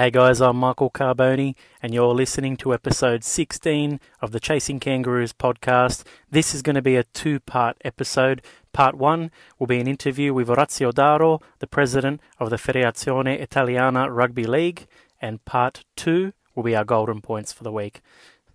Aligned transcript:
Hey 0.00 0.10
guys, 0.10 0.40
I'm 0.40 0.56
Michael 0.56 0.88
Carboni, 0.88 1.54
and 1.82 1.92
you're 1.92 2.14
listening 2.14 2.56
to 2.56 2.72
episode 2.72 3.22
16 3.22 4.00
of 4.22 4.32
the 4.32 4.40
Chasing 4.40 4.80
Kangaroos 4.80 5.34
podcast. 5.34 6.04
This 6.30 6.54
is 6.54 6.62
going 6.62 6.76
to 6.76 6.80
be 6.80 6.96
a 6.96 7.04
two 7.04 7.38
part 7.38 7.76
episode. 7.84 8.40
Part 8.72 8.94
one 8.94 9.30
will 9.58 9.66
be 9.66 9.78
an 9.78 9.86
interview 9.86 10.32
with 10.32 10.48
Orazio 10.48 10.90
Daro, 10.90 11.42
the 11.58 11.66
president 11.66 12.22
of 12.38 12.48
the 12.48 12.56
Federazione 12.56 13.38
Italiana 13.38 14.10
Rugby 14.10 14.44
League, 14.44 14.86
and 15.20 15.44
part 15.44 15.84
two 15.96 16.32
will 16.54 16.62
be 16.62 16.74
our 16.74 16.86
golden 16.86 17.20
points 17.20 17.52
for 17.52 17.62
the 17.62 17.70
week. 17.70 18.00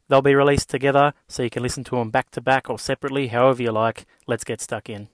They'll 0.08 0.24
be 0.24 0.34
released 0.34 0.72
together, 0.72 1.14
so 1.28 1.44
you 1.44 1.52
can 1.52 1.62
listen 1.62 1.84
to 1.84 1.98
them 1.98 2.10
back 2.10 2.32
to 2.32 2.42
back 2.42 2.72
or 2.72 2.80
separately, 2.80 3.28
however 3.28 3.62
you 3.62 3.72
like. 3.72 4.08
Let's 4.26 4.46
get 4.46 4.62
stuck 4.62 4.90
in. 4.90 5.10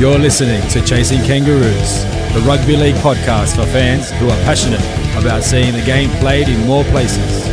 You're 0.00 0.16
listening 0.16 0.62
to 0.70 0.80
Chasing 0.84 1.18
Kangaroos, 1.22 2.04
the 2.32 2.40
rugby 2.46 2.76
league 2.76 2.94
podcast 2.94 3.56
for 3.56 3.66
fans 3.66 4.12
who 4.12 4.28
are 4.28 4.44
passionate 4.44 4.78
about 5.20 5.42
seeing 5.42 5.72
the 5.72 5.84
game 5.84 6.08
played 6.20 6.48
in 6.48 6.64
more 6.68 6.84
places. 6.84 7.48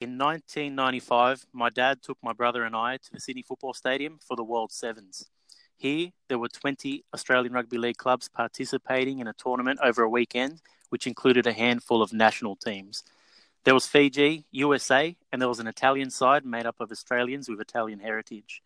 In 0.00 0.18
1995, 0.18 1.46
my 1.52 1.70
dad 1.70 2.02
took 2.02 2.18
my 2.20 2.32
brother 2.32 2.64
and 2.64 2.74
I 2.74 2.96
to 2.96 3.12
the 3.12 3.20
Sydney 3.20 3.42
Football 3.42 3.74
Stadium 3.74 4.18
for 4.18 4.34
the 4.34 4.42
World 4.42 4.72
Sevens. 4.72 5.30
Here, 5.80 6.10
there 6.28 6.38
were 6.38 6.50
20 6.50 7.04
Australian 7.14 7.54
Rugby 7.54 7.78
League 7.78 7.96
clubs 7.96 8.28
participating 8.28 9.18
in 9.18 9.26
a 9.26 9.32
tournament 9.32 9.80
over 9.82 10.02
a 10.02 10.10
weekend, 10.10 10.60
which 10.90 11.06
included 11.06 11.46
a 11.46 11.54
handful 11.54 12.02
of 12.02 12.12
national 12.12 12.56
teams. 12.56 13.02
There 13.64 13.72
was 13.72 13.86
Fiji, 13.86 14.44
USA, 14.50 15.16
and 15.32 15.40
there 15.40 15.48
was 15.48 15.58
an 15.58 15.66
Italian 15.66 16.10
side 16.10 16.44
made 16.44 16.66
up 16.66 16.80
of 16.80 16.92
Australians 16.92 17.48
with 17.48 17.62
Italian 17.62 18.00
heritage. 18.00 18.62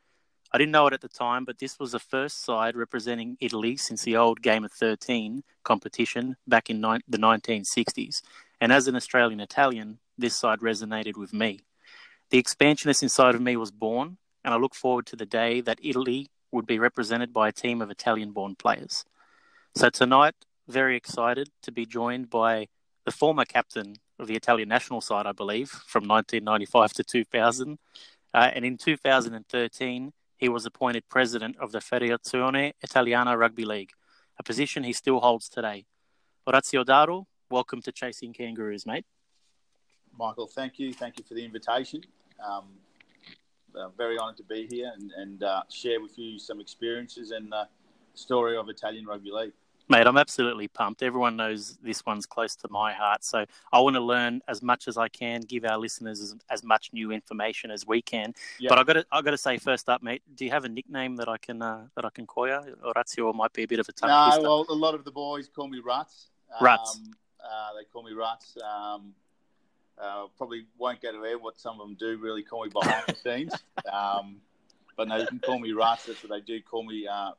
I 0.53 0.59
didn't 0.59 0.73
know 0.73 0.89
it 0.89 0.93
at 0.93 1.03
the 1.03 1.09
time, 1.09 1.45
but 1.45 1.61
this 1.61 1.79
was 1.79 1.93
the 1.93 2.01
first 2.01 2.45
side 2.45 2.75
representing 2.75 3.37
Italy 3.41 3.77
since 3.77 4.03
the 4.03 4.17
old 4.17 4.43
Game 4.43 4.65
of 4.65 4.73
13 4.73 5.45
competition 5.63 6.35
back 6.49 6.69
in 6.69 6.81
ni- 6.81 6.99
the 7.07 7.19
1960s. 7.19 8.23
And 8.61 8.73
as 8.73 8.89
an 8.89 8.97
Australian 8.97 9.39
Italian, 9.39 10.01
this 10.19 10.35
side 10.35 10.59
resonated 10.59 11.17
with 11.17 11.33
me. 11.33 11.61
The 12.31 12.39
expansionist 12.39 13.05
inside 13.05 13.37
of 13.37 13.41
me 13.41 13.57
was 13.57 13.71
born, 13.71 14.17
and 14.45 14.53
I 14.53 14.57
look 14.57 14.75
forward 14.75 15.07
to 15.07 15.17
the 15.17 15.27
day 15.27 15.61
that 15.61 15.79
Italy 15.81 16.33
would 16.55 16.67
be 16.67 16.79
represented 16.79 17.33
by 17.33 17.49
a 17.49 17.53
team 17.53 17.83
of 17.83 17.91
Italian 17.91 18.31
born 18.31 18.55
players. 18.55 19.05
So 19.77 19.91
tonight, 19.91 20.35
very 20.69 20.97
excited 20.97 21.51
to 21.63 21.73
be 21.73 21.85
joined 21.85 22.31
by 22.31 22.69
the 23.05 23.13
former 23.13 23.45
captain 23.45 23.97
of 24.19 24.29
the 24.29 24.37
Italian 24.37 24.69
national 24.69 25.01
side, 25.01 25.27
I 25.27 25.33
believe, 25.33 25.69
from 25.69 26.09
1995 26.09 26.93
to 26.95 27.05
2000. 27.05 27.79
Uh, 28.33 28.51
and 28.55 28.65
in 28.65 28.79
2013, 28.79 30.13
he 30.37 30.49
was 30.49 30.65
appointed 30.65 31.09
president 31.09 31.57
of 31.59 31.73
the 31.73 31.81
Federazione 31.81 32.73
Italiana 32.83 33.37
Rugby 33.37 33.65
League, 33.65 33.91
a 34.39 34.43
position 34.43 34.85
he 34.85 34.93
still 34.93 35.21
holds 35.21 35.49
today. 35.49 35.85
Orazio 36.47 36.85
Daro, 36.85 37.25
welcome 37.51 37.83
to 37.83 37.93
Chasing 37.93 38.33
Kangaroos, 38.33 38.87
mate. 38.87 39.05
Michael, 40.17 40.47
thank 40.47 40.79
you. 40.79 40.93
Thank 40.93 41.19
you 41.19 41.25
for 41.25 41.35
the 41.35 41.45
invitation. 41.45 42.03
Um, 42.45 42.65
uh, 43.77 43.89
very 43.97 44.19
honoured 44.19 44.37
to 44.39 44.43
be 44.45 44.67
here 44.71 44.93
and, 44.95 45.11
and 45.13 45.43
uh, 45.43 45.63
share 45.71 46.01
with 46.01 46.19
you 46.19 46.39
some 46.39 46.61
experiences 46.61 47.31
and 47.31 47.53
uh, 47.53 47.65
story 48.15 48.57
of 48.57 48.69
Italian 48.69 49.07
rugby 49.07 49.31
league. 49.31 49.53
Mate, 49.91 50.07
I'm 50.07 50.17
absolutely 50.17 50.67
pumped. 50.67 51.03
Everyone 51.03 51.37
knows 51.37 51.77
this 51.83 52.07
one's 52.07 52.25
close 52.25 52.57
to 52.57 52.69
my 52.71 52.95
heart, 52.95 53.23
so 53.23 53.45
I 53.71 53.81
want 53.81 53.97
to 53.97 54.01
learn 54.01 54.41
as 54.49 54.63
much 54.63 54.89
as 54.89 54.97
I 54.97 55.09
can, 55.09 55.43
give 55.43 55.67
our 55.67 55.77
listeners 55.77 56.23
as, 56.23 56.35
as 56.49 56.65
much 56.65 56.91
new 56.95 57.13
information 57.13 57.71
as 57.71 57.87
we 57.87 58.01
can. 58.01 58.33
Yeah. 58.59 58.71
But 58.71 58.79
I 58.79 58.85
got 58.85 58.93
to 58.95 59.07
I 59.13 59.21
got 59.21 59.33
to 59.33 59.39
say 59.39 59.59
first 59.59 59.91
up, 59.91 60.03
mate. 60.03 60.23
Do 60.35 60.47
you 60.47 60.51
have 60.53 60.65
a 60.65 60.71
nickname 60.71 61.17
that 61.17 61.29
I 61.29 61.37
can 61.37 61.61
uh, 61.61 61.89
that 61.97 62.07
I 62.07 62.11
can 62.11 62.27
call 62.27 62.49
you? 62.49 62.61
Orazio 62.83 63.35
might 63.35 63.53
be 63.53 63.65
a 63.65 63.69
bit 63.69 63.79
of 63.79 63.87
a 63.87 63.93
tongue 63.93 64.09
No, 64.09 64.25
twister. 64.31 64.43
well, 64.43 64.67
a 64.71 64.73
lot 64.73 64.95
of 64.95 65.05
the 65.05 65.13
boys 65.13 65.51
call 65.55 65.69
me 65.69 65.81
Ruts. 65.85 66.31
Ruts. 66.63 66.97
Um, 66.97 67.11
uh, 67.45 67.75
they 67.77 67.85
call 67.85 68.05
me 68.05 68.13
Ruts. 68.15 68.57
Um, 68.65 69.13
uh, 70.01 70.27
probably 70.37 70.67
won't 70.79 71.01
go 71.01 71.13
to 71.13 71.19
aware 71.19 71.39
what 71.39 71.59
some 71.59 71.81
of 71.81 71.87
them 71.87 71.97
do 71.99 72.19
really 72.19 72.43
call 72.43 72.65
me 72.65 72.71
behind 72.71 73.05
the 73.07 73.15
scenes. 73.15 73.53
Um, 73.93 74.37
but 74.97 75.09
no, 75.09 75.17
you 75.17 75.27
can 75.27 75.41
call 75.41 75.59
me 75.59 75.73
Ruts. 75.73 76.07
That's 76.07 76.23
what 76.23 76.31
they 76.31 76.41
do 76.41 76.61
call 76.63 76.85
me 76.85 77.07
uh, 77.07 77.13
uh, 77.13 77.33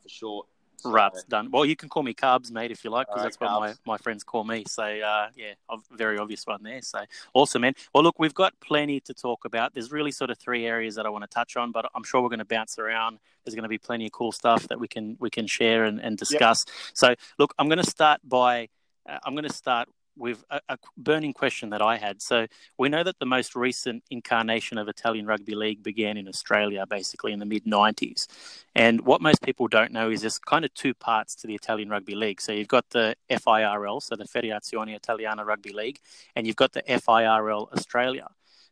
for 0.00 0.08
short. 0.08 0.46
So, 0.76 0.90
Ruts 0.90 1.24
done. 1.24 1.50
Well, 1.50 1.64
you 1.64 1.74
can 1.74 1.88
call 1.88 2.04
me 2.04 2.14
Carbs, 2.14 2.52
mate, 2.52 2.70
if 2.70 2.84
you 2.84 2.90
like, 2.90 3.08
because 3.08 3.24
that's 3.24 3.40
what 3.40 3.50
my, 3.50 3.74
my 3.84 3.98
friends 3.98 4.22
call 4.22 4.44
me. 4.44 4.64
So, 4.68 4.84
uh, 4.84 5.28
yeah, 5.36 5.54
a 5.68 5.76
very 5.90 6.18
obvious 6.18 6.46
one 6.46 6.62
there. 6.62 6.80
So, 6.82 7.00
awesome, 7.34 7.62
man. 7.62 7.74
Well, 7.92 8.04
look, 8.04 8.18
we've 8.18 8.34
got 8.34 8.54
plenty 8.60 9.00
to 9.00 9.14
talk 9.14 9.44
about. 9.44 9.74
There's 9.74 9.90
really 9.90 10.12
sort 10.12 10.30
of 10.30 10.38
three 10.38 10.66
areas 10.66 10.94
that 10.94 11.04
I 11.04 11.08
want 11.08 11.24
to 11.24 11.28
touch 11.28 11.56
on, 11.56 11.72
but 11.72 11.90
I'm 11.96 12.04
sure 12.04 12.22
we're 12.22 12.28
going 12.28 12.38
to 12.38 12.44
bounce 12.44 12.78
around. 12.78 13.18
There's 13.44 13.56
going 13.56 13.64
to 13.64 13.68
be 13.68 13.78
plenty 13.78 14.06
of 14.06 14.12
cool 14.12 14.30
stuff 14.30 14.68
that 14.68 14.78
we 14.78 14.86
can 14.86 15.16
we 15.18 15.30
can 15.30 15.48
share 15.48 15.84
and, 15.84 16.00
and 16.00 16.16
discuss. 16.16 16.64
So, 16.94 17.14
look, 17.38 17.54
I'm 17.58 17.68
going 17.68 17.82
to 17.82 17.90
start 17.90 18.20
by 18.22 18.68
uh, 19.08 19.18
I'm 19.24 19.34
going 19.34 19.48
to 19.48 19.52
start 19.52 19.88
with 20.18 20.44
a, 20.50 20.60
a 20.68 20.78
burning 20.96 21.32
question 21.32 21.70
that 21.70 21.80
I 21.80 21.96
had. 21.96 22.20
So, 22.20 22.46
we 22.76 22.88
know 22.88 23.02
that 23.02 23.18
the 23.18 23.26
most 23.26 23.54
recent 23.56 24.02
incarnation 24.10 24.78
of 24.78 24.88
Italian 24.88 25.26
rugby 25.26 25.54
league 25.54 25.82
began 25.82 26.16
in 26.16 26.28
Australia, 26.28 26.84
basically 26.88 27.32
in 27.32 27.38
the 27.38 27.46
mid 27.46 27.64
90s. 27.64 28.26
And 28.74 29.00
what 29.02 29.20
most 29.20 29.42
people 29.42 29.68
don't 29.68 29.92
know 29.92 30.10
is 30.10 30.20
there's 30.20 30.38
kind 30.38 30.64
of 30.64 30.72
two 30.74 30.94
parts 30.94 31.34
to 31.36 31.46
the 31.46 31.54
Italian 31.54 31.88
Rugby 31.88 32.14
League. 32.14 32.40
So 32.40 32.52
you've 32.52 32.68
got 32.68 32.88
the 32.90 33.16
FIRL, 33.28 34.00
so 34.00 34.14
the 34.14 34.24
Federazione 34.24 34.94
Italiana 34.94 35.44
Rugby 35.44 35.72
League, 35.72 35.98
and 36.36 36.46
you've 36.46 36.56
got 36.56 36.72
the 36.72 36.82
FIRL 36.82 37.68
Australia. 37.72 38.28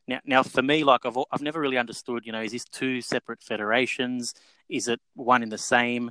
Now, 0.08 0.20
now 0.24 0.42
for 0.42 0.62
me, 0.62 0.84
like 0.84 1.04
I've, 1.04 1.18
I've 1.32 1.42
never 1.42 1.60
really 1.60 1.78
understood, 1.78 2.24
you 2.24 2.32
know, 2.32 2.40
is 2.40 2.52
this 2.52 2.64
two 2.64 3.00
separate 3.00 3.42
federations? 3.42 4.34
Is 4.68 4.88
it 4.88 5.00
one 5.14 5.42
in 5.42 5.48
the 5.48 5.58
same? 5.58 6.10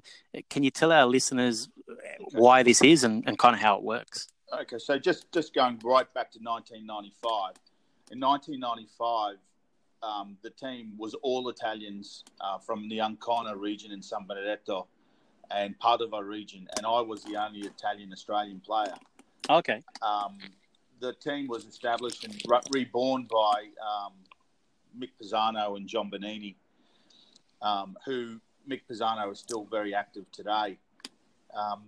Can 0.49 0.63
you 0.63 0.71
tell 0.71 0.91
our 0.91 1.05
listeners 1.05 1.69
uh, 1.89 1.93
why 2.33 2.63
this 2.63 2.81
is 2.81 3.03
and, 3.03 3.23
and 3.25 3.39
kind 3.39 3.55
of 3.55 3.61
how 3.61 3.77
it 3.77 3.83
works? 3.83 4.27
Okay, 4.53 4.77
so 4.77 4.97
just 4.97 5.31
just 5.31 5.53
going 5.53 5.79
right 5.83 6.11
back 6.13 6.31
to 6.31 6.39
1995. 6.39 7.53
In 8.11 8.19
1995, 8.19 9.37
um, 10.03 10.37
the 10.43 10.51
team 10.51 10.93
was 10.97 11.15
all 11.15 11.49
Italians 11.49 12.23
uh, 12.39 12.59
from 12.59 12.87
the 12.87 13.01
Ancona 13.01 13.55
region 13.55 13.91
in 13.91 14.01
San 14.01 14.25
Benedetto 14.27 14.87
and 15.51 15.77
Padova 15.79 16.23
region, 16.23 16.67
and 16.77 16.85
I 16.85 17.01
was 17.01 17.23
the 17.23 17.35
only 17.37 17.61
Italian 17.61 18.11
Australian 18.13 18.59
player. 18.59 18.93
Okay. 19.49 19.81
Um, 20.01 20.37
the 20.99 21.13
team 21.13 21.47
was 21.47 21.65
established 21.65 22.23
and 22.23 22.41
re- 22.47 22.59
reborn 22.71 23.27
by 23.31 23.69
um, 23.85 24.13
Mick 24.97 25.09
Pisano 25.21 25.77
and 25.77 25.87
John 25.87 26.09
Bonini, 26.09 26.55
um, 27.61 27.97
who 28.05 28.39
Mick 28.69 28.81
Pisano 28.89 29.31
is 29.31 29.39
still 29.39 29.65
very 29.69 29.93
active 29.93 30.25
today. 30.31 30.77
Um, 31.55 31.83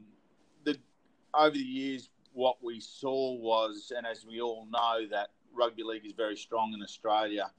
the, 0.63 0.77
over 1.33 1.51
the 1.51 1.59
years, 1.59 2.09
what 2.37 2.63
we 2.63 2.79
saw 2.79 3.33
was, 3.33 3.91
and 3.97 4.05
as 4.05 4.23
we 4.23 4.39
all 4.39 4.67
know, 4.71 5.07
that 5.09 5.29
rugby 5.55 5.81
league 5.81 6.05
is 6.05 6.13
very 6.13 6.37
strong 6.37 6.71
in 6.71 6.83
Australia, 6.83 7.49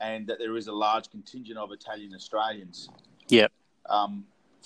and 0.00 0.26
that 0.26 0.38
there 0.38 0.56
is 0.56 0.66
a 0.66 0.72
large 0.72 1.10
contingent 1.10 1.58
of 1.58 1.72
Italian 1.72 2.14
Australians. 2.14 2.88
Yep. 3.28 3.52
Um, 3.90 4.24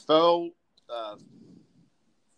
uh, 0.09 1.17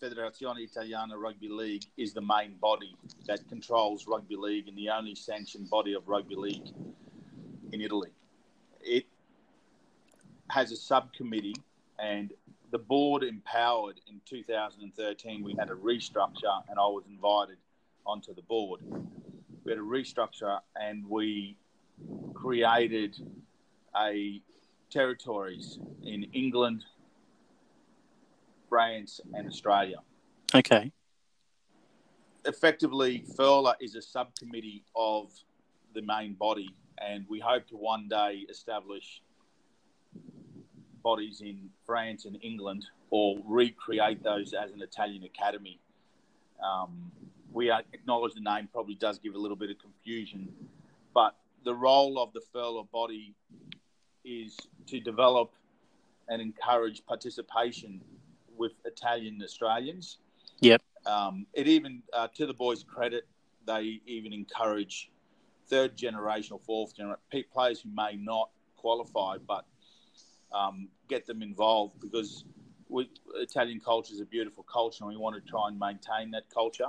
Federazione 0.02 0.60
Italiana 0.60 1.18
Rugby 1.18 1.50
League, 1.50 1.84
is 1.98 2.14
the 2.14 2.22
main 2.22 2.54
body 2.58 2.96
that 3.26 3.46
controls 3.50 4.06
rugby 4.06 4.36
league 4.36 4.66
and 4.66 4.76
the 4.76 4.88
only 4.88 5.14
sanctioned 5.14 5.68
body 5.68 5.92
of 5.92 6.08
rugby 6.08 6.36
league 6.36 6.68
in 7.72 7.82
Italy. 7.82 8.12
It 8.80 9.04
has 10.48 10.72
a 10.72 10.76
subcommittee, 10.76 11.56
and 11.98 12.32
the 12.74 12.78
board 12.80 13.22
empowered 13.22 14.00
in 14.08 14.20
2013. 14.28 15.44
We 15.44 15.54
had 15.56 15.70
a 15.70 15.74
restructure, 15.74 16.60
and 16.68 16.76
I 16.76 16.82
was 16.82 17.04
invited 17.08 17.58
onto 18.04 18.34
the 18.34 18.42
board. 18.42 18.80
We 19.62 19.70
had 19.70 19.78
a 19.78 19.82
restructure, 19.82 20.58
and 20.74 21.08
we 21.08 21.56
created 22.34 23.14
a 23.96 24.42
territories 24.90 25.78
in 26.02 26.24
England, 26.32 26.84
France, 28.68 29.20
and 29.34 29.46
Australia. 29.46 29.98
Okay. 30.52 30.90
Effectively, 32.44 33.24
FIRLA 33.36 33.76
is 33.80 33.94
a 33.94 34.02
subcommittee 34.02 34.82
of 34.96 35.30
the 35.94 36.02
main 36.02 36.34
body, 36.34 36.74
and 36.98 37.24
we 37.28 37.38
hope 37.38 37.68
to 37.68 37.76
one 37.76 38.08
day 38.08 38.44
establish 38.50 39.22
bodies 41.04 41.40
in 41.40 41.70
France 41.86 42.24
and 42.24 42.36
England 42.42 42.86
or 43.10 43.38
recreate 43.46 44.24
those 44.24 44.52
as 44.54 44.72
an 44.72 44.82
Italian 44.82 45.22
academy. 45.22 45.78
Um, 46.60 47.12
we 47.52 47.70
acknowledge 47.70 48.34
the 48.34 48.40
name 48.40 48.68
probably 48.72 48.96
does 48.96 49.20
give 49.20 49.34
a 49.36 49.38
little 49.38 49.56
bit 49.56 49.70
of 49.70 49.78
confusion, 49.78 50.52
but 51.14 51.36
the 51.64 51.74
role 51.74 52.18
of 52.18 52.32
the 52.32 52.40
furler 52.52 52.90
body 52.90 53.34
is 54.24 54.56
to 54.88 54.98
develop 54.98 55.52
and 56.28 56.42
encourage 56.42 57.04
participation 57.06 58.00
with 58.56 58.72
Italian 58.84 59.40
Australians. 59.44 60.18
Yep. 60.60 60.82
Um, 61.06 61.46
it 61.52 61.68
even, 61.68 62.02
uh, 62.12 62.28
to 62.34 62.46
the 62.46 62.54
boys' 62.54 62.82
credit, 62.82 63.26
they 63.66 64.00
even 64.06 64.32
encourage 64.32 65.10
third 65.68 65.96
generation 65.96 66.54
or 66.54 66.60
fourth 66.60 66.96
generation 66.96 67.20
players 67.52 67.80
who 67.80 67.90
may 67.94 68.16
not 68.16 68.50
qualify, 68.76 69.36
but 69.46 69.64
um, 70.52 70.88
get 71.08 71.26
them 71.26 71.42
involved 71.42 72.00
because 72.00 72.44
we, 72.88 73.10
Italian 73.34 73.80
culture 73.80 74.14
is 74.14 74.20
a 74.20 74.24
beautiful 74.24 74.64
culture, 74.64 75.04
and 75.04 75.12
we 75.12 75.16
want 75.16 75.34
to 75.34 75.50
try 75.50 75.68
and 75.68 75.78
maintain 75.78 76.30
that 76.32 76.44
culture. 76.52 76.88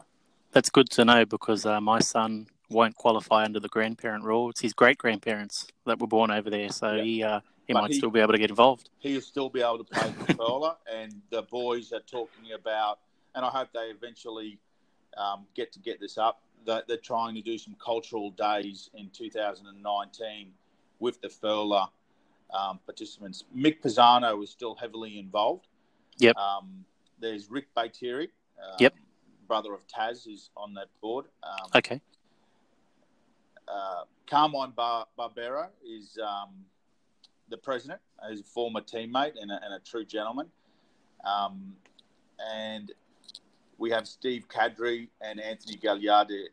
That's 0.51 0.69
good 0.69 0.89
to 0.91 1.05
know 1.05 1.25
because 1.25 1.65
uh, 1.65 1.81
my 1.81 1.99
son 1.99 2.47
won't 2.69 2.95
qualify 2.95 3.43
under 3.43 3.59
the 3.59 3.67
grandparent 3.67 4.23
rule. 4.23 4.49
It's 4.49 4.61
his 4.61 4.73
great 4.73 4.97
grandparents 4.97 5.67
that 5.85 5.99
were 5.99 6.07
born 6.07 6.31
over 6.31 6.49
there, 6.49 6.69
so 6.69 6.97
he 6.97 7.23
uh, 7.23 7.41
he 7.67 7.73
but 7.73 7.81
might 7.81 7.91
he, 7.91 7.97
still 7.97 8.11
be 8.11 8.19
able 8.19 8.33
to 8.33 8.37
get 8.37 8.49
involved. 8.49 8.89
He'll 8.99 9.21
still 9.21 9.49
be 9.49 9.61
able 9.61 9.79
to 9.79 9.83
play 9.83 10.11
for 10.11 10.33
Furler, 10.33 10.75
and 10.93 11.13
the 11.29 11.43
boys 11.43 11.91
are 11.91 12.01
talking 12.01 12.53
about, 12.53 12.99
and 13.33 13.43
I 13.43 13.49
hope 13.49 13.69
they 13.73 13.87
eventually 13.87 14.59
um, 15.17 15.45
get 15.55 15.71
to 15.73 15.79
get 15.79 15.99
this 15.99 16.17
up. 16.17 16.41
That 16.65 16.87
they're 16.87 16.97
trying 16.97 17.35
to 17.35 17.41
do 17.41 17.59
some 17.59 17.75
cultural 17.83 18.31
days 18.31 18.89
in 18.95 19.11
2019 19.11 20.51
with 20.99 21.21
the 21.21 21.27
Furler 21.27 21.87
um, 22.53 22.79
participants. 22.85 23.43
Mick 23.55 23.81
Pisano 23.81 24.43
is 24.43 24.49
still 24.49 24.75
heavily 24.75 25.19
involved. 25.19 25.67
Yep. 26.17 26.35
Um, 26.37 26.85
there's 27.19 27.49
Rick 27.49 27.67
Baitieri. 27.75 28.29
Um, 28.61 28.75
yep. 28.79 28.93
Brother 29.47 29.73
of 29.73 29.81
Taz 29.87 30.27
is 30.27 30.49
on 30.57 30.73
that 30.75 30.87
board. 31.01 31.25
Um, 31.43 31.69
okay. 31.75 32.01
Uh, 33.67 34.03
Carmine 34.27 34.71
Bar- 34.71 35.07
Barbero 35.17 35.67
is 35.85 36.17
um, 36.23 36.65
the 37.49 37.57
president. 37.57 37.99
He's 38.29 38.41
a 38.41 38.43
former 38.43 38.81
teammate 38.81 39.33
and 39.39 39.51
a, 39.51 39.59
and 39.63 39.73
a 39.73 39.79
true 39.79 40.05
gentleman. 40.05 40.47
Um, 41.23 41.75
and 42.39 42.91
we 43.77 43.91
have 43.91 44.07
Steve 44.07 44.47
Kadri 44.47 45.09
and 45.21 45.39
Anthony 45.39 45.77
Gagliardi 45.77 46.45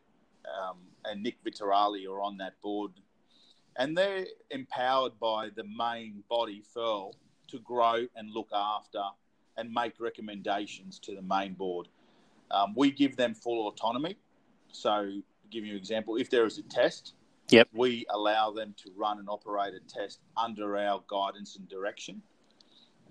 um, 0.47 0.79
and 1.05 1.23
Nick 1.23 1.43
Vitarali 1.45 2.09
are 2.09 2.21
on 2.21 2.37
that 2.39 2.61
board. 2.61 2.93
And 3.77 3.97
they're 3.97 4.27
empowered 4.51 5.19
by 5.19 5.49
the 5.55 5.65
main 5.65 6.23
body, 6.29 6.63
Furl, 6.75 7.15
to 7.49 7.59
grow 7.61 8.07
and 8.17 8.31
look 8.31 8.49
after 8.55 9.03
and 9.57 9.73
make 9.73 9.95
recommendations 9.99 10.99
to 11.01 11.15
the 11.15 11.23
main 11.23 11.55
board. 11.55 11.89
Um, 12.51 12.75
we 12.77 12.91
give 12.91 13.17
them 13.17 13.35
full 13.35 13.69
autonomy. 13.69 14.19
So, 14.73 15.03
to 15.03 15.49
give 15.51 15.65
you 15.65 15.73
an 15.73 15.79
example, 15.79 16.17
if 16.17 16.31
there 16.31 16.47
is 16.47 16.59
a 16.59 16.63
test, 16.63 17.15
Yep. 17.53 17.69
We 17.75 18.07
allow 18.09 18.51
them 18.51 18.75
to 18.79 18.91
run 18.97 19.19
and 19.19 19.29
operate 19.29 19.75
a 19.75 19.81
test 19.81 20.21
under 20.37 20.79
our 20.79 21.03
guidance 21.07 21.57
and 21.57 21.69
direction. 21.69 22.23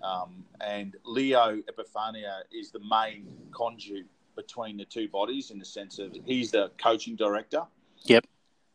Um, 0.02 0.44
and 0.60 0.96
Leo 1.04 1.62
Epifania 1.70 2.40
is 2.52 2.72
the 2.72 2.80
main 2.80 3.28
conduit 3.52 4.06
between 4.34 4.76
the 4.76 4.84
two 4.84 5.08
bodies 5.08 5.52
in 5.52 5.60
the 5.60 5.64
sense 5.64 6.00
of 6.00 6.16
he's 6.26 6.50
the 6.50 6.72
coaching 6.76 7.14
director. 7.14 7.62
Yep. 8.04 8.26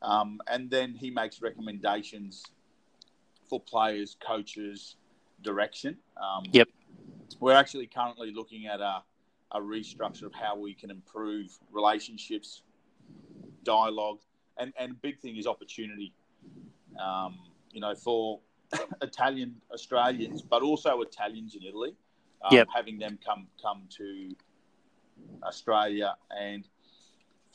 Um, 0.01 0.39
and 0.47 0.69
then 0.69 0.93
he 0.93 1.09
makes 1.09 1.41
recommendations 1.41 2.43
for 3.49 3.59
players, 3.59 4.17
coaches, 4.25 4.95
direction. 5.41 5.97
Um, 6.17 6.43
yep. 6.51 6.67
We're 7.39 7.55
actually 7.55 7.87
currently 7.87 8.31
looking 8.31 8.67
at 8.67 8.79
a, 8.79 9.03
a 9.51 9.59
restructure 9.59 10.23
of 10.23 10.33
how 10.33 10.57
we 10.57 10.73
can 10.73 10.91
improve 10.91 11.57
relationships, 11.71 12.63
dialogue, 13.63 14.19
and 14.57 14.73
and 14.79 14.99
big 15.01 15.19
thing 15.19 15.37
is 15.37 15.45
opportunity. 15.45 16.13
Um, 16.99 17.37
you 17.71 17.81
know, 17.81 17.93
for 17.95 18.39
Italian 19.01 19.55
Australians, 19.71 20.41
but 20.41 20.63
also 20.63 21.01
Italians 21.01 21.55
in 21.55 21.63
Italy, 21.63 21.93
um, 22.43 22.55
yep. 22.55 22.67
having 22.73 22.97
them 22.97 23.19
come 23.23 23.47
come 23.61 23.83
to 23.97 24.35
Australia 25.43 26.15
and 26.31 26.67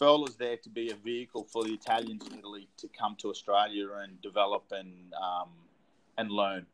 Furler's 0.03 0.35
there 0.35 0.57
to 0.57 0.69
be 0.69 0.91
a 0.91 0.97
vehicle 0.97 1.45
for 1.45 1.63
the 1.63 1.73
Italians 1.73 2.27
in 2.27 2.39
Italy 2.39 2.69
to 2.79 2.89
come 2.89 3.15
to 3.21 3.29
Australia 3.29 3.87
and 4.03 4.21
develop 4.21 4.65
and 4.73 4.93
um, 5.15 5.51
and 6.19 6.31
learn. 6.31 6.67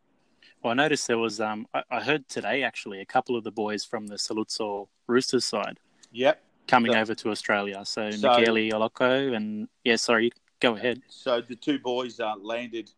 Well, 0.62 0.70
I 0.70 0.74
noticed 0.74 1.06
there 1.06 1.18
was. 1.18 1.40
Um, 1.40 1.66
I, 1.74 1.82
I, 1.90 2.00
heard 2.00 2.28
today 2.28 2.62
actually 2.62 3.00
a 3.00 3.04
couple 3.04 3.36
of 3.36 3.44
the 3.44 3.50
boys 3.50 3.84
from 3.84 4.06
the 4.06 4.16
Saluzzo 4.16 4.88
Roosters 5.06 5.44
side. 5.44 5.78
Yep 6.12 6.42
coming 6.68 6.94
over 6.94 7.14
to 7.14 7.30
Australia. 7.30 7.82
So, 7.84 8.10
so 8.10 8.28
Michele 8.28 8.74
Olocco 8.74 9.32
and 9.32 9.68
yeah, 9.84 9.96
sorry, 9.96 10.30
go 10.60 10.76
ahead. 10.76 11.00
So 11.08 11.40
the 11.40 11.56
two 11.56 11.78
boys 11.78 12.20
uh, 12.20 12.34
landed 12.40 12.90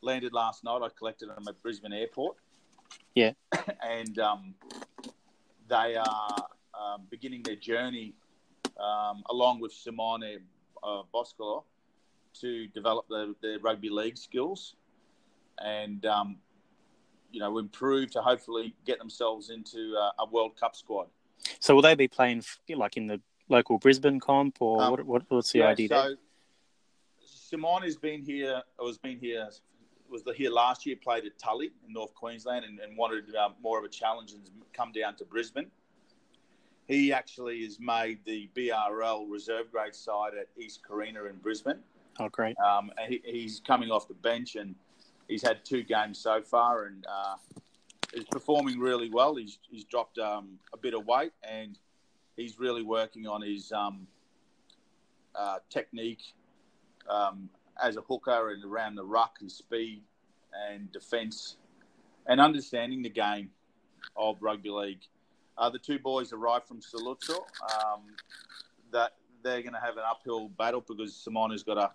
landed 0.00 0.32
last 0.32 0.64
night. 0.64 0.80
I 0.82 0.88
collected 0.98 1.28
them 1.28 1.44
at 1.46 1.62
Brisbane 1.62 1.92
Airport. 1.92 2.36
Yeah, 3.14 3.32
and 3.86 4.18
um, 4.18 4.54
they 5.68 5.96
are 5.96 6.36
um, 6.74 7.02
beginning 7.10 7.42
their 7.42 7.56
journey 7.56 8.14
um, 8.78 9.22
along 9.30 9.60
with 9.60 9.72
Simone 9.72 10.40
uh, 10.82 11.02
Boscolo 11.14 11.64
to 12.40 12.66
develop 12.68 13.06
their, 13.08 13.28
their 13.42 13.58
rugby 13.58 13.90
league 13.90 14.16
skills 14.16 14.74
and 15.62 16.06
um, 16.06 16.38
you 17.30 17.40
know 17.40 17.58
improve 17.58 18.10
to 18.12 18.22
hopefully 18.22 18.74
get 18.86 18.98
themselves 18.98 19.50
into 19.50 19.94
uh, 19.96 20.22
a 20.22 20.26
World 20.30 20.58
Cup 20.58 20.76
squad. 20.76 21.08
So 21.60 21.74
will 21.74 21.82
they 21.82 21.94
be 21.94 22.08
playing 22.08 22.44
like 22.74 22.96
in 22.96 23.06
the 23.06 23.20
local 23.48 23.78
Brisbane 23.78 24.20
comp, 24.20 24.60
or 24.60 24.82
um, 24.82 24.90
what, 24.90 25.06
what, 25.06 25.22
What's 25.28 25.52
the 25.52 25.60
yeah, 25.60 25.66
idea? 25.66 25.88
So 25.88 25.94
there? 25.94 26.16
Simon 27.24 27.82
has 27.82 27.96
been 27.96 28.22
here. 28.22 28.62
Was 28.78 28.98
been 28.98 29.18
here. 29.18 29.48
Was 30.08 30.22
here 30.36 30.50
last 30.50 30.86
year. 30.86 30.96
Played 31.02 31.24
at 31.24 31.38
Tully 31.38 31.70
in 31.86 31.92
North 31.92 32.14
Queensland, 32.14 32.64
and, 32.64 32.78
and 32.80 32.96
wanted 32.96 33.34
uh, 33.34 33.50
more 33.62 33.78
of 33.78 33.84
a 33.84 33.88
challenge 33.88 34.32
and 34.32 34.42
come 34.72 34.92
down 34.92 35.16
to 35.16 35.24
Brisbane. 35.24 35.70
He 36.92 37.12
actually 37.12 37.62
has 37.64 37.78
made 37.80 38.18
the 38.26 38.50
BRL 38.54 39.30
reserve 39.30 39.70
grade 39.72 39.94
side 39.94 40.32
at 40.38 40.48
East 40.58 40.80
Carina 40.86 41.24
in 41.24 41.36
Brisbane. 41.36 41.78
Oh, 42.20 42.28
great! 42.28 42.56
Um, 42.58 42.90
he, 43.08 43.22
he's 43.24 43.60
coming 43.66 43.90
off 43.90 44.08
the 44.08 44.14
bench, 44.14 44.56
and 44.56 44.74
he's 45.26 45.42
had 45.42 45.64
two 45.64 45.82
games 45.82 46.18
so 46.18 46.42
far, 46.42 46.84
and 46.84 47.06
uh, 47.06 47.36
is 48.12 48.24
performing 48.24 48.78
really 48.78 49.10
well. 49.10 49.36
He's 49.36 49.58
he's 49.70 49.84
dropped 49.84 50.18
um, 50.18 50.58
a 50.72 50.76
bit 50.76 50.94
of 50.94 51.06
weight 51.06 51.32
and 51.42 51.78
he's 52.36 52.58
really 52.58 52.82
working 52.82 53.26
on 53.26 53.42
his 53.42 53.72
um, 53.72 54.06
uh, 55.34 55.58
technique 55.70 56.22
um, 57.08 57.48
as 57.82 57.96
a 57.96 58.00
hooker 58.02 58.50
and 58.50 58.64
around 58.64 58.94
the 58.94 59.04
ruck 59.04 59.38
and 59.40 59.50
speed 59.50 60.02
and 60.70 60.90
defence 60.92 61.56
and 62.26 62.40
understanding 62.40 63.02
the 63.02 63.10
game 63.10 63.50
of 64.16 64.36
rugby 64.40 64.70
league. 64.70 65.00
Uh, 65.58 65.70
the 65.70 65.78
two 65.78 65.98
boys 65.98 66.32
arrived 66.32 66.66
from 66.66 66.80
Saluzzo. 66.80 67.38
Um, 67.62 68.02
that 68.90 69.12
they're 69.42 69.62
going 69.62 69.74
to 69.74 69.80
have 69.80 69.96
an 69.96 70.04
uphill 70.08 70.48
battle 70.48 70.84
because 70.86 71.12
Simona's 71.12 71.62
got 71.62 71.78
a, 71.78 71.90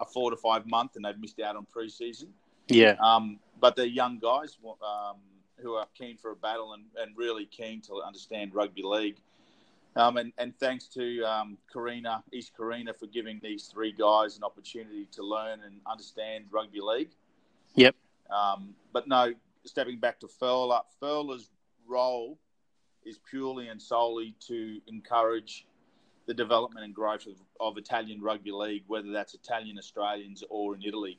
a 0.00 0.06
four 0.06 0.30
to 0.30 0.36
five 0.36 0.66
month 0.66 0.96
and 0.96 1.04
they've 1.04 1.18
missed 1.18 1.40
out 1.40 1.56
on 1.56 1.66
preseason. 1.66 2.28
Yeah. 2.68 2.96
Um, 3.02 3.38
but 3.60 3.76
they're 3.76 3.86
young 3.86 4.18
guys. 4.18 4.56
Um, 4.64 5.16
who 5.60 5.74
are 5.74 5.86
keen 5.94 6.16
for 6.16 6.30
a 6.30 6.36
battle 6.36 6.74
and, 6.74 6.84
and 6.96 7.16
really 7.16 7.46
keen 7.46 7.80
to 7.82 8.02
understand 8.06 8.54
rugby 8.54 8.82
league. 8.82 9.16
Um, 9.96 10.16
and, 10.16 10.32
and 10.38 10.56
thanks 10.58 10.86
to 10.88 11.22
um, 11.24 11.58
Carina, 11.72 12.22
East 12.32 12.52
Carina, 12.56 12.94
for 12.94 13.06
giving 13.06 13.40
these 13.42 13.64
three 13.64 13.92
guys 13.92 14.36
an 14.36 14.44
opportunity 14.44 15.06
to 15.12 15.22
learn 15.22 15.60
and 15.64 15.80
understand 15.90 16.44
rugby 16.50 16.80
league. 16.80 17.10
Yep. 17.74 17.96
Um, 18.30 18.74
but 18.92 19.08
no, 19.08 19.32
stepping 19.64 19.98
back 19.98 20.20
to 20.20 20.26
Furler, 20.26 20.82
Furler's 21.02 21.50
role 21.86 22.38
is 23.04 23.18
purely 23.28 23.68
and 23.68 23.80
solely 23.80 24.34
to 24.48 24.80
encourage 24.86 25.66
the 26.26 26.34
development 26.34 26.84
and 26.84 26.94
growth 26.94 27.26
of, 27.26 27.36
of 27.58 27.78
Italian 27.78 28.20
rugby 28.20 28.52
league, 28.52 28.84
whether 28.86 29.10
that's 29.10 29.34
Italian 29.34 29.78
Australians 29.78 30.44
or 30.50 30.74
in 30.74 30.82
Italy. 30.82 31.18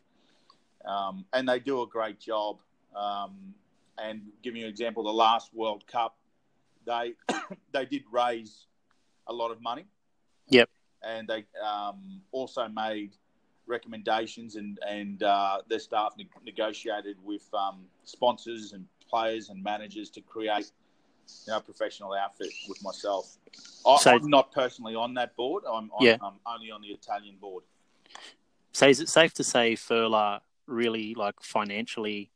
Um, 0.86 1.25
and 1.33 1.50
they 1.50 1.59
do 1.59 1.81
a 1.81 1.88
great 1.88 2.19
job. 2.19 2.59
Um, 2.95 3.53
and 3.98 4.21
giving 4.43 4.62
you 4.62 4.67
an 4.67 4.71
example, 4.71 5.03
the 5.03 5.12
last 5.12 5.53
World 5.53 5.86
Cup, 5.88 6.15
they 6.86 7.13
they 7.71 7.86
did 7.86 8.03
raise 8.12 8.67
a 9.27 9.33
lot 9.33 9.51
of 9.51 9.62
money. 9.62 9.86
Yep. 10.50 10.69
And 11.03 11.27
they 11.27 11.45
um, 11.65 12.21
also 12.31 12.67
made 12.67 13.15
recommendations, 13.67 14.55
and 14.55 14.79
and 14.88 15.24
uh, 15.24 15.59
their 15.69 15.79
staff 15.79 16.13
ne- 16.17 16.27
negotiated 16.45 17.17
with 17.24 17.48
um, 17.53 17.86
sponsors 18.03 18.74
and 18.74 18.86
players 19.09 19.50
and 19.50 19.63
managers 19.63 20.09
to 20.12 20.21
create 20.21 20.71
you 21.48 21.53
know, 21.53 21.59
professional 21.59 22.13
outfit 22.13 22.50
with 22.67 22.81
myself. 22.83 23.38
I, 23.86 23.98
so, 23.98 24.12
I'm 24.12 24.29
not 24.29 24.51
personally 24.51 24.95
on 24.95 25.13
that 25.15 25.36
board. 25.36 25.63
I'm, 25.69 25.89
yeah. 26.00 26.17
I'm 26.21 26.36
only 26.45 26.71
on 26.71 26.81
the 26.81 26.89
Italian 26.89 27.36
board. 27.39 27.63
So 28.71 28.88
is 28.88 29.00
it 29.00 29.09
safe 29.09 29.33
to 29.36 29.43
say 29.43 29.74
Furler 29.74 30.41
really 30.67 31.15
like 31.15 31.41
financially 31.41 32.29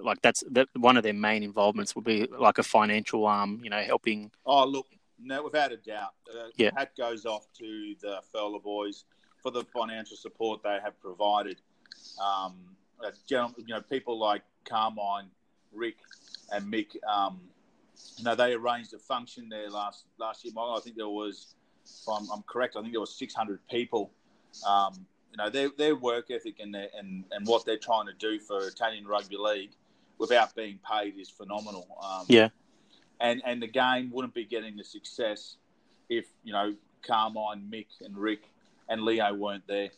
like 0.00 0.20
that's 0.22 0.44
that 0.50 0.68
one 0.76 0.96
of 0.96 1.02
their 1.02 1.12
main 1.12 1.42
involvements 1.42 1.94
would 1.94 2.04
be 2.04 2.26
like 2.38 2.58
a 2.58 2.62
financial 2.62 3.26
arm, 3.26 3.60
you 3.62 3.70
know, 3.70 3.80
helping. 3.80 4.30
Oh, 4.46 4.64
look, 4.64 4.86
no, 5.20 5.42
without 5.42 5.72
a 5.72 5.76
doubt, 5.76 6.14
uh, 6.32 6.48
yeah. 6.56 6.70
hat 6.76 6.92
goes 6.96 7.26
off 7.26 7.46
to 7.58 7.94
the 8.00 8.20
Furler 8.34 8.62
boys. 8.62 9.04
for 9.42 9.50
the 9.50 9.64
financial 9.64 10.16
support 10.16 10.62
they 10.62 10.78
have 10.82 10.98
provided. 11.00 11.56
Um, 12.22 12.54
you 13.28 13.52
know, 13.68 13.80
people 13.82 14.18
like 14.18 14.42
Carmine, 14.64 15.30
Rick, 15.72 15.96
and 16.52 16.72
Mick. 16.72 16.96
Um, 17.08 17.40
you 18.16 18.24
know, 18.24 18.34
they 18.34 18.52
arranged 18.52 18.92
a 18.94 18.98
function 18.98 19.48
there 19.48 19.70
last 19.70 20.04
last 20.18 20.44
year. 20.44 20.52
I 20.56 20.80
think 20.82 20.96
there 20.96 21.08
was, 21.08 21.54
if 21.84 22.08
I'm, 22.08 22.28
I'm 22.30 22.42
correct, 22.42 22.76
I 22.76 22.80
think 22.80 22.92
there 22.92 23.00
was 23.00 23.14
600 23.14 23.60
people. 23.70 24.10
Um, 24.66 25.06
you 25.30 25.36
know, 25.36 25.50
their, 25.50 25.68
their 25.76 25.94
work 25.94 26.30
ethic 26.30 26.58
and, 26.60 26.74
their, 26.74 26.88
and 26.98 27.24
and 27.30 27.46
what 27.46 27.64
they're 27.64 27.78
trying 27.78 28.06
to 28.06 28.14
do 28.14 28.38
for 28.40 28.66
Italian 28.66 29.06
rugby 29.06 29.36
league 29.36 29.70
without 30.18 30.54
being 30.54 30.78
paid 30.88 31.18
is 31.18 31.28
phenomenal. 31.28 31.86
Um, 32.02 32.24
yeah. 32.28 32.48
And 33.20 33.42
and 33.44 33.62
the 33.62 33.66
game 33.66 34.10
wouldn't 34.12 34.34
be 34.34 34.44
getting 34.44 34.76
the 34.76 34.84
success 34.84 35.56
if 36.08 36.26
you 36.44 36.52
know 36.52 36.74
Carmine, 37.06 37.68
Mick, 37.70 37.86
and 38.00 38.16
Rick 38.16 38.42
and 38.88 39.02
Leo 39.02 39.34
weren't 39.34 39.66
there. 39.66 39.90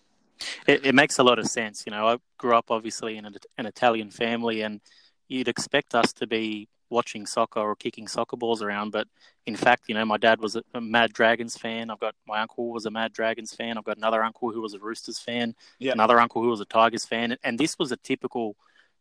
It, 0.67 0.87
it 0.87 0.95
makes 0.95 1.19
a 1.19 1.23
lot 1.23 1.39
of 1.39 1.47
sense. 1.47 1.85
You 1.87 1.93
know, 1.93 2.09
I 2.09 2.19
grew 2.39 2.55
up 2.55 2.71
obviously 2.71 3.17
in 3.17 3.27
a, 3.27 3.31
an 3.59 3.67
Italian 3.67 4.11
family, 4.11 4.63
and 4.63 4.81
you'd 5.29 5.49
expect 5.49 5.95
us 5.95 6.13
to 6.15 6.27
be 6.27 6.69
watching 6.91 7.25
soccer 7.27 7.61
or 7.61 7.75
kicking 7.77 8.07
soccer 8.09 8.37
balls 8.37 8.63
around. 8.63 8.91
But 8.91 9.09
in 9.47 9.57
fact, 9.57 9.85
you 9.89 9.95
know, 9.95 10.05
my 10.05 10.17
dad 10.19 10.41
was 10.41 10.57
a 10.57 10.81
Mad 10.81 11.13
Dragons 11.13 11.57
fan. 11.57 11.91
I've 11.91 12.01
got 12.01 12.15
my 12.27 12.41
uncle 12.41 12.71
was 12.71 12.87
a 12.87 12.91
Mad 12.91 13.13
Dragons 13.13 13.55
fan. 13.55 13.79
I've 13.79 13.85
got 13.85 13.97
another 13.97 14.23
uncle 14.23 14.53
who 14.53 14.61
was 14.61 14.75
a 14.75 14.79
Roosters 14.79 15.19
fan. 15.19 15.55
Yeah. 15.79 15.93
Another 15.93 16.21
uncle 16.21 16.43
who 16.43 16.49
was 16.49 16.61
a 16.61 16.65
Tigers 16.67 17.05
fan. 17.05 17.37
And 17.45 17.59
this 17.59 17.79
was 17.79 17.93
a 17.93 17.97
typical 17.97 18.57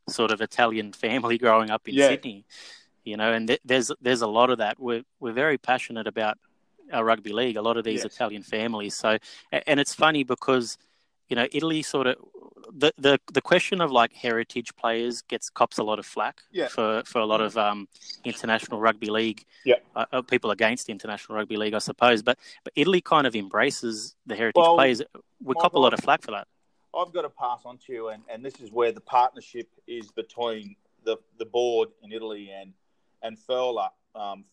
sort 0.08 0.32
of 0.32 0.42
Italian 0.42 0.94
family 1.06 1.38
growing 1.38 1.70
up 1.70 1.88
in 1.88 1.96
Yeah. 1.96 2.10
Sydney. 2.10 2.46
You 3.04 3.18
know, 3.18 3.34
and 3.34 3.48
th- 3.48 3.62
there's 3.66 3.92
there's 4.02 4.22
a 4.22 4.28
lot 4.28 4.50
of 4.50 4.60
that. 4.60 4.80
We're 4.80 5.04
we're 5.20 5.34
very 5.34 5.58
passionate 5.58 6.06
about 6.06 6.38
our 6.94 7.04
rugby 7.04 7.32
league. 7.32 7.56
A 7.58 7.62
lot 7.62 7.78
of 7.78 7.84
these 7.84 8.04
Yes. 8.04 8.14
Italian 8.14 8.44
families. 8.44 8.96
So, 8.96 9.18
and 9.52 9.80
it's 9.80 9.94
funny 9.94 10.24
because 10.24 10.78
you 11.30 11.36
know 11.36 11.48
Italy 11.52 11.82
sort 11.82 12.08
of 12.08 12.16
the 12.78 12.92
the 12.98 13.20
the 13.34 13.42
question 13.42 13.82
of 13.82 13.92
like 13.92 14.14
heritage 14.14 14.76
players 14.76 15.22
gets 15.24 15.50
cops 15.50 15.78
a 15.78 15.84
lot 15.84 16.00
of 16.00 16.06
flack 16.06 16.42
Yeah. 16.52 16.68
for 16.68 17.04
for 17.06 17.20
a 17.20 17.26
lot 17.26 17.42
of 17.42 17.58
um, 17.58 17.88
international 18.24 18.80
rugby 18.80 19.10
league. 19.10 19.46
Yeah. 19.66 19.76
uh, 19.96 20.06
uh, 20.12 20.22
people 20.22 20.52
against 20.52 20.90
international 20.90 21.38
rugby 21.38 21.58
league, 21.58 21.74
I 21.74 21.80
suppose. 21.80 22.22
But 22.22 22.38
but 22.64 22.74
Italy 22.76 23.02
kind 23.02 23.26
of 23.28 23.36
embraces 23.36 24.16
the 24.26 24.36
heritage 24.36 24.62
Well, 24.62 24.76
players. 24.76 25.02
We 25.44 25.54
cop 25.56 25.74
a 25.74 25.80
lot 25.80 25.94
of 25.94 26.00
flack 26.02 26.22
for 26.22 26.32
that. 26.32 26.48
I've 26.96 27.14
got 27.14 27.22
to 27.22 27.30
pass 27.30 27.62
on 27.66 27.78
to 27.86 27.94
you, 27.94 28.08
and, 28.10 28.24
and 28.32 28.44
this 28.44 28.60
is 28.60 28.72
where 28.72 28.92
the 28.92 29.02
partnership 29.02 29.68
is 29.88 30.12
between 30.12 30.76
the, 31.06 31.18
the 31.38 31.46
board 31.46 31.90
in 32.04 32.12
Italy 32.12 32.50
and 32.52 32.74
and 33.22 33.38
Furla. 33.38 33.90
Um, 34.16 34.46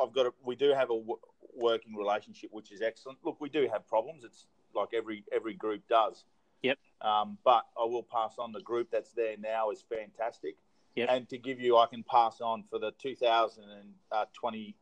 I've 0.00 0.12
got 0.12 0.26
a, 0.26 0.32
we 0.44 0.56
do 0.56 0.70
have 0.70 0.90
a 0.90 0.98
w- 0.98 1.18
working 1.54 1.94
relationship, 1.96 2.50
which 2.52 2.72
is 2.72 2.80
excellent. 2.80 3.18
Look, 3.24 3.40
we 3.40 3.48
do 3.50 3.68
have 3.70 3.86
problems. 3.86 4.24
It's 4.24 4.46
like 4.74 4.88
every 4.94 5.24
every 5.32 5.54
group 5.54 5.82
does. 5.88 6.24
Yep. 6.62 6.78
Um, 7.00 7.38
but 7.44 7.64
I 7.80 7.84
will 7.84 8.04
pass 8.04 8.34
on 8.38 8.52
the 8.52 8.60
group 8.60 8.88
that's 8.90 9.12
there 9.12 9.36
now 9.38 9.70
is 9.70 9.82
fantastic. 9.88 10.56
Yep. 10.94 11.08
And 11.10 11.28
to 11.30 11.38
give 11.38 11.58
you, 11.60 11.76
I 11.78 11.86
can 11.86 12.02
pass 12.04 12.40
on 12.40 12.62
for 12.64 12.78
the 12.78 12.92
2021 12.92 14.74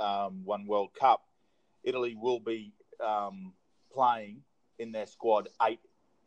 um, 0.00 0.66
World 0.66 0.90
Cup. 0.98 1.24
Italy 1.84 2.14
will 2.18 2.40
be 2.40 2.72
um, 3.04 3.52
playing 3.92 4.42
in 4.78 4.92
their 4.92 5.06
squad 5.06 5.48
eight 5.62 5.80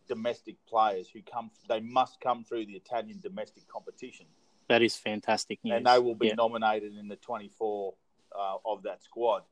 domestic 0.08 0.56
players 0.68 1.10
who 1.10 1.22
come. 1.22 1.50
They 1.68 1.80
must 1.80 2.20
come 2.22 2.44
through 2.44 2.66
the 2.68 2.74
Italian 2.74 3.20
domestic 3.22 3.68
competition, 3.68 4.28
That 4.68 4.82
is 4.84 4.96
fantastic 4.98 5.60
news. 5.64 5.78
and 5.78 5.86
they 5.88 5.98
will 6.00 6.14
be 6.16 6.28
Yeah. 6.28 6.36
nominated 6.36 6.96
in 6.96 7.08
the 7.08 7.16
24 7.16 7.94
uh, 8.38 8.58
of 8.66 8.84
that 8.84 9.02
squad. 9.02 9.44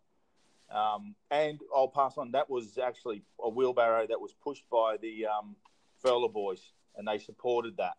Um, 0.74 1.16
and 1.30 1.60
I'll 1.76 1.88
pass 1.88 2.18
on. 2.18 2.32
That 2.32 2.50
was 2.50 2.78
actually 2.78 3.22
a 3.42 3.48
wheelbarrow 3.48 4.08
that 4.08 4.20
was 4.20 4.34
pushed 4.34 4.68
by 4.72 4.98
the 5.02 5.28
um, 5.28 5.56
Furler 6.04 6.32
boys, 6.32 6.72
and 6.98 7.08
they 7.08 7.20
supported 7.20 7.78
that. 7.78 7.96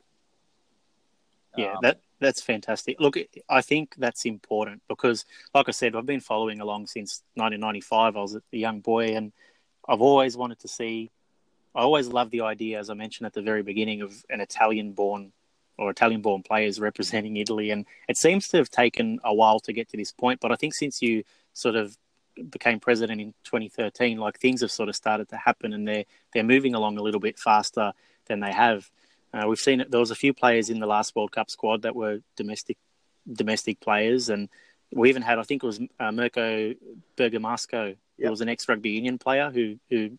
Yeah, 1.57 1.75
Um, 1.75 1.79
that 1.83 2.01
that's 2.19 2.43
fantastic. 2.43 2.99
Look, 2.99 3.17
I 3.49 3.61
think 3.61 3.95
that's 3.97 4.25
important 4.25 4.83
because, 4.89 5.25
like 5.55 5.69
I 5.69 5.73
said, 5.73 5.95
I've 5.95 6.07
been 6.07 6.21
following 6.21 6.61
along 6.61 6.89
since 6.89 7.23
1995. 7.35 8.17
I 8.17 8.21
was 8.21 8.35
a 8.35 8.43
young 8.51 8.81
boy, 8.81 9.15
and 9.15 9.33
I've 9.89 10.01
always 10.01 10.37
wanted 10.37 10.59
to 10.61 10.69
see. 10.69 11.11
I 11.77 11.83
always 11.83 12.09
loved 12.09 12.31
the 12.31 12.41
idea, 12.41 12.79
as 12.79 12.91
I 12.91 12.95
mentioned 12.95 13.27
at 13.27 13.35
the 13.35 13.43
very 13.43 13.63
beginning, 13.63 14.01
of 14.01 14.25
an 14.31 14.41
Italian-born 14.41 15.33
or 15.77 15.91
Italian-born 15.91 16.45
players 16.45 16.79
representing 16.79 17.37
Italy, 17.37 17.71
and 17.71 17.85
it 18.09 18.17
seems 18.17 18.49
to 18.49 18.57
have 18.57 18.71
taken 18.71 19.19
a 19.25 19.35
while 19.35 19.61
to 19.61 19.73
get 19.73 19.89
to 19.91 19.97
this 19.97 20.13
point. 20.13 20.41
But 20.41 20.51
I 20.51 20.57
think 20.57 20.75
since 20.75 21.03
you 21.03 21.25
sort 21.53 21.77
of 21.77 21.97
became 22.51 22.81
president 22.81 23.21
in 23.21 23.35
2013, 23.45 24.19
like 24.19 24.39
things 24.39 24.61
have 24.61 24.71
sort 24.71 24.89
of 24.89 24.97
started 24.97 25.29
to 25.31 25.37
happen, 25.37 25.73
and 25.73 25.87
they're 25.87 26.05
they're 26.33 26.45
moving 26.45 26.75
along 26.75 26.99
a 26.99 27.03
little 27.03 27.21
bit 27.21 27.39
faster 27.39 27.93
than 28.27 28.41
they 28.41 28.53
have. 28.53 28.91
Uh, 29.33 29.47
we've 29.49 29.59
seen 29.59 29.81
it. 29.81 29.91
There 29.91 30.01
was 30.01 30.11
a 30.11 30.17
few 30.17 30.33
players 30.33 30.71
in 30.71 30.79
the 30.79 30.87
last 30.87 31.15
World 31.17 31.33
Cup 31.33 31.51
squad 31.51 31.83
that 31.83 31.97
were 31.97 32.21
domestic 32.37 32.77
domestic 33.33 33.81
players, 33.81 34.29
and 34.29 34.49
we 34.93 35.09
even 35.09 35.23
had, 35.23 35.39
I 35.39 35.43
think 35.43 35.63
it 35.63 35.67
was 35.67 35.81
uh, 35.99 36.13
Mirko 36.13 36.75
Bergamasco, 37.17 37.89
who 37.91 38.23
Yep. 38.23 38.31
was 38.31 38.41
an 38.43 38.49
ex 38.49 38.69
rugby 38.69 38.91
union 38.91 39.19
player 39.19 39.51
who 39.51 39.77
who 39.91 40.19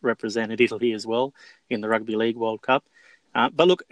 represented 0.00 0.60
Italy 0.60 0.92
as 0.92 1.06
well 1.06 1.34
in 1.70 1.80
the 1.80 1.88
Rugby 1.88 2.16
League 2.16 2.36
World 2.36 2.62
Cup. 2.62 2.84
Uh, 3.34 3.50
but 3.50 3.66
look, 3.66 3.82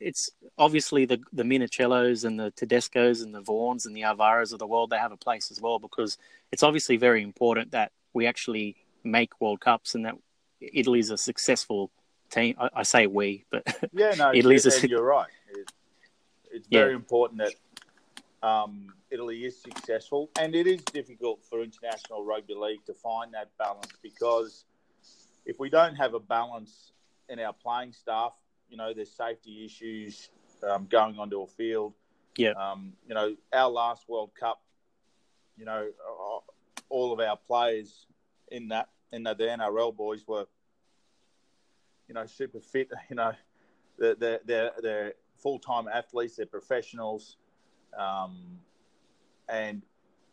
it's 0.00 0.30
obviously 0.58 1.04
the 1.04 1.20
the 1.32 1.42
Minichiellos 1.42 2.24
and 2.24 2.38
the 2.38 2.52
Tedescos 2.52 3.22
and 3.24 3.34
the 3.34 3.40
Vaughns 3.42 3.84
and 3.86 3.96
the 3.96 4.02
Alvaros 4.02 4.52
of 4.52 4.58
the 4.58 4.66
world. 4.66 4.90
They 4.90 4.98
have 4.98 5.12
a 5.12 5.16
place 5.16 5.50
as 5.50 5.60
well 5.60 5.78
because 5.78 6.18
it's 6.52 6.62
obviously 6.62 6.96
very 6.96 7.22
important 7.22 7.72
that 7.72 7.90
we 8.14 8.26
actually 8.26 8.76
make 9.02 9.40
World 9.40 9.60
Cups 9.60 9.94
and 9.96 10.04
that 10.06 10.14
Italy's 10.60 11.10
a 11.10 11.16
successful 11.18 11.90
team. 12.30 12.54
I, 12.60 12.68
I 12.76 12.82
say 12.84 13.06
we, 13.08 13.44
but 13.50 13.64
Yeah, 13.92 14.14
no, 14.16 14.32
Italy's 14.34 14.66
a- 14.66 14.88
you're 14.88 15.02
right. 15.04 15.28
It, 15.50 15.72
it's 16.52 16.68
Yeah. 16.70 16.82
very 16.82 16.94
important 16.94 17.40
that 17.40 18.46
um, 18.48 18.86
Italy 19.10 19.44
is 19.44 19.60
successful, 19.60 20.30
and 20.38 20.54
it 20.54 20.66
is 20.66 20.80
difficult 20.82 21.42
for 21.48 21.62
international 21.62 22.24
rugby 22.24 22.54
league 22.54 22.84
to 22.86 22.94
find 22.94 23.34
that 23.34 23.50
balance 23.58 23.88
because 24.02 24.64
if 25.44 25.58
we 25.58 25.68
don't 25.70 25.96
have 25.96 26.14
a 26.14 26.20
balance 26.20 26.92
in 27.28 27.40
our 27.40 27.52
playing 27.52 27.92
staff, 27.92 28.32
you 28.72 28.78
know, 28.78 28.94
there's 28.94 29.12
safety 29.12 29.66
issues 29.66 30.30
um, 30.68 30.88
going 30.90 31.18
onto 31.18 31.42
a 31.42 31.46
field. 31.46 31.92
Yeah. 32.38 32.52
Um, 32.52 32.94
you 33.06 33.14
know, 33.14 33.36
our 33.52 33.68
last 33.68 34.08
World 34.08 34.30
Cup, 34.34 34.62
you 35.58 35.66
know, 35.66 35.88
uh, 36.08 36.38
all 36.88 37.12
of 37.12 37.20
our 37.20 37.36
players 37.36 38.06
in 38.50 38.68
that 38.68 38.88
in 39.12 39.24
the, 39.24 39.34
the 39.34 39.44
NRL 39.44 39.94
boys 39.94 40.26
were, 40.26 40.46
you 42.08 42.14
know, 42.14 42.24
super 42.24 42.60
fit. 42.60 42.90
You 43.10 43.16
know, 43.16 43.32
they're 43.98 44.14
they're 44.14 44.40
they're, 44.46 44.70
they're 44.82 45.12
full 45.36 45.58
time 45.58 45.86
athletes. 45.86 46.36
They're 46.36 46.46
professionals, 46.46 47.36
um, 47.96 48.58
and 49.50 49.82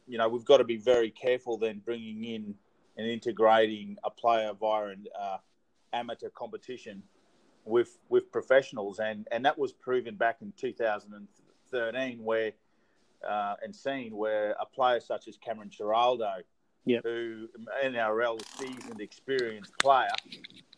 you 0.08 0.17
know 0.17 0.29
we've 0.29 0.46
got 0.46 0.58
to 0.58 0.63
be 0.63 0.77
very 0.77 1.12
careful 1.12 1.58
then 1.58 1.81
bringing 1.84 2.24
in 2.24 2.55
and 2.98 3.05
integrating 3.05 3.98
a 4.05 4.10
player 4.10 4.53
via 4.58 4.88
an 4.88 5.08
uh, 5.19 5.38
amateur 5.91 6.29
competition 6.29 7.03
with 7.70 7.98
with 8.10 8.32
professionals, 8.32 9.00
and 9.00 9.28
and 9.32 9.46
that 9.46 9.58
was 9.58 9.72
proven 9.72 10.16
back 10.16 10.38
in 10.42 10.54
2013 10.58 12.24
where. 12.24 12.52
Uh, 13.28 13.56
and 13.62 13.76
seen 13.76 14.16
where 14.16 14.56
a 14.62 14.66
player 14.66 15.02
such 15.02 15.28
as 15.28 15.36
Cameron 15.36 15.70
Ciraldo, 15.70 16.36
Yep. 16.86 17.04
who 17.04 17.50
NRL 17.84 18.40
seasoned, 18.58 19.02
experienced 19.02 19.78
player, 19.78 20.08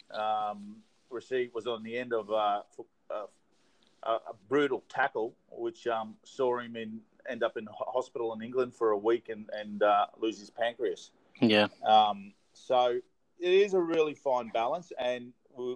um, 0.10 0.78
received 1.12 1.54
was 1.54 1.68
on 1.68 1.84
the 1.84 1.96
end 1.96 2.14
of 2.14 2.32
uh, 2.32 2.64
a, 3.12 4.10
a 4.10 4.20
brutal 4.50 4.84
tackle, 4.90 5.36
which 5.52 5.86
um, 5.86 6.16
saw 6.24 6.58
him 6.58 6.76
in 6.76 7.00
end 7.30 7.44
up 7.44 7.58
in 7.58 7.68
hospital 7.72 8.34
in 8.34 8.42
England 8.42 8.74
for 8.74 8.90
a 8.90 8.98
week 8.98 9.30
and 9.30 9.48
and 9.54 9.84
uh, 9.84 10.08
lose 10.20 10.40
his 10.40 10.50
pancreas. 10.50 11.12
yeah, 11.40 11.68
Um, 11.86 12.34
so 12.54 13.00
it 13.40 13.54
is 13.54 13.76
a 13.76 13.80
really 13.80 14.16
fine 14.16 14.50
balance, 14.50 14.92
and 14.98 15.32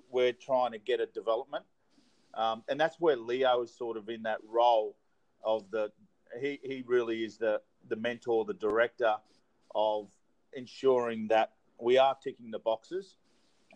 we're 0.09 0.33
trying 0.33 0.71
to 0.71 0.77
get 0.79 0.99
a 0.99 1.05
development, 1.07 1.65
um, 2.33 2.63
and 2.69 2.79
that's 2.79 2.99
where 2.99 3.15
Leo 3.15 3.61
is 3.63 3.75
sort 3.75 3.97
of 3.97 4.09
in 4.09 4.23
that 4.23 4.39
role 4.47 4.95
of 5.43 5.69
the 5.71 5.91
he 6.39 6.59
he 6.63 6.83
really 6.85 7.23
is 7.23 7.37
the 7.37 7.61
the 7.87 7.95
mentor, 7.95 8.45
the 8.45 8.53
director 8.53 9.15
of 9.73 10.09
ensuring 10.53 11.27
that 11.27 11.51
we 11.79 11.97
are 11.97 12.15
ticking 12.23 12.51
the 12.51 12.59
boxes, 12.59 13.17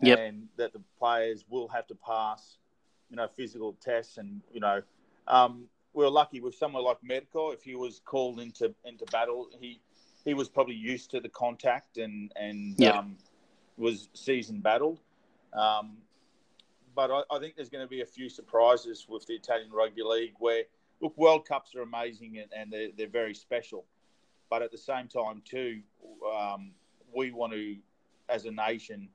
Yep. 0.02 0.18
and 0.18 0.48
that 0.56 0.72
the 0.72 0.80
players 0.98 1.44
will 1.48 1.68
have 1.68 1.86
to 1.88 1.94
pass, 1.94 2.56
you 3.10 3.16
know, 3.16 3.28
physical 3.28 3.74
tests, 3.74 4.16
and 4.16 4.40
you 4.52 4.60
know, 4.60 4.82
um, 5.28 5.68
we 5.92 6.04
were 6.04 6.10
lucky 6.10 6.40
with 6.40 6.54
someone 6.54 6.82
like 6.84 6.98
Mirko. 7.02 7.50
If 7.50 7.62
he 7.62 7.74
was 7.74 8.00
called 8.04 8.40
into 8.40 8.74
into 8.84 9.04
battle, 9.06 9.48
he 9.60 9.80
he 10.24 10.34
was 10.34 10.48
probably 10.48 10.74
used 10.74 11.10
to 11.12 11.20
the 11.20 11.28
contact 11.28 11.98
and 11.98 12.32
and 12.36 12.80
Yeah. 12.80 12.98
um, 12.98 13.16
was 13.76 14.08
seasoned 14.14 14.62
battled. 14.62 15.00
Um, 15.52 15.98
but 16.94 17.10
I, 17.10 17.22
I 17.30 17.38
think 17.38 17.56
there's 17.56 17.68
going 17.68 17.84
to 17.84 17.88
be 17.88 18.02
a 18.02 18.06
few 18.06 18.28
surprises 18.28 19.06
with 19.08 19.26
the 19.26 19.34
Italian 19.34 19.70
Rugby 19.70 20.02
League 20.02 20.34
where 20.38 20.64
look, 21.00 21.16
World 21.16 21.46
Cups 21.46 21.74
are 21.74 21.82
amazing 21.82 22.38
and, 22.38 22.48
and 22.56 22.72
they're, 22.72 22.88
they're 22.96 23.08
very 23.08 23.34
special, 23.34 23.84
but 24.48 24.62
at 24.62 24.70
the 24.70 24.78
same 24.78 25.08
time 25.08 25.42
too, 25.44 25.80
um, 26.36 26.72
we 27.14 27.30
want 27.30 27.52
to, 27.52 27.76
as 28.28 28.44
a 28.44 28.50
nation, 28.50 29.08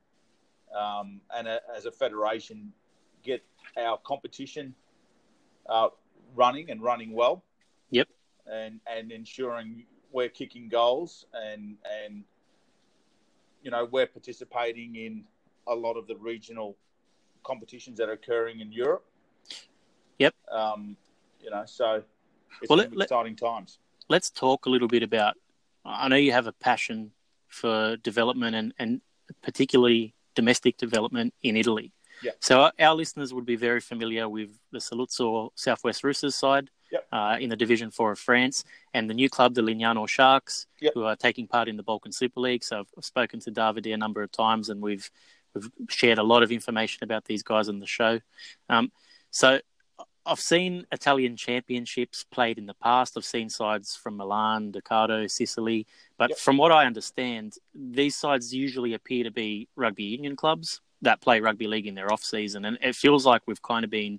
um, 0.76 1.20
and 1.34 1.46
a, 1.46 1.60
as 1.74 1.86
a 1.86 1.92
federation, 1.92 2.72
get 3.22 3.42
our 3.78 3.98
competition 3.98 4.74
uh, 5.68 5.88
running 6.34 6.70
and 6.70 6.82
running 6.82 7.12
well. 7.12 7.42
Yep. 7.90 8.08
And 8.46 8.80
and 8.86 9.10
ensuring 9.10 9.84
we're 10.12 10.28
kicking 10.28 10.68
goals 10.68 11.26
and 11.32 11.76
and 12.04 12.22
you 13.62 13.70
know 13.70 13.88
we're 13.90 14.06
participating 14.06 14.94
in 14.94 15.24
a 15.66 15.74
lot 15.74 15.96
of 15.96 16.06
the 16.06 16.16
regional 16.16 16.76
competitions 17.44 17.98
that 17.98 18.08
are 18.08 18.12
occurring 18.12 18.60
in 18.60 18.72
Europe. 18.72 19.04
Yep. 20.18 20.34
Um, 20.50 20.96
you 21.40 21.50
know, 21.50 21.64
so 21.66 22.02
it's 22.62 22.68
Well, 22.70 22.78
let- 22.78 22.92
exciting 22.92 23.36
times. 23.36 23.78
let's 24.08 24.30
talk 24.30 24.66
a 24.66 24.70
little 24.70 24.88
bit 24.88 25.02
about. 25.02 25.34
I 25.84 26.08
know 26.08 26.16
you 26.16 26.32
have 26.32 26.46
a 26.46 26.52
passion 26.52 27.12
for 27.48 27.96
development 27.98 28.56
and, 28.56 28.74
and 28.78 29.00
particularly 29.42 30.14
domestic 30.34 30.76
development 30.76 31.32
in 31.42 31.56
Italy. 31.56 31.92
Yeah. 32.22 32.32
So 32.40 32.60
our, 32.62 32.72
our 32.80 32.94
listeners 32.94 33.32
would 33.34 33.44
be 33.46 33.56
very 33.56 33.80
familiar 33.80 34.28
with 34.28 34.58
the 34.72 34.78
Saluzzo 34.78 35.50
Southwest 35.54 36.02
Roosters 36.02 36.34
side 36.34 36.70
Yep. 36.92 37.06
uh, 37.12 37.36
in 37.40 37.50
the 37.50 37.56
Division 37.56 37.90
Four 37.90 38.12
of 38.12 38.18
France, 38.20 38.62
and 38.94 39.10
the 39.10 39.14
new 39.14 39.28
club, 39.28 39.54
the 39.54 39.60
Lignano 39.60 40.08
Sharks, 40.08 40.66
Yep. 40.80 40.92
who 40.94 41.02
are 41.02 41.16
taking 41.16 41.48
part 41.48 41.66
in 41.68 41.76
the 41.76 41.82
Balkan 41.82 42.12
Super 42.12 42.38
League. 42.40 42.62
So 42.62 42.78
I've, 42.80 42.86
I've 42.96 43.04
spoken 43.04 43.40
to 43.40 43.50
Davide 43.50 43.92
a 43.92 43.96
number 43.96 44.22
of 44.22 44.30
times, 44.30 44.68
and 44.68 44.80
we've 44.80 45.10
we've 45.56 45.70
shared 45.88 46.18
a 46.18 46.22
lot 46.22 46.42
of 46.42 46.52
information 46.52 47.04
about 47.04 47.24
these 47.24 47.42
guys 47.42 47.68
on 47.68 47.80
the 47.80 47.86
show. 47.86 48.20
Um, 48.68 48.92
so 49.30 49.60
I've 50.24 50.40
seen 50.40 50.86
Italian 50.90 51.36
championships 51.36 52.24
played 52.24 52.58
in 52.58 52.66
the 52.66 52.74
past. 52.74 53.16
I've 53.16 53.24
seen 53.24 53.48
sides 53.48 53.94
from 53.94 54.16
Milan, 54.16 54.72
Ducato, 54.72 55.30
Sicily. 55.30 55.86
But 56.18 56.30
Yep. 56.30 56.38
from 56.38 56.56
what 56.56 56.72
I 56.72 56.84
understand, 56.84 57.54
these 57.74 58.16
sides 58.16 58.52
usually 58.52 58.94
appear 58.94 59.24
to 59.24 59.30
be 59.30 59.68
rugby 59.76 60.04
union 60.04 60.34
clubs 60.34 60.80
that 61.02 61.20
play 61.20 61.40
rugby 61.40 61.68
league 61.68 61.86
in 61.86 61.94
their 61.94 62.12
off 62.12 62.24
season. 62.24 62.64
And 62.64 62.78
it 62.82 62.96
feels 62.96 63.24
like 63.24 63.42
we've 63.46 63.62
kind 63.62 63.84
of 63.84 63.90
been 63.90 64.18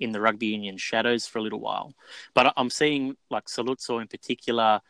in 0.00 0.12
the 0.12 0.20
rugby 0.20 0.46
union 0.46 0.78
shadows 0.78 1.26
for 1.26 1.38
a 1.38 1.42
little 1.42 1.60
while. 1.60 1.92
But 2.34 2.54
I'm 2.56 2.70
seeing 2.70 3.16
like 3.30 3.46
Saluzzo 3.46 4.00
in 4.00 4.08
particular, 4.08 4.80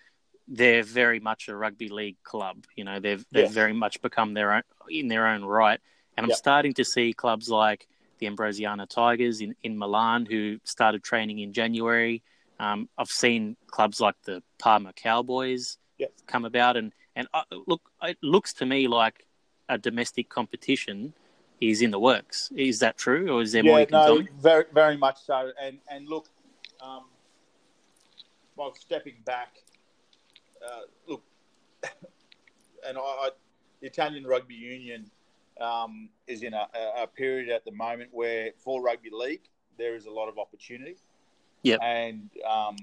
they're 0.48 0.82
very 0.82 1.20
much 1.20 1.48
a 1.48 1.56
rugby 1.56 1.88
league 1.88 2.22
club. 2.22 2.64
You 2.76 2.84
know, 2.84 3.00
they've 3.00 3.24
they've 3.30 3.46
Yeah. 3.46 3.52
very 3.52 3.72
much 3.72 4.00
become 4.02 4.34
their 4.34 4.52
own 4.52 4.62
in 4.88 5.08
their 5.08 5.26
own 5.26 5.44
right. 5.44 5.80
And 6.16 6.24
I'm 6.24 6.30
Yeah. 6.30 6.36
starting 6.36 6.74
to 6.74 6.84
see 6.84 7.12
clubs 7.12 7.48
like 7.48 7.88
the 8.18 8.26
Ambrosiana 8.26 8.88
Tigers 8.88 9.40
in, 9.40 9.54
in 9.62 9.78
Milan, 9.78 10.26
who 10.26 10.58
started 10.64 11.02
training 11.02 11.38
in 11.40 11.52
January. 11.52 12.22
Um, 12.60 12.88
I've 12.98 13.08
seen 13.08 13.56
clubs 13.66 14.00
like 14.00 14.14
the 14.24 14.42
Parma 14.58 14.92
Cowboys 14.92 15.78
Yeah. 15.98 16.08
come 16.26 16.44
about, 16.44 16.76
and 16.76 16.92
and 17.16 17.28
uh, 17.34 17.44
look, 17.66 17.82
it 18.02 18.18
looks 18.22 18.52
to 18.54 18.66
me 18.66 18.88
like 18.88 19.26
a 19.68 19.78
domestic 19.78 20.28
competition 20.28 21.14
is 21.60 21.80
in 21.82 21.90
the 21.90 21.98
works. 21.98 22.50
Is 22.56 22.80
that 22.80 22.98
true, 22.98 23.30
or 23.32 23.42
is 23.42 23.52
there 23.52 23.62
more 23.62 23.78
yeah, 23.78 23.80
you 23.80 23.86
can 23.86 24.02
tell 24.02 24.16
no, 24.16 24.22
me? 24.22 24.28
very 24.40 24.64
very 24.72 24.96
much 24.96 25.22
so. 25.24 25.52
And 25.60 25.78
and 25.88 26.08
look, 26.08 26.28
um, 26.80 27.04
while 28.54 28.74
stepping 28.74 29.16
back, 29.24 29.56
uh, 30.64 30.80
look, 31.06 31.22
and 32.86 32.96
I, 32.96 33.00
I, 33.00 33.30
the 33.80 33.86
Italian 33.86 34.24
rugby 34.24 34.54
union 34.54 35.10
um, 35.60 36.08
is 36.26 36.42
in 36.42 36.54
a, 36.54 36.68
a 36.96 37.06
period 37.06 37.48
at 37.50 37.64
the 37.64 37.72
moment 37.72 38.10
where 38.12 38.50
for 38.56 38.82
rugby 38.82 39.10
league 39.12 39.48
there 39.78 39.94
is 39.94 40.06
a 40.06 40.10
lot 40.10 40.28
of 40.28 40.38
opportunity. 40.38 40.96
Yep. 41.62 41.80
And 41.82 42.30
um, 42.48 42.76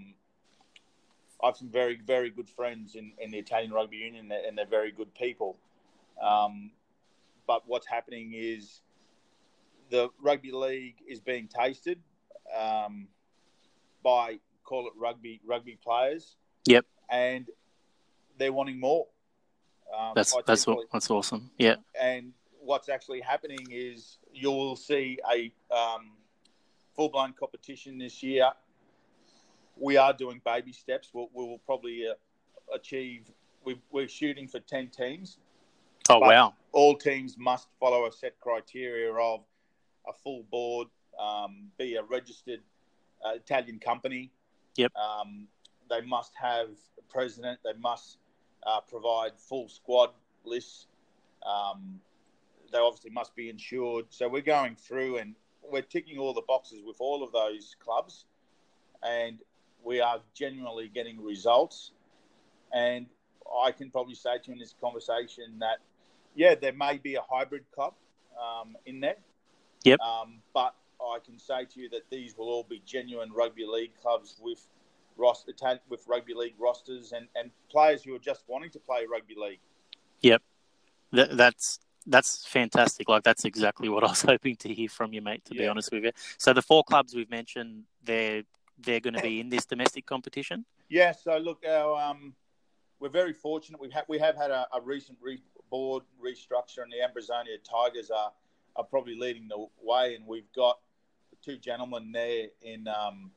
I 1.41 1.47
have 1.47 1.57
some 1.57 1.69
very 1.69 1.99
very 2.05 2.29
good 2.29 2.49
friends 2.49 2.95
in, 2.95 3.13
in 3.19 3.31
the 3.31 3.37
Italian 3.37 3.71
rugby 3.71 3.97
union, 3.97 4.31
and 4.31 4.57
they're 4.57 4.65
very 4.65 4.91
good 4.91 5.13
people. 5.13 5.57
Um, 6.21 6.71
but 7.47 7.63
what's 7.65 7.87
happening 7.87 8.33
is 8.35 8.81
the 9.89 10.09
rugby 10.21 10.51
league 10.51 10.95
is 11.07 11.19
being 11.19 11.47
tasted 11.47 11.99
um, 12.57 13.07
by 14.03 14.39
call 14.63 14.87
it 14.87 14.93
rugby 14.97 15.41
rugby 15.45 15.77
players. 15.83 16.35
Yep. 16.65 16.85
and 17.09 17.47
they're 18.39 18.53
wanting 18.53 18.79
more. 18.79 19.05
Um, 19.97 20.13
That's 20.15 20.35
that's 20.45 20.63
simply. 20.63 20.85
that's 20.91 21.09
awesome. 21.09 21.49
Yeah, 21.57 21.75
And 21.99 22.33
what's 22.61 22.89
actually 22.89 23.21
happening 23.21 23.67
is 23.71 24.19
you'll 24.31 24.75
see 24.75 25.19
a 25.31 25.51
um, 25.73 26.11
full 26.95 27.09
blown 27.09 27.33
competition 27.33 27.97
this 27.97 28.21
year. 28.23 28.49
We 29.75 29.97
are 29.97 30.13
doing 30.13 30.41
baby 30.45 30.73
steps. 30.73 31.09
We'll, 31.13 31.29
we 31.33 31.43
will 31.45 31.57
probably 31.59 32.05
uh, 32.07 32.13
achieve. 32.75 33.31
we 33.65 33.81
we're 33.91 34.07
shooting 34.07 34.47
for 34.47 34.59
ten 34.59 34.87
teams 34.89 35.37
Oh 36.09 36.19
wow. 36.19 36.53
all 36.71 36.95
teams 36.95 37.37
must 37.37 37.67
follow 37.79 38.07
a 38.07 38.11
set 38.11 38.39
criteria 38.39 39.13
of 39.13 39.41
a 40.07 40.13
full 40.13 40.43
board, 40.49 40.87
um, 41.19 41.67
be 41.77 41.95
a 41.95 42.03
registered 42.03 42.61
uh, 43.23 43.35
Italian 43.35 43.79
company. 43.79 44.31
Yep. 44.75 44.91
Um, 44.95 45.47
they 45.89 46.01
must 46.01 46.33
have 46.35 46.69
a 46.97 47.13
president. 47.13 47.59
They 47.63 47.73
must 47.79 48.17
uh, 48.65 48.81
provide 48.81 49.31
full 49.37 49.69
squad 49.69 50.09
lists. 50.43 50.87
Um, 51.45 51.99
they 52.71 52.77
obviously 52.77 53.11
must 53.11 53.35
be 53.35 53.49
insured. 53.49 54.05
So 54.09 54.27
we're 54.27 54.41
going 54.41 54.75
through 54.75 55.17
and 55.17 55.35
we're 55.63 55.81
ticking 55.81 56.17
all 56.17 56.33
the 56.33 56.43
boxes 56.47 56.81
with 56.85 56.97
all 56.99 57.23
of 57.23 57.31
those 57.31 57.75
clubs, 57.83 58.25
and 59.03 59.39
we 59.83 60.01
are 60.01 60.19
genuinely 60.33 60.89
getting 60.93 61.21
results. 61.23 61.91
And 62.73 63.07
I 63.63 63.71
can 63.71 63.89
probably 63.89 64.15
say 64.15 64.37
to 64.37 64.47
you 64.47 64.53
in 64.53 64.59
this 64.59 64.75
conversation 64.79 65.59
that 65.59 65.79
yeah, 66.35 66.55
there 66.55 66.73
may 66.73 66.97
be 66.97 67.15
a 67.15 67.21
hybrid 67.21 67.65
club 67.73 67.93
um, 68.39 68.75
in 68.85 68.99
there. 68.99 69.17
Yep. 69.83 69.99
Um, 69.99 70.41
but 70.53 70.75
I 71.01 71.17
can 71.25 71.39
say 71.39 71.65
to 71.65 71.79
you 71.79 71.89
that 71.89 72.09
these 72.09 72.37
will 72.37 72.47
all 72.49 72.65
be 72.69 72.81
genuine 72.85 73.31
rugby 73.31 73.65
league 73.65 73.91
clubs 74.01 74.35
with 74.41 74.65
roster 75.19 75.51
with 75.89 76.03
rugby 76.07 76.33
league 76.33 76.55
rosters 76.57 77.11
and, 77.11 77.27
and 77.35 77.51
players 77.69 78.03
who 78.03 78.15
are 78.15 78.19
just 78.19 78.43
wanting 78.47 78.71
to 78.71 78.79
play 78.79 79.05
rugby 79.11 79.35
league. 79.37 79.59
That, 81.11 81.37
that's 81.37 81.79
that's 82.07 82.45
fantastic. 82.45 83.09
Like 83.09 83.23
that's 83.23 83.45
exactly 83.45 83.89
what 83.89 84.03
I 84.07 84.07
was 84.07 84.21
hoping 84.21 84.55
to 84.57 84.73
hear 84.73 84.89
from 84.89 85.13
you, 85.13 85.21
mate. 85.21 85.43
To 85.45 85.53
be 85.53 85.67
honest 85.67 85.91
with 85.91 86.03
you. 86.03 86.11
So 86.37 86.53
the 86.53 86.61
four 86.61 86.83
clubs 86.83 87.13
we've 87.13 87.29
mentioned, 87.29 87.83
they're 88.03 88.43
they're 88.81 89.01
going 89.01 89.15
to 89.15 89.21
be 89.21 89.39
in 89.39 89.49
this 89.49 89.65
domestic 89.65 90.05
competition. 90.05 90.65
Yeah. 90.89 91.11
So 91.11 91.37
look, 91.37 91.63
our 91.67 92.01
um, 92.01 92.33
we're 92.99 93.09
very 93.09 93.33
fortunate. 93.33 93.79
We've 93.79 93.91
had 93.91 94.05
we 94.07 94.19
have 94.19 94.35
had 94.35 94.51
a, 94.51 94.67
a 94.73 94.81
recent 94.81 95.17
re- 95.21 95.43
board 95.69 96.03
restructure, 96.23 96.83
and 96.83 96.91
the 96.91 96.97
Ambrosiana 97.05 97.57
Tigers 97.69 98.09
are 98.09 98.31
are 98.75 98.83
probably 98.83 99.15
leading 99.15 99.47
the 99.47 99.65
way, 99.81 100.15
and 100.15 100.25
we've 100.25 100.51
got 100.55 100.79
two 101.43 101.57
gentlemen 101.57 102.11
there 102.11 102.47
in 102.61 102.87
um, 102.87 103.31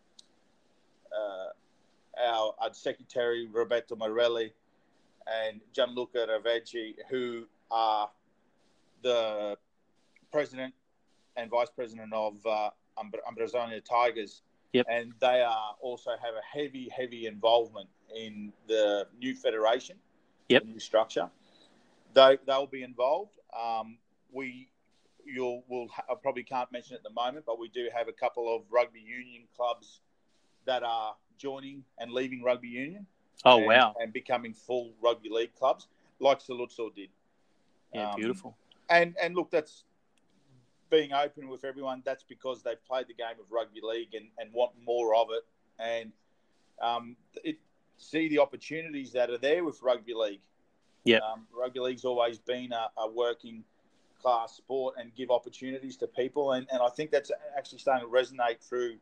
uh, 1.13 1.49
our, 2.19 2.55
our 2.61 2.73
secretary 2.73 3.49
Roberto 3.51 3.97
Morelli 3.97 4.53
and 5.27 5.61
Gianluca 5.73 6.27
Raveggi, 6.29 6.95
who 7.11 7.45
are 7.71 8.11
the 9.03 9.57
president 10.31 10.75
and 11.37 11.51
vice 11.51 11.71
president 11.71 12.13
of 12.13 12.35
uh, 12.47 12.71
Ambr- 12.99 13.23
Ambrosiana 13.29 13.83
Tigers. 13.85 14.43
Yep. 14.73 14.87
And 14.89 15.13
they 15.21 15.43
are 15.43 15.77
also 15.81 16.11
have 16.11 16.35
a 16.35 16.59
heavy, 16.59 16.89
heavy 16.95 17.27
involvement 17.27 17.89
in 18.15 18.53
the 18.69 19.07
new 19.19 19.35
federation, 19.35 19.97
Yep. 20.49 20.63
the 20.63 20.69
new 20.69 20.81
structure. 20.81 21.31
They 22.15 22.39
they'll 22.47 22.67
be 22.67 22.83
involved. 22.83 23.39
Um, 23.59 23.99
we 24.33 24.69
you'll 25.25 25.63
will 25.69 25.89
I 26.11 26.15
probably 26.21 26.43
can't 26.43 26.71
mention 26.73 26.97
at 26.97 27.03
the 27.03 27.11
moment, 27.11 27.45
but 27.47 27.59
we 27.59 27.69
do 27.69 27.89
have 27.95 28.09
a 28.09 28.13
couple 28.13 28.55
of 28.55 28.63
rugby 28.71 29.01
union 29.01 29.43
clubs 29.57 30.01
that 30.67 30.83
are 30.83 31.15
joining 31.39 31.85
and 31.99 32.13
leaving 32.13 32.43
rugby 32.43 32.69
union. 32.69 33.07
Oh 33.45 33.59
and, 33.59 33.67
wow. 33.67 33.95
And 34.01 34.13
becoming 34.13 34.55
full 34.55 34.93
rugby 35.03 35.29
league 35.31 35.55
clubs, 35.55 35.89
like 36.21 36.41
Saluzzo 36.41 36.95
did. 36.95 37.09
Yeah, 37.93 38.11
Um, 38.11 38.17
beautiful. 38.17 38.57
And 38.89 39.17
and 39.21 39.35
look, 39.35 39.51
that's 39.51 39.85
being 40.91 41.13
open 41.13 41.49
with 41.49 41.65
everyone. 41.65 42.03
That's 42.05 42.23
because 42.23 42.63
they've 42.63 42.85
played 42.87 43.09
the 43.09 43.15
game 43.15 43.41
of 43.41 43.51
rugby 43.51 43.81
league 43.83 44.15
and, 44.15 44.27
and 44.39 44.53
want 44.53 44.73
more 44.85 45.15
of 45.15 45.29
it, 45.31 45.45
and 45.79 46.13
um, 46.81 47.17
it, 47.43 47.59
see 47.97 48.29
the 48.29 48.39
opportunities 48.39 49.13
that 49.13 49.31
are 49.31 49.39
there 49.39 49.65
with 49.65 49.83
rugby 49.83 50.15
league. 50.15 50.41
Yep. 51.05 51.23
Um, 51.23 51.47
rugby 51.59 51.81
league's 51.81 52.05
always 52.05 52.39
been 52.39 52.73
a, 52.73 52.89
a 53.01 53.11
working 53.11 53.65
class 54.21 54.57
sport 54.57 54.95
and 54.99 55.13
give 55.15 55.31
opportunities 55.31 55.97
to 55.97 56.07
people, 56.07 56.53
and, 56.53 56.67
and 56.71 56.81
I 56.81 56.89
think 56.91 57.11
that's 57.11 57.33
actually 57.57 57.79
starting 57.79 58.07
to 58.07 58.13
resonate 58.13 58.61
through 58.61 58.97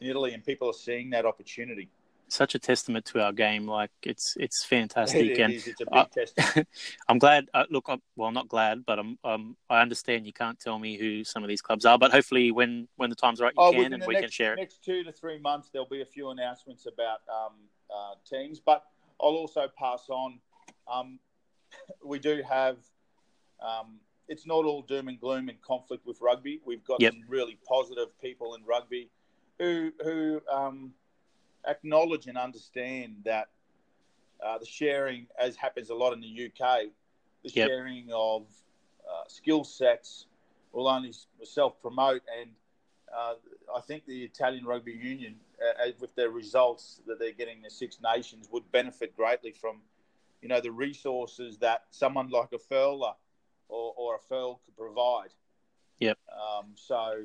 in 0.00 0.08
Italy, 0.08 0.34
and 0.34 0.44
people 0.44 0.68
are 0.68 0.74
seeing 0.74 1.10
that 1.10 1.24
opportunity. 1.26 1.88
Such 2.30 2.54
a 2.54 2.58
testament 2.58 3.06
to 3.06 3.22
our 3.22 3.32
game. 3.32 3.66
Like 3.66 3.90
it's 4.02 4.36
it's 4.38 4.62
It 4.62 4.66
fantastic, 4.66 5.38
and 5.38 5.54
is. 5.54 5.66
It's 5.66 5.80
a 5.80 5.86
big 5.86 5.94
uh, 5.94 6.04
test. 6.12 6.38
I'm 7.08 7.18
glad. 7.18 7.46
Uh, 7.54 7.64
look, 7.70 7.86
I'm, 7.88 8.02
well, 8.16 8.30
not 8.30 8.48
glad, 8.48 8.84
but 8.84 8.98
I'm. 8.98 9.18
Um, 9.24 9.56
I 9.70 9.80
understand 9.80 10.26
you 10.26 10.32
can't 10.34 10.60
tell 10.60 10.78
me 10.78 10.98
who 10.98 11.24
some 11.24 11.42
of 11.42 11.48
these 11.48 11.62
clubs 11.62 11.86
are, 11.86 11.98
but 11.98 12.10
hopefully, 12.12 12.50
when 12.50 12.86
when 12.96 13.08
the 13.08 13.16
time's 13.16 13.40
right, 13.40 13.54
you 13.56 13.62
Oh, 13.62 13.72
can, 13.72 13.94
and 13.94 14.02
we 14.06 14.12
next, 14.12 14.22
can 14.24 14.30
share 14.30 14.52
it. 14.52 14.56
next 14.56 14.84
two 14.84 15.02
to 15.04 15.12
three 15.12 15.38
months, 15.38 15.70
there'll 15.72 15.88
be 15.88 16.02
a 16.02 16.06
few 16.06 16.28
announcements 16.28 16.84
about 16.86 17.20
um, 17.34 17.54
uh, 17.90 18.14
teams. 18.28 18.60
But 18.60 18.84
I'll 19.20 19.28
also 19.30 19.66
pass 19.78 20.06
on. 20.10 20.38
Um, 20.92 21.18
we 22.04 22.18
do 22.18 22.42
have 22.46 22.76
um, 23.62 24.00
it's 24.28 24.46
not 24.46 24.66
all 24.66 24.82
doom 24.82 25.08
and 25.08 25.18
gloom 25.18 25.48
and 25.48 25.58
conflict 25.62 26.06
with 26.06 26.20
rugby. 26.20 26.60
We've 26.66 26.84
got 26.84 27.00
Yep. 27.00 27.14
some 27.14 27.22
really 27.26 27.58
positive 27.66 28.08
people 28.20 28.54
in 28.54 28.64
rugby 28.64 29.08
who 29.58 29.92
who 30.02 30.40
um, 30.50 30.92
acknowledge 31.66 32.26
and 32.26 32.38
understand 32.38 33.16
that 33.24 33.48
uh, 34.44 34.58
the 34.58 34.66
sharing, 34.66 35.26
as 35.38 35.56
happens 35.56 35.90
a 35.90 35.94
lot 35.94 36.12
in 36.12 36.20
the 36.20 36.46
UK, 36.46 36.86
the 37.42 37.50
Yep. 37.50 37.68
sharing 37.68 38.08
of 38.12 38.46
uh, 39.08 39.24
skill 39.28 39.64
sets 39.64 40.26
will 40.72 40.88
only 40.88 41.12
self 41.42 41.80
promote. 41.80 42.22
And 42.40 42.50
uh, 43.16 43.34
I 43.76 43.80
think 43.80 44.06
the 44.06 44.24
Italian 44.24 44.64
Rugby 44.64 44.92
Union, 44.92 45.36
uh, 45.60 45.88
uh, 45.88 45.92
with 45.98 46.14
their 46.14 46.30
results 46.30 47.00
that 47.06 47.18
they're 47.18 47.32
getting 47.32 47.58
in 47.58 47.62
the 47.62 47.70
Six 47.70 47.98
Nations, 48.02 48.48
would 48.52 48.70
benefit 48.70 49.16
greatly 49.16 49.50
from, 49.52 49.80
you 50.42 50.48
know, 50.48 50.60
the 50.60 50.70
resources 50.70 51.58
that 51.58 51.84
someone 51.90 52.30
like 52.30 52.52
a 52.52 52.58
Furler 52.58 53.14
or, 53.68 53.94
or 53.96 54.16
a 54.16 54.18
Furl 54.28 54.60
could 54.64 54.76
provide. 54.76 55.30
Yep. 56.00 56.18
Um, 56.30 56.66
so 56.74 57.22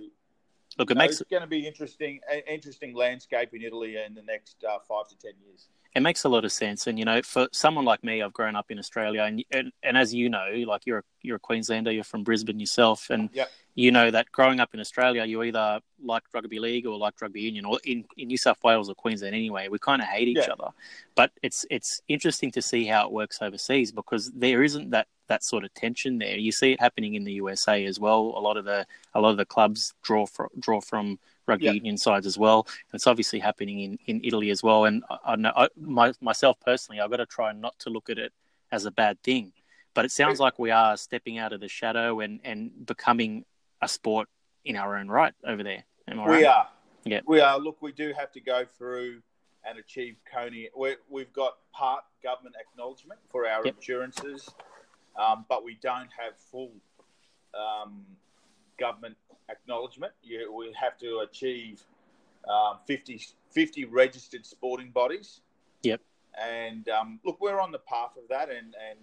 Look, 0.77 0.89
it 0.91 0.95
no, 0.95 0.99
makes 1.03 1.21
it's 1.21 1.29
going 1.29 1.41
to 1.41 1.47
be 1.47 1.67
interesting, 1.67 2.19
interesting 2.47 2.95
landscape 2.95 3.49
in 3.53 3.61
Italy 3.61 3.97
in 3.97 4.13
the 4.15 4.23
next 4.23 4.63
uh, 4.63 4.79
five 4.87 5.07
to 5.09 5.17
ten 5.17 5.33
years. 5.45 5.67
it 5.95 6.01
makes 6.01 6.23
a 6.23 6.29
lot 6.29 6.45
of 6.45 6.51
sense. 6.51 6.87
And 6.87 6.97
you 6.97 7.05
know, 7.05 7.21
for 7.21 7.47
someone 7.51 7.85
like 7.85 8.03
me, 8.03 8.21
I've 8.21 8.33
grown 8.33 8.55
up 8.55 8.71
in 8.71 8.79
Australia, 8.79 9.23
and 9.23 9.43
and, 9.51 9.71
and 9.83 9.97
as 9.97 10.13
you 10.13 10.29
know, 10.29 10.47
like 10.67 10.85
you're 10.85 10.99
a, 10.99 11.03
you're 11.21 11.35
a 11.37 11.39
Queenslander, 11.39 11.91
you're 11.91 12.03
from 12.03 12.23
Brisbane 12.23 12.59
yourself, 12.59 13.09
and 13.09 13.29
Yep. 13.33 13.51
you 13.75 13.91
know 13.91 14.09
that 14.11 14.31
growing 14.31 14.59
up 14.59 14.73
in 14.73 14.79
Australia, 14.79 15.23
you 15.25 15.43
either 15.43 15.79
liked 16.03 16.27
rugby 16.33 16.59
league 16.59 16.85
or 16.87 16.97
liked 16.97 17.21
rugby 17.21 17.41
union, 17.41 17.65
or 17.65 17.79
in, 17.85 18.03
in 18.17 18.27
New 18.27 18.37
South 18.37 18.57
Wales 18.63 18.89
or 18.89 18.95
Queensland 18.95 19.35
anyway, 19.35 19.67
we 19.67 19.77
kind 19.79 20.01
of 20.01 20.07
hate 20.07 20.27
each 20.27 20.37
Yeah. 20.37 20.53
other. 20.53 20.69
But 21.15 21.31
it's 21.43 21.65
it's 21.69 22.01
interesting 22.07 22.49
to 22.51 22.61
see 22.63 22.85
how 22.85 23.05
it 23.05 23.11
works 23.11 23.39
overseas 23.41 23.91
because 23.91 24.31
there 24.31 24.63
isn't 24.63 24.89
that 24.89 25.07
that 25.33 25.43
sort 25.43 25.63
of 25.63 25.73
tension 25.73 26.19
there. 26.19 26.37
You 26.37 26.51
see 26.51 26.73
it 26.73 26.79
happening 26.79 27.15
in 27.15 27.23
the 27.23 27.33
USA 27.33 27.85
as 27.85 27.99
well. 27.99 28.33
A 28.35 28.41
lot 28.47 28.55
of 28.55 28.65
the 28.65 28.85
a 29.15 29.19
lot 29.19 29.31
of 29.31 29.37
the 29.37 29.45
clubs 29.45 29.93
draw 30.03 30.25
from 30.27 30.49
draw 30.59 30.79
from 30.79 31.17
rugby 31.47 31.65
union 31.65 31.97
sides 31.97 32.25
as 32.25 32.37
well. 32.37 32.59
And 32.67 32.93
it's 32.97 33.07
obviously 33.07 33.39
happening 33.39 33.79
in, 33.79 33.99
in 34.05 34.21
Italy 34.23 34.49
as 34.51 34.61
well. 34.63 34.85
And 34.85 35.03
I, 35.09 35.17
I 35.25 35.35
know 35.35 35.51
I, 35.55 35.67
my, 35.75 36.13
myself 36.21 36.57
personally, 36.59 37.01
I've 37.01 37.09
got 37.09 37.17
to 37.17 37.25
try 37.25 37.51
not 37.51 37.77
to 37.79 37.89
look 37.89 38.09
at 38.09 38.17
it 38.17 38.31
as 38.71 38.85
a 38.85 38.91
bad 38.91 39.21
thing. 39.23 39.51
But 39.95 40.05
it 40.05 40.11
sounds 40.11 40.39
like 40.39 40.57
we 40.57 40.71
are 40.71 40.95
stepping 40.95 41.37
out 41.37 41.51
of 41.51 41.59
the 41.59 41.67
shadow 41.67 42.21
and, 42.21 42.39
and 42.43 42.85
becoming 42.85 43.43
a 43.81 43.87
sport 43.87 44.27
in 44.63 44.75
our 44.75 44.97
own 44.97 45.07
right 45.09 45.33
over 45.45 45.63
there. 45.63 45.83
We 46.07 46.13
right? 46.15 46.45
are. 46.45 46.67
Yeah. 47.03 47.21
We 47.27 47.41
are. 47.41 47.59
Look, 47.59 47.81
we 47.81 47.91
do 47.91 48.13
have 48.17 48.31
to 48.31 48.39
go 48.39 48.65
through 48.77 49.21
and 49.65 49.77
achieve 49.77 50.15
CONI. 50.31 50.69
we 50.77 50.95
we've 51.09 51.33
got 51.33 51.57
part 51.73 52.03
government 52.23 52.55
acknowledgement 52.59 53.19
for 53.29 53.47
our 53.47 53.65
Yep. 53.65 53.75
insurances, 53.75 54.49
um, 55.15 55.45
but 55.49 55.63
we 55.63 55.77
don't 55.81 56.09
have 56.17 56.37
full 56.51 56.71
um, 57.53 58.05
government 58.79 59.15
acknowledgement. 59.49 60.13
You, 60.23 60.53
we 60.53 60.73
have 60.79 60.97
to 60.99 61.19
achieve 61.19 61.81
um, 62.49 62.77
50, 62.87 63.21
50 63.51 63.85
registered 63.85 64.45
sporting 64.45 64.89
bodies. 64.89 65.41
Yep. 65.83 66.01
And 66.41 66.89
um, 66.89 67.19
look, 67.23 67.39
we're 67.39 67.59
on 67.59 67.71
the 67.71 67.79
path 67.79 68.17
of 68.17 68.27
that, 68.29 68.49
and, 68.49 68.75
and 68.89 68.99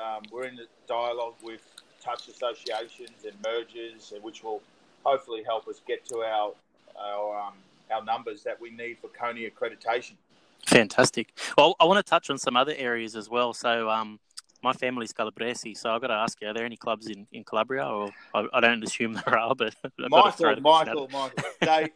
um, 0.00 0.22
we're 0.30 0.44
in 0.44 0.56
the 0.56 0.66
dialogue 0.86 1.34
with 1.42 1.62
touch 2.00 2.28
associations 2.28 3.24
and 3.24 3.34
mergers, 3.44 4.12
which 4.22 4.44
will 4.44 4.62
hopefully 5.04 5.42
help 5.44 5.66
us 5.68 5.80
get 5.86 6.04
to 6.06 6.18
our 6.18 6.52
our 7.00 7.38
um, 7.40 7.54
our 7.90 8.04
numbers 8.04 8.42
that 8.44 8.60
we 8.60 8.70
need 8.70 8.98
for 8.98 9.08
CONI 9.08 9.50
accreditation. 9.50 10.14
Fantastic. 10.66 11.32
Well, 11.56 11.76
I 11.78 11.84
want 11.84 12.04
to 12.04 12.08
touch 12.08 12.28
on 12.30 12.38
some 12.38 12.56
other 12.56 12.74
areas 12.76 13.14
as 13.14 13.28
well. 13.28 13.54
So, 13.54 13.88
um, 13.88 14.18
my 14.66 14.72
family's 14.72 15.12
Calabresi, 15.12 15.76
so 15.76 15.90
I've 15.90 16.00
got 16.00 16.08
to 16.08 16.14
ask 16.14 16.40
you: 16.40 16.48
Are 16.48 16.54
there 16.54 16.64
any 16.64 16.76
clubs 16.76 17.06
in, 17.06 17.26
in 17.32 17.44
Calabria? 17.44 17.86
Or 17.86 18.10
I, 18.34 18.46
I 18.52 18.60
don't 18.60 18.82
assume 18.82 19.14
there 19.14 19.38
are, 19.38 19.54
but 19.54 19.74
I've 19.84 20.10
got 20.10 20.32
to 20.32 20.36
throw 20.36 20.56
Michael, 20.56 20.56
the 20.56 20.60
question 20.62 20.88
out. 20.88 21.10
Michael, 21.12 21.30
Michael, 21.36 21.50
stay 21.62 21.88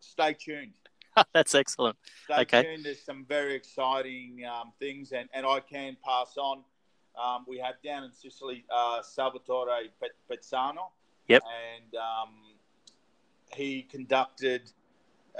stay 0.00 0.32
tuned. 0.32 0.72
That's 1.34 1.54
excellent. 1.54 1.96
Stay 2.24 2.40
Okay. 2.42 2.62
tuned. 2.62 2.84
There's 2.84 3.02
some 3.02 3.24
very 3.28 3.54
exciting 3.54 4.42
um, 4.50 4.72
things, 4.78 5.12
and, 5.12 5.28
and 5.34 5.44
I 5.46 5.60
can 5.60 5.96
pass 6.04 6.36
on. 6.38 6.62
Um, 7.22 7.44
we 7.48 7.58
have 7.58 7.74
down 7.84 8.04
in 8.04 8.12
Sicily 8.12 8.64
uh, 8.74 9.02
Salvatore 9.02 9.88
Pezzano. 10.30 10.90
Yep. 11.28 11.42
And 11.42 11.94
um, 11.96 12.34
he 13.54 13.82
conducted 13.82 14.70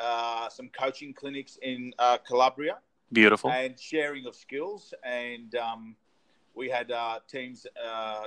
uh, 0.00 0.48
some 0.48 0.68
coaching 0.68 1.12
clinics 1.14 1.58
in 1.62 1.92
uh, 1.98 2.18
Calabria 2.26 2.78
Beautiful. 3.12 3.50
and 3.50 3.78
sharing 3.78 4.26
of 4.26 4.34
skills. 4.34 4.94
And 5.04 5.54
um, 5.54 5.94
we 6.56 6.68
had 6.70 6.90
uh, 6.90 7.20
teams, 7.28 7.66
uh, 7.86 8.24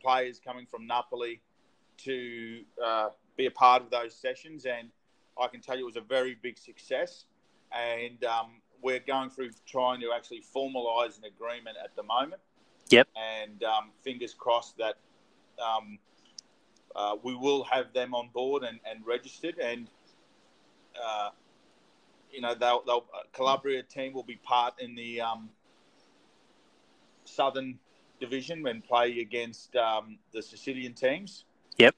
players 0.00 0.40
coming 0.44 0.66
from 0.66 0.86
Napoli 0.86 1.40
to 2.04 2.60
uh, 2.84 3.08
be 3.36 3.46
a 3.46 3.50
part 3.50 3.82
of 3.82 3.90
those 3.90 4.14
sessions. 4.14 4.66
And 4.66 4.90
I 5.40 5.48
can 5.48 5.60
tell 5.60 5.76
you 5.76 5.82
it 5.82 5.86
was 5.86 5.96
a 5.96 6.02
very 6.02 6.36
big 6.40 6.58
success. 6.58 7.24
And 7.72 8.22
um, 8.24 8.60
we're 8.82 9.00
going 9.00 9.30
through 9.30 9.50
trying 9.66 10.00
to 10.00 10.10
actually 10.14 10.42
formalise 10.54 11.18
an 11.18 11.24
agreement 11.24 11.76
at 11.82 11.96
the 11.96 12.02
moment. 12.02 12.42
Yep. 12.90 13.08
And 13.16 13.64
um, 13.64 13.90
fingers 14.02 14.34
crossed 14.34 14.76
that 14.78 14.96
um, 15.58 15.98
uh, 16.94 17.16
we 17.22 17.34
will 17.34 17.64
have 17.64 17.92
them 17.94 18.14
on 18.14 18.28
board 18.34 18.62
and, 18.62 18.78
and 18.88 19.06
registered. 19.06 19.58
And 19.58 19.88
uh, 21.02 21.30
you 22.30 22.40
know, 22.40 22.54
they'll, 22.54 22.82
they'll 22.84 23.06
uh, 23.14 23.22
Calabria 23.32 23.82
team 23.82 24.12
will 24.12 24.22
be 24.22 24.36
part 24.36 24.74
in 24.80 24.94
the 24.94 25.20
um, 25.20 25.48
Southern 27.30 27.78
Division 28.20 28.66
and 28.66 28.84
play 28.84 29.20
against 29.20 29.74
um, 29.76 30.18
the 30.32 30.42
Sicilian 30.42 30.92
teams. 30.92 31.44
Yep. 31.78 31.94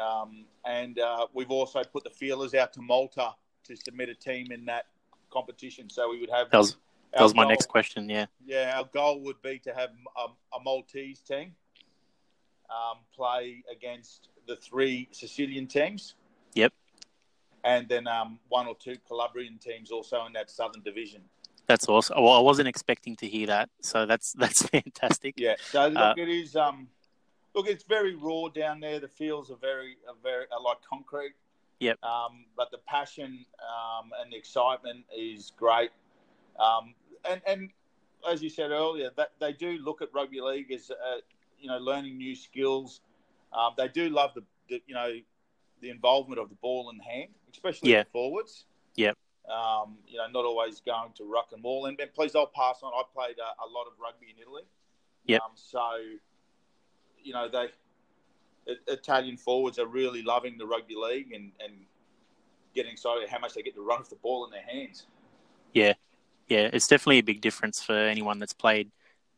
Um, 0.00 0.44
and 0.64 0.98
uh, 0.98 1.26
we've 1.34 1.50
also 1.50 1.82
put 1.84 2.04
the 2.04 2.10
feelers 2.10 2.54
out 2.54 2.72
to 2.74 2.80
Malta 2.80 3.34
to 3.64 3.76
submit 3.76 4.08
a 4.08 4.14
team 4.14 4.52
in 4.52 4.64
that 4.66 4.86
competition. 5.30 5.90
So 5.90 6.10
we 6.10 6.20
would 6.20 6.30
have 6.30 6.50
That 6.50 6.58
was 6.58 6.76
that 7.12 7.22
was 7.22 7.34
my 7.34 7.42
goal- 7.42 7.50
next 7.50 7.66
question. 7.68 8.08
Yeah. 8.08 8.26
Yeah, 8.44 8.74
our 8.76 8.88
goal 8.92 9.20
would 9.22 9.40
be 9.42 9.58
to 9.60 9.74
have 9.74 9.90
a, 10.16 10.56
a 10.56 10.62
Maltese 10.62 11.20
team 11.20 11.54
um, 12.70 12.98
play 13.14 13.62
against 13.70 14.28
the 14.46 14.56
three 14.56 15.08
Sicilian 15.12 15.66
teams. 15.66 16.14
Yep. 16.54 16.72
And 17.64 17.88
then 17.88 18.06
um, 18.06 18.38
one 18.48 18.66
or 18.66 18.76
two 18.76 18.96
Calabrian 19.08 19.58
teams 19.58 19.90
also 19.90 20.24
in 20.26 20.32
that 20.34 20.50
Southern 20.50 20.82
Division. 20.82 21.22
That's 21.66 21.88
awesome. 21.88 22.22
Well, 22.22 22.32
I 22.32 22.40
wasn't 22.40 22.68
expecting 22.68 23.16
to 23.16 23.26
hear 23.26 23.46
that, 23.48 23.68
so 23.82 24.06
that's 24.06 24.32
that's 24.38 24.62
fantastic. 24.62 25.34
Yeah. 25.36 25.54
So 25.70 25.88
look, 25.88 25.96
Uh, 25.96 26.14
it 26.16 26.28
is. 26.28 26.54
Um, 26.56 26.88
look, 27.54 27.68
it's 27.68 27.84
very 27.84 28.14
raw 28.14 28.48
down 28.48 28.80
there. 28.80 29.00
The 29.00 29.08
fields 29.08 29.50
are 29.50 29.56
very, 29.56 29.96
are 30.08 30.14
very, 30.22 30.44
are 30.52 30.60
like 30.62 30.78
concrete. 30.88 31.34
Yep. 31.80 32.02
Um, 32.02 32.44
but 32.56 32.70
the 32.70 32.78
passion 32.78 33.44
um, 33.60 34.10
and 34.22 34.32
the 34.32 34.36
excitement 34.36 35.04
is 35.14 35.52
great. 35.56 35.90
Um, 36.58 36.94
and 37.28 37.40
and 37.46 37.70
as 38.30 38.42
you 38.42 38.48
said 38.48 38.70
earlier, 38.70 39.10
that 39.16 39.32
they 39.40 39.52
do 39.52 39.78
look 39.84 40.00
at 40.02 40.08
rugby 40.14 40.40
league 40.40 40.70
as 40.72 40.90
uh, 40.90 41.16
you 41.58 41.68
know 41.68 41.78
learning 41.78 42.16
new 42.16 42.34
skills. 42.34 43.00
Um, 43.52 43.72
they 43.76 43.88
do 43.88 44.08
love 44.08 44.32
the, 44.34 44.42
the 44.68 44.82
you 44.86 44.94
know 44.94 45.12
the 45.80 45.90
involvement 45.90 46.40
of 46.40 46.48
the 46.48 46.54
ball 46.56 46.90
in 46.90 46.98
hand, 47.00 47.30
especially 47.52 47.90
Yeah. 47.92 48.04
the 48.04 48.10
forwards. 48.10 48.64
Yep. 48.94 49.18
Um, 49.48 49.96
you 50.08 50.18
know, 50.18 50.26
not 50.32 50.44
always 50.44 50.80
going 50.80 51.12
to 51.16 51.24
ruck 51.24 51.48
and 51.52 51.62
maul. 51.62 51.86
And, 51.86 51.98
and 52.00 52.12
please, 52.12 52.34
I'll 52.34 52.46
pass 52.48 52.80
on. 52.82 52.92
I 52.92 53.02
played 53.14 53.36
a, 53.38 53.62
a 53.64 53.68
lot 53.68 53.86
of 53.86 53.92
rugby 54.02 54.26
in 54.34 54.42
Italy. 54.42 54.62
Yep. 55.26 55.40
Um, 55.42 55.50
so, 55.54 55.80
you 57.22 57.32
know, 57.32 57.48
they 57.48 57.68
Italian 58.88 59.36
forwards 59.36 59.78
are 59.78 59.86
really 59.86 60.22
loving 60.22 60.58
the 60.58 60.66
rugby 60.66 60.94
league 60.96 61.32
and, 61.32 61.52
and 61.64 61.72
getting 62.74 62.92
excited 62.92 63.28
how 63.28 63.38
much 63.38 63.54
they 63.54 63.62
get 63.62 63.74
to 63.74 63.82
run 63.82 64.00
with 64.00 64.10
the 64.10 64.16
ball 64.16 64.44
in 64.44 64.50
their 64.50 64.62
hands. 64.62 65.06
Yeah, 65.72 65.92
Yeah. 66.48 66.70
it's 66.72 66.88
definitely 66.88 67.18
a 67.18 67.22
big 67.22 67.40
difference 67.40 67.82
for 67.82 67.94
anyone 67.94 68.38
that's 68.40 68.52
played 68.52 68.90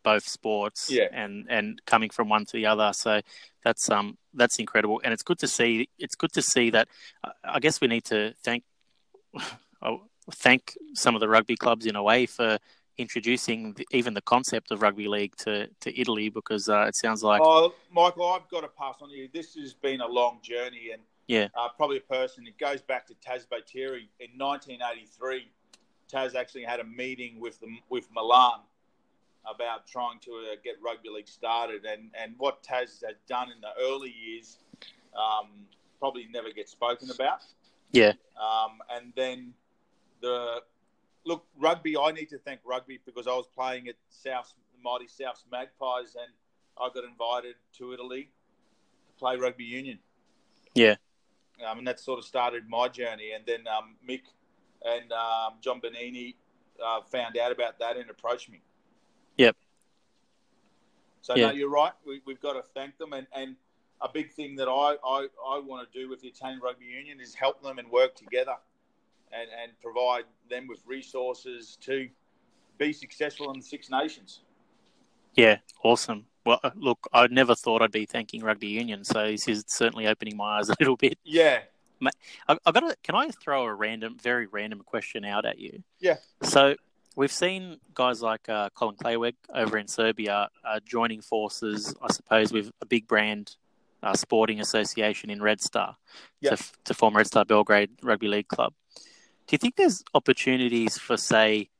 both 0.03 0.27
sports 0.27 0.91
Yeah. 0.91 1.09
and 1.13 1.47
and 1.51 1.85
coming 1.85 2.09
from 2.09 2.29
one 2.31 2.47
to 2.47 2.53
the 2.53 2.65
other. 2.67 2.93
So 2.95 3.21
that's 3.65 3.91
um 3.91 4.17
that's 4.33 4.59
incredible, 4.59 5.01
and 5.05 5.13
it's 5.13 5.23
good 5.23 5.39
to 5.41 5.49
see. 5.49 5.89
It's 5.99 6.15
good 6.15 6.33
to 6.33 6.43
see 6.43 6.71
that. 6.71 6.89
uh, 7.25 7.31
I 7.45 7.61
guess 7.61 7.81
we 7.81 7.89
need 7.89 8.05
to 8.07 8.33
thank 8.43 8.65
oh, 9.83 10.03
thank 10.33 10.77
some 10.95 11.15
of 11.15 11.21
the 11.21 11.29
rugby 11.29 11.57
clubs 11.57 11.87
in 11.87 11.97
a 11.97 12.03
way 12.03 12.27
for 12.27 12.59
introducing 12.99 13.73
the, 13.75 13.87
even 13.93 14.13
the 14.13 14.21
concept 14.23 14.73
of 14.73 14.83
rugby 14.83 15.07
league 15.07 15.35
to 15.37 15.69
to 15.81 16.01
Italy 16.01 16.29
because 16.29 16.69
uh, 16.69 16.83
it 16.89 16.97
sounds 16.97 17.23
like 17.23 17.41
oh, 17.43 17.73
Michael, 17.93 18.27
I've 18.29 18.49
got 18.51 18.63
to 18.63 18.69
pass 18.69 18.97
on 19.01 19.11
to 19.11 19.15
you. 19.15 19.29
This 19.33 19.55
has 19.55 19.75
been 19.75 20.01
a 20.01 20.07
long 20.07 20.41
journey, 20.43 20.91
and 20.93 21.03
Yeah. 21.27 21.49
uh, 21.55 21.69
probably 21.77 21.99
a 21.99 22.01
person. 22.01 22.47
It 22.47 22.59
goes 22.59 22.83
back 22.83 23.07
to 23.07 23.15
Taz 23.15 23.47
Baitieri 23.47 24.09
in 24.21 24.31
1983. 24.37 25.49
Taz 26.13 26.35
actually 26.35 26.65
had 26.65 26.81
a 26.81 26.85
meeting 26.85 27.39
with 27.39 27.61
the, 27.61 27.69
with 27.91 28.09
Milan 28.13 28.61
about 29.45 29.87
trying 29.87 30.19
to 30.21 30.31
uh, 30.53 30.57
get 30.65 30.75
rugby 30.83 31.09
league 31.11 31.29
started, 31.29 31.85
and 31.85 32.11
and 32.21 32.35
what 32.39 32.63
Taz 32.63 33.05
had 33.07 33.17
done 33.29 33.51
in 33.53 33.61
the 33.61 33.71
early 33.81 34.11
years 34.13 34.59
um, 35.15 35.49
probably 36.01 36.27
never 36.33 36.51
gets 36.51 36.73
spoken 36.73 37.11
about. 37.11 37.43
yeah 37.93 38.13
Um, 38.41 38.79
and 38.91 39.13
then 39.17 39.55
the 40.21 40.63
look 41.25 41.47
rugby. 41.59 41.97
I 41.97 42.13
need 42.13 42.29
to 42.31 42.39
thank 42.39 42.61
rugby 42.65 43.01
because 43.05 43.27
I 43.27 43.33
was 43.33 43.47
playing 43.55 43.89
at 43.89 43.97
South 44.09 44.53
mighty 44.83 45.09
South's 45.09 45.45
Magpies, 45.51 46.15
and 46.15 46.33
I 46.81 46.89
got 46.95 47.05
invited 47.05 47.57
to 47.79 47.93
Italy 47.93 48.31
to 49.09 49.15
play 49.19 49.37
rugby 49.37 49.65
union. 49.65 49.99
Yeah. 50.75 50.97
Um, 51.67 51.79
and 51.79 51.87
that 51.89 51.99
sort 51.99 52.19
of 52.19 52.25
started 52.25 52.69
my 52.69 52.89
journey. 52.89 53.33
And 53.35 53.45
then 53.45 53.67
um, 53.67 53.97
Mick 54.09 54.23
and 54.85 55.11
um, 55.13 55.55
John 55.61 55.81
Benini 55.81 56.37
uh, 56.85 57.01
found 57.03 57.37
out 57.37 57.51
about 57.51 57.79
that 57.81 57.97
and 57.97 58.09
approached 58.11 58.49
me. 58.49 58.61
Yep. 59.37 59.57
So 61.21 61.35
Yeah. 61.35 61.49
no, 61.49 61.53
you're 61.53 61.69
right. 61.69 61.93
We, 62.07 62.23
we've 62.25 62.41
got 62.41 62.53
to 62.53 62.63
thank 62.63 62.97
them, 62.99 63.13
and, 63.13 63.27
and 63.33 63.57
a 64.01 64.09
big 64.09 64.33
thing 64.33 64.55
that 64.57 64.69
I, 64.69 64.97
I, 65.05 65.27
I 65.47 65.59
want 65.59 65.91
to 65.91 65.99
do 65.99 66.09
with 66.09 66.21
the 66.21 66.29
Italian 66.29 66.61
Rugby 66.61 66.85
Union 66.85 67.21
is 67.21 67.35
help 67.35 67.61
them 67.63 67.79
and 67.79 67.91
work 67.91 68.15
together, 68.15 68.55
and, 69.33 69.49
and 69.63 69.73
provide 69.83 70.25
them 70.51 70.67
with 70.67 70.81
resources 70.87 71.77
to 71.83 72.09
be 72.79 72.93
successful 72.93 73.51
in 73.53 73.61
the 73.61 73.65
Six 73.65 73.91
Nations. 73.91 74.41
Yeah, 75.35 75.59
awesome. 75.85 76.27
Well, 76.45 76.61
uh, 76.63 76.71
look, 76.77 77.07
I 77.13 77.27
never 77.27 77.55
thought 77.55 77.83
I'd 77.83 77.93
be 77.93 78.07
thanking 78.07 78.43
rugby 78.43 78.69
union, 78.69 79.05
so 79.05 79.27
this 79.27 79.49
is 79.49 79.65
certainly 79.67 80.07
opening 80.07 80.37
my 80.37 80.59
eyes 80.59 80.69
a 80.69 80.75
little 80.81 80.97
bit. 80.97 81.19
Yeah, 81.25 81.61
I, 82.49 82.57
I 82.65 82.73
got 82.73 82.81
to. 82.81 82.97
Can 83.03 83.15
I 83.15 83.29
throw 83.31 83.65
a 83.65 83.75
random, 83.75 84.17
very 84.21 84.47
random 84.47 84.83
question 84.85 85.25
out 85.25 85.45
at 85.45 85.59
you? 85.59 85.83
Yeah. 86.01 86.17
So 86.43 86.77
we've 87.17 87.33
seen 87.33 87.79
guys 87.95 88.23
like 88.23 88.49
uh, 88.49 88.71
Colin 88.71 88.97
Clayweg 88.97 89.35
over 89.55 89.77
in 89.77 89.89
Serbia 89.89 90.49
uh, 90.65 90.81
joining 90.85 91.21
forces, 91.21 91.95
I 92.01 92.13
suppose, 92.13 92.53
with 92.53 92.71
a 92.81 92.87
big 92.87 93.07
brand 93.07 93.57
uh, 94.03 94.15
sporting 94.15 94.61
association 94.61 95.29
in 95.29 95.43
Red 95.43 95.61
Star 95.61 95.97
to, 96.45 96.57
to 96.85 96.95
form 96.95 97.17
Red 97.17 97.27
Star 97.27 97.45
Belgrade 97.45 97.91
Rugby 98.03 98.29
League 98.29 98.49
Club. 98.49 98.73
Do 99.49 99.55
you 99.55 99.59
think 99.59 99.77
there's 99.77 100.05
opportunities 100.13 100.99
for, 100.99 101.17
say, 101.17 101.71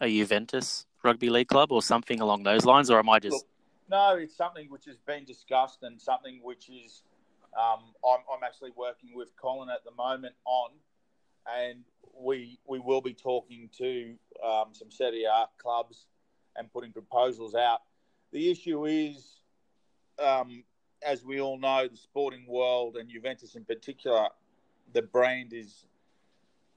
a 0.00 0.08
Juventus 0.08 0.86
Rugby 1.04 1.28
League 1.28 1.48
Club 1.48 1.70
or 1.70 1.82
something 1.82 2.22
along 2.22 2.44
those 2.44 2.64
lines, 2.64 2.90
or 2.90 2.98
am 2.98 3.10
I 3.10 3.18
just? 3.18 3.44
No, 3.90 4.16
it's 4.16 4.34
something 4.34 4.70
which 4.70 4.86
has 4.86 4.96
been 4.96 5.24
discussed 5.26 5.82
and 5.82 6.00
something 6.00 6.40
which 6.42 6.70
is 6.70 7.02
um, 7.54 7.80
I'm, 8.02 8.20
I'm 8.32 8.42
actually 8.42 8.70
working 8.76 9.10
with 9.14 9.28
Colin 9.36 9.68
at 9.68 9.84
the 9.84 9.90
moment 9.90 10.36
on, 10.46 10.70
and 11.46 11.84
we 12.18 12.58
we 12.66 12.78
will 12.78 13.02
be 13.02 13.12
talking 13.12 13.68
to 13.76 14.14
um, 14.42 14.68
some 14.72 14.90
Serie 14.90 15.24
A 15.24 15.48
clubs 15.58 16.06
and 16.56 16.72
putting 16.72 16.92
proposals 16.92 17.54
out. 17.54 17.82
The 18.32 18.50
issue 18.50 18.86
is, 18.86 19.40
um, 20.18 20.64
as 21.06 21.26
we 21.26 21.42
all 21.42 21.58
know, 21.58 21.88
the 21.88 21.96
sporting 21.96 22.46
world 22.48 22.96
and 22.96 23.06
Juventus 23.06 23.54
in 23.54 23.66
particular, 23.66 24.28
the 24.94 25.02
brand 25.02 25.52
is 25.52 25.84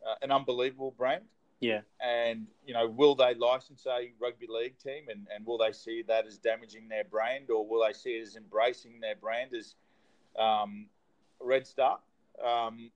uh, 0.07 0.15
an 0.21 0.31
unbelievable 0.31 0.93
brand. 0.97 1.23
Yeah, 1.59 1.81
and 2.03 2.47
you 2.65 2.73
know 2.73 2.87
will 2.87 3.13
they 3.13 3.35
license 3.35 3.85
a 3.85 4.11
rugby 4.19 4.47
league 4.49 4.79
team 4.79 5.03
and, 5.09 5.27
and 5.33 5.45
will 5.45 5.59
they 5.59 5.71
see 5.71 6.03
that 6.07 6.25
as 6.25 6.39
damaging 6.39 6.87
their 6.89 7.03
brand 7.03 7.51
or 7.51 7.67
will 7.67 7.85
they 7.85 7.93
see 7.93 8.17
it 8.17 8.23
as 8.23 8.35
embracing 8.35 8.99
their 8.99 9.15
brand 9.15 9.53
as 9.53 9.75
um, 10.39 10.87
red 11.39 11.67
star? 11.67 11.99
Um, 12.43 12.89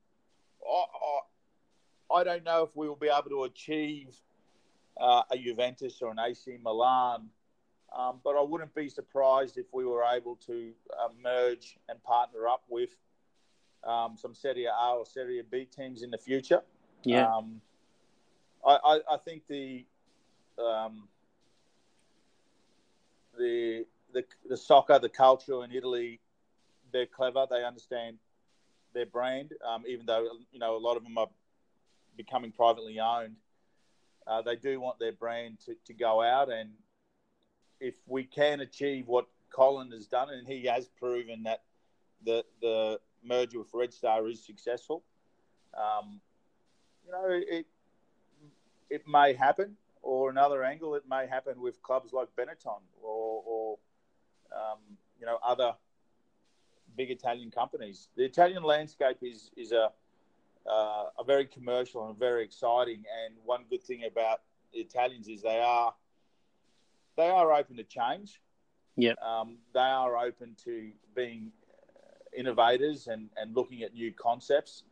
I, 0.68 0.84
I, 2.12 2.22
I 2.22 2.24
don't 2.24 2.44
know 2.44 2.64
if 2.64 2.76
we 2.76 2.88
will 2.88 2.96
be 2.96 3.10
able 3.10 3.30
to 3.30 3.44
achieve 3.44 4.16
uh, 5.00 5.22
a 5.30 5.38
juventus 5.38 6.02
or 6.02 6.10
an 6.10 6.18
ac 6.20 6.58
milan 6.64 7.28
um, 7.96 8.20
but 8.24 8.36
i 8.38 8.42
wouldn't 8.42 8.74
be 8.74 8.88
surprised 8.88 9.58
if 9.58 9.66
we 9.74 9.86
were 9.86 10.04
able 10.04 10.38
to 10.38 10.72
uh, 10.98 11.10
merge 11.22 11.78
and 11.90 12.02
partner 12.04 12.48
up 12.48 12.64
with 12.70 12.96
um, 13.86 14.16
some 14.18 14.34
Serie 14.34 14.66
A 14.66 14.94
or 14.96 15.06
Serie 15.06 15.42
B 15.50 15.66
teams 15.66 16.02
in 16.02 16.10
the 16.10 16.18
future. 16.18 16.62
Yeah, 17.06 17.36
Um, 17.36 17.62
I, 18.66 18.78
I, 18.84 19.00
I 19.14 19.18
think 19.18 19.44
the, 19.48 19.86
um, 20.58 21.08
the 23.38 23.86
the 24.14 24.24
the 24.50 24.58
soccer, 24.58 24.98
the 25.00 25.10
culture 25.10 25.64
in 25.64 25.72
Italy, 25.72 26.20
they're 26.92 27.06
clever. 27.06 27.46
They 27.50 27.64
understand 27.64 28.18
their 28.94 29.06
brand, 29.06 29.54
um, 29.68 29.84
even 29.88 30.06
though 30.06 30.28
you 30.52 30.60
know 30.60 30.76
a 30.76 30.80
lot 30.80 30.98
of 30.98 31.04
them 31.04 31.18
are 31.18 31.30
becoming 32.18 32.52
privately 32.52 33.00
owned. 33.00 33.36
Uh, 34.26 34.42
they 34.42 34.56
do 34.56 34.80
want 34.80 34.98
their 34.98 35.12
brand 35.12 35.60
to, 35.66 35.76
to 35.86 35.94
go 35.94 36.24
out, 36.24 36.52
and 36.52 36.70
if 37.80 37.94
we 38.08 38.24
can 38.24 38.62
achieve 38.62 39.08
what 39.08 39.28
Colin 39.52 39.92
has 39.92 40.08
done, 40.08 40.30
and 40.30 40.48
he 40.48 40.66
has 40.66 40.88
proven 40.88 41.44
that 41.44 41.62
the 42.26 42.44
the 42.62 43.00
merger 43.24 43.60
with 43.60 43.70
Red 43.74 43.94
Star 43.94 44.28
is 44.28 44.44
successful. 44.44 45.04
Um, 45.76 46.22
you 47.06 47.12
know, 47.12 47.26
it 47.30 47.66
it 48.90 49.08
may 49.08 49.34
happen, 49.34 49.76
or 50.02 50.30
another 50.30 50.64
angle, 50.64 50.96
it 50.96 51.04
may 51.10 51.28
happen 51.28 51.60
with 51.62 51.82
clubs 51.82 52.14
like 52.14 52.28
Benetton 52.38 52.82
or, 53.02 53.44
or 53.46 53.78
um, 54.56 54.80
you 55.20 55.26
know 55.26 55.38
other 55.46 55.74
big 56.96 57.12
Italian 57.12 57.52
companies. 57.52 58.08
The 58.16 58.24
Italian 58.24 58.64
landscape 58.64 59.18
is 59.22 59.52
is 59.58 59.72
a 59.72 59.92
uh, 60.70 61.06
a 61.20 61.24
very 61.26 61.46
commercial 61.46 62.08
and 62.08 62.18
very 62.18 62.44
exciting. 62.44 63.04
And 63.26 63.36
one 63.44 63.66
good 63.70 63.84
thing 63.84 64.04
about 64.06 64.42
the 64.74 64.80
Italians 64.80 65.28
is 65.28 65.42
they 65.42 65.60
are 65.60 65.94
they 67.18 67.30
are 67.30 67.54
open 67.54 67.78
to 67.78 67.84
change. 67.84 68.42
Yep. 68.98 69.22
Um, 69.22 69.58
they 69.74 69.80
are 69.80 70.18
open 70.18 70.56
to 70.64 70.92
being 71.16 71.52
innovators 72.36 73.08
and, 73.08 73.30
and 73.38 73.56
looking 73.56 73.84
at 73.84 73.94
new 73.94 74.12
concepts. 74.12 74.84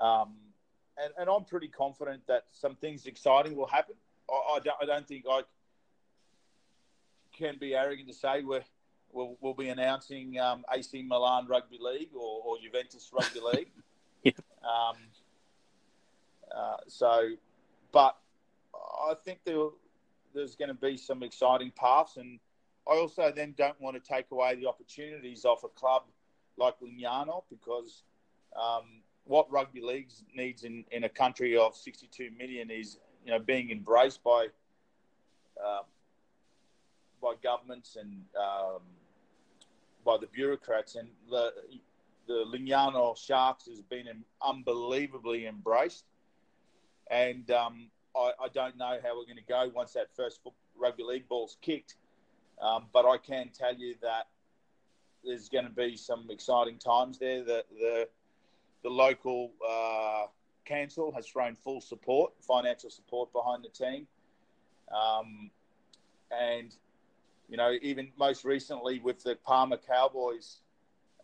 Um, 0.00 0.34
and, 1.02 1.12
and 1.18 1.30
I'm 1.30 1.44
pretty 1.44 1.68
confident 1.68 2.26
that 2.26 2.44
some 2.52 2.74
things 2.76 3.06
exciting 3.06 3.56
will 3.56 3.66
happen. 3.66 3.94
I, 4.30 4.56
I, 4.56 4.58
don't, 4.60 4.76
I 4.82 4.86
don't 4.86 5.06
think 5.06 5.24
I 5.30 5.42
can 7.32 7.56
be 7.58 7.74
arrogant 7.74 8.08
to 8.08 8.14
say 8.14 8.42
we're, 8.42 8.62
we'll, 9.12 9.36
we'll 9.40 9.54
be 9.54 9.68
announcing 9.68 10.38
um, 10.38 10.64
AC 10.72 11.02
Milan 11.02 11.46
Rugby 11.46 11.78
League 11.80 12.10
or, 12.14 12.42
or 12.44 12.56
Juventus 12.62 13.10
Rugby 13.12 13.40
League. 13.52 13.70
Yeah. 14.22 14.32
Um, 14.62 14.96
uh, 16.54 16.76
so, 16.86 17.30
but 17.92 18.16
I 18.74 19.14
think 19.24 19.40
there, 19.44 19.68
there's 20.34 20.56
going 20.56 20.68
to 20.68 20.74
be 20.74 20.96
some 20.96 21.22
exciting 21.22 21.72
paths. 21.74 22.16
And 22.16 22.38
I 22.88 22.92
also 22.92 23.32
then 23.34 23.54
don't 23.56 23.80
want 23.80 24.02
to 24.02 24.12
take 24.12 24.30
away 24.30 24.54
the 24.56 24.68
opportunities 24.68 25.44
off 25.44 25.64
a 25.64 25.68
club 25.68 26.04
like 26.56 26.74
Lignano 26.80 27.44
because 27.48 28.02
um, 28.54 29.02
what 29.24 29.50
rugby 29.50 29.80
league 29.80 30.08
needs 30.34 30.64
in, 30.64 30.84
in 30.90 31.04
a 31.04 31.08
country 31.08 31.56
of 31.56 31.76
62 31.76 32.30
million 32.36 32.70
is 32.70 32.98
you 33.24 33.30
know 33.30 33.38
being 33.38 33.70
embraced 33.70 34.22
by 34.22 34.46
uh, 35.64 35.82
by 37.22 37.34
governments 37.42 37.96
and 37.96 38.24
um, 38.36 38.82
by 40.04 40.16
the 40.18 40.26
bureaucrats. 40.26 40.96
And 40.96 41.08
the 41.30 41.52
the 42.26 42.44
Lignano 42.44 43.16
Sharks 43.16 43.66
has 43.66 43.80
been 43.80 44.06
unbelievably 44.42 45.46
embraced. 45.46 46.04
And 47.10 47.50
um, 47.50 47.88
I, 48.16 48.30
I, 48.40 48.48
don't 48.54 48.76
know 48.78 48.98
how 49.02 49.18
we're 49.18 49.24
going 49.24 49.36
to 49.36 49.42
go 49.48 49.70
once 49.74 49.92
that 49.94 50.14
first 50.16 50.40
rugby 50.78 51.02
league 51.02 51.28
ball's 51.28 51.58
kicked. 51.60 51.96
Um, 52.60 52.86
but 52.92 53.04
I 53.04 53.18
can 53.18 53.50
tell 53.52 53.74
you 53.74 53.96
that 54.02 54.28
there's 55.24 55.48
going 55.48 55.64
to 55.64 55.70
be 55.70 55.96
some 55.96 56.28
exciting 56.30 56.78
times 56.78 57.18
there. 57.18 57.42
The 57.42 57.64
the, 57.70 58.08
the 58.82 58.90
local 58.90 59.52
uh, 59.68 60.26
council 60.64 61.12
has 61.12 61.26
thrown 61.26 61.54
full 61.56 61.80
support, 61.80 62.32
financial 62.40 62.90
support 62.90 63.32
behind 63.32 63.64
the 63.64 63.68
team, 63.68 64.06
um, 64.92 65.50
and 66.30 66.76
you 67.48 67.56
know 67.56 67.76
even 67.82 68.10
most 68.18 68.44
recently 68.44 68.98
with 68.98 69.22
the 69.22 69.36
Parma 69.44 69.78
Cowboys, 69.78 70.60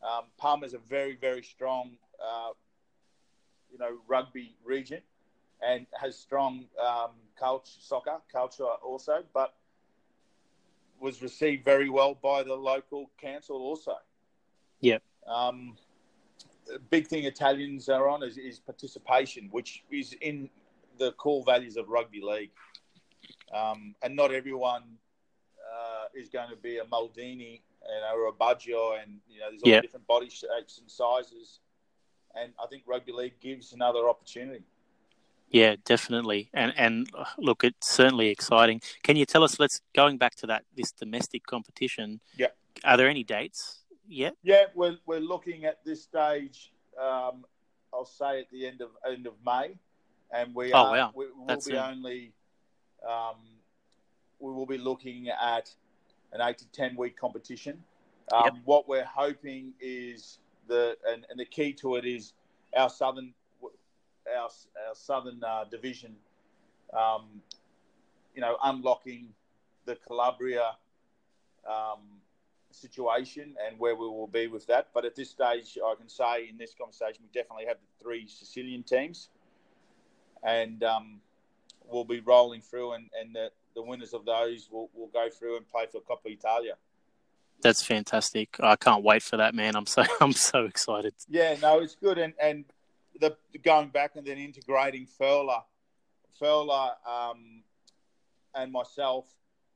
um, 0.03 0.25
Parma's 0.37 0.75
a 0.75 0.79
very 0.79 1.17
very 1.17 1.43
strong 1.43 1.93
uh, 2.23 2.51
you 3.73 3.79
know 3.79 3.99
rugby 4.07 4.55
region 4.65 5.01
and 5.67 5.87
has 6.01 6.17
strong 6.17 6.67
um, 6.85 7.11
culture 7.39 7.73
soccer 7.81 8.19
culture 8.33 8.65
also, 8.65 9.25
but 9.35 9.55
was 11.01 11.23
received 11.23 11.65
very 11.65 11.89
well 11.89 12.15
by 12.15 12.43
the 12.43 12.55
local 12.55 13.11
council 13.21 13.57
also. 13.57 13.95
Yep. 14.81 15.03
Um, 15.27 15.77
big 16.91 17.07
thing 17.07 17.25
Italians 17.25 17.89
are 17.89 18.09
on 18.09 18.23
is, 18.23 18.37
is, 18.37 18.59
participation, 18.59 19.49
which 19.51 19.85
is 19.91 20.15
in 20.21 20.51
the 20.99 21.13
core 21.13 21.43
values 21.45 21.77
of 21.77 21.89
rugby 21.89 22.21
league. 22.23 22.51
Um, 23.55 23.95
and 24.03 24.15
not 24.15 24.33
everyone 24.33 24.83
uh, 25.73 26.05
is 26.15 26.29
going 26.29 26.51
to 26.51 26.57
be 26.57 26.79
a 26.79 26.85
Maldini 26.85 27.61
you 27.89 28.01
know, 28.01 28.17
or 28.17 28.29
a 28.29 28.33
Baggio, 28.33 29.03
and 29.03 29.19
you 29.29 29.41
know, 29.41 29.51
there's 29.51 29.63
all 29.63 29.71
Yep. 29.71 29.83
different 29.83 30.07
body 30.07 30.29
shapes 30.29 30.79
and 30.79 30.91
sizes. 30.91 31.61
And 32.35 32.53
I 32.63 32.67
think 32.67 32.83
rugby 32.87 33.13
league 33.13 33.41
gives 33.41 33.73
another 33.73 34.09
opportunity. 34.09 34.65
Yeah, 35.51 35.77
definitely. 35.85 36.51
And 36.53 36.75
and 36.77 37.09
uh, 37.17 37.25
look, 37.39 37.65
it's 37.65 37.89
certainly 37.89 38.29
exciting. 38.29 38.83
Can 39.03 39.17
you 39.17 39.25
tell 39.25 39.43
us? 39.43 39.59
Let's 39.59 39.81
going 39.95 40.19
back 40.19 40.35
to 40.37 40.47
that 40.47 40.65
this 40.77 40.93
domestic 40.93 41.47
competition. 41.47 42.21
Yeah. 42.37 42.49
Are 42.85 42.97
there 42.97 43.09
any 43.09 43.25
dates 43.25 43.83
yet? 44.09 44.35
Yeah, 44.43 44.65
we're, 44.75 44.97
we're 45.07 45.21
looking 45.21 45.65
at 45.65 45.85
this 45.85 46.03
stage. 46.03 46.73
Um, 47.01 47.45
I'll 47.93 48.05
say 48.05 48.41
at 48.41 48.51
the 48.51 48.67
end 48.67 48.81
of 48.81 48.91
end 49.11 49.27
of 49.27 49.35
May, 49.45 49.77
and 50.31 50.55
we 50.55 50.73
Oh, 50.73 50.85
are 50.85 50.93
wow. 50.93 51.13
we, 51.15 51.27
will 51.27 51.47
That's 51.47 51.67
be 51.67 51.73
soon. 51.73 51.81
only 51.81 52.33
um, 53.09 53.37
we 54.41 54.53
will 54.53 54.67
be 54.67 54.79
looking 54.79 55.29
at 55.31 55.75
an 56.33 56.41
eight 56.43 56.59
to 56.59 56.69
ten 56.69 56.97
week 56.97 57.17
competition. 57.19 57.83
Um, 58.33 58.45
Yep. 58.45 58.55
What 58.65 58.89
we're 58.89 59.05
hoping 59.07 59.73
is 59.81 60.39
the 60.67 60.97
and, 61.09 61.27
and 61.31 61.39
the 61.41 61.47
key 61.47 61.73
to 61.75 61.97
it 61.97 62.05
is 62.05 62.35
our 62.77 62.91
southern 62.91 63.33
our, 64.37 64.43
our 64.45 64.95
southern 64.95 65.43
uh, 65.43 65.65
division, 65.71 66.15
um, 66.93 67.41
you 68.35 68.43
know, 68.43 68.59
unlocking 68.65 69.29
the 69.87 69.97
Calabria 69.97 70.73
um, 71.67 72.01
situation 72.81 73.55
and 73.67 73.79
where 73.79 73.95
we 73.95 74.07
will 74.07 74.27
be 74.27 74.47
with 74.47 74.67
that. 74.67 74.89
But 74.95 75.05
at 75.05 75.15
this 75.15 75.31
stage, 75.31 75.79
I 75.85 75.95
can 75.95 76.09
say 76.09 76.49
in 76.49 76.57
this 76.57 76.75
conversation, 76.75 77.23
we 77.23 77.29
definitely 77.41 77.67
have 77.67 77.77
the 77.77 78.05
three 78.05 78.27
Sicilian 78.27 78.83
teams, 78.83 79.29
and 80.43 80.83
um, 80.85 81.21
we'll 81.87 82.05
be 82.05 82.21
rolling 82.21 82.61
through, 82.61 82.93
and, 82.93 83.11
and 83.21 83.35
the, 83.35 83.51
the 83.75 83.83
winners 83.83 84.15
of 84.15 84.25
those 84.25 84.69
will, 84.71 84.91
will 84.95 85.09
go 85.09 85.29
through 85.31 85.57
and 85.57 85.69
play 85.69 85.87
for 85.91 86.01
Coppa 86.01 86.31
Italia. 86.33 86.75
That's 87.61 87.83
fantastic. 87.83 88.57
I 88.61 88.77
can't 88.77 89.03
wait 89.03 89.23
for 89.23 89.37
that, 89.37 89.55
man. 89.55 89.75
I'm 89.75 89.87
so 89.87 90.05
I'm 90.21 90.33
so 90.33 90.65
excited. 90.65 91.15
Yeah, 91.29 91.57
no, 91.61 91.81
it's 91.81 91.97
good, 91.97 92.19
and 92.19 92.33
and 92.41 92.65
the 93.21 93.37
going 93.65 93.89
back 93.89 94.17
and 94.17 94.27
then 94.27 94.39
integrating 94.39 95.07
FIRLA, 95.07 95.63
FIRLA, 96.41 96.93
um, 97.07 97.63
and 98.55 98.71
myself 98.71 99.27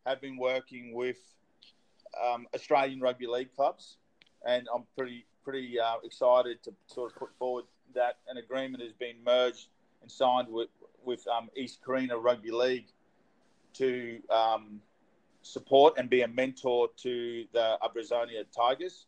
have 0.07 0.21
been 0.21 0.37
working 0.37 0.93
with 0.95 1.19
um, 2.23 2.47
Australian 2.55 3.01
rugby 3.01 3.27
league 3.27 3.55
clubs, 3.55 3.97
and 4.47 4.67
I'm 4.75 4.85
pretty 4.97 5.27
pretty 5.45 5.79
uh, 5.79 5.97
excited 6.05 6.63
to 6.63 6.73
sort 6.87 7.13
of 7.13 7.19
put 7.19 7.37
forward 7.39 7.65
that 7.95 8.19
an 8.29 8.37
agreement 8.37 8.83
has 8.83 8.93
been 8.93 9.17
merged 9.25 9.69
and 10.03 10.11
signed 10.11 10.49
with 10.49 10.69
with 11.05 11.27
um, 11.29 11.49
East 11.57 11.81
Carina 11.85 12.17
Rugby 12.17 12.51
League 12.51 12.87
to 13.75 14.21
um, 14.31 14.81
support 15.43 15.95
and 15.99 16.09
be 16.09 16.23
a 16.23 16.29
mentor 16.29 16.89
to 16.99 17.45
the 17.53 17.79
Ambrosiana 17.83 18.45
Tigers. 18.55 19.07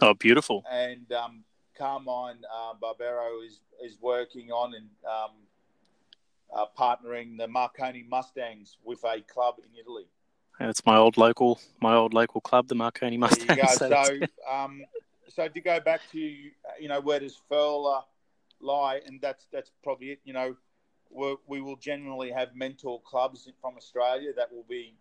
Oh, 0.00 0.14
beautiful! 0.14 0.64
And 0.70 1.10
um, 1.12 1.44
Carmine 1.76 2.38
uh, 2.52 2.74
Barbero 2.82 3.44
is 3.46 3.60
is 3.82 3.98
working 4.00 4.50
on 4.50 4.74
and 4.74 4.88
um, 5.06 5.30
uh, 6.54 6.66
partnering 6.78 7.38
the 7.38 7.48
Marconi 7.48 8.04
Mustangs 8.08 8.76
with 8.84 9.02
a 9.04 9.20
club 9.22 9.56
in 9.58 9.78
Italy. 9.78 10.06
It's 10.60 10.84
my 10.84 10.96
old 10.96 11.16
local, 11.16 11.58
my 11.80 11.94
old 11.94 12.12
local 12.12 12.40
club, 12.40 12.68
the 12.68 12.74
Marconi 12.74 13.16
Mustangs. 13.16 13.60
So, 13.78 13.88
so, 13.88 14.20
um, 14.50 14.82
so 15.28 15.48
to 15.48 15.60
go 15.60 15.80
back 15.80 16.02
to 16.12 16.18
you 16.18 16.88
know 16.88 17.00
where 17.00 17.20
does 17.20 17.40
FIRLA 17.50 18.04
lie, 18.60 19.00
and 19.06 19.20
that's 19.20 19.46
that's 19.52 19.70
probably 19.82 20.12
it. 20.12 20.20
You 20.24 20.34
know, 20.34 20.56
we 21.10 21.36
we 21.46 21.60
will 21.60 21.76
generally 21.76 22.30
have 22.30 22.54
mentor 22.54 23.00
clubs 23.02 23.48
from 23.60 23.76
Australia 23.76 24.32
that 24.36 24.52
will 24.52 24.66
be, 24.68 24.94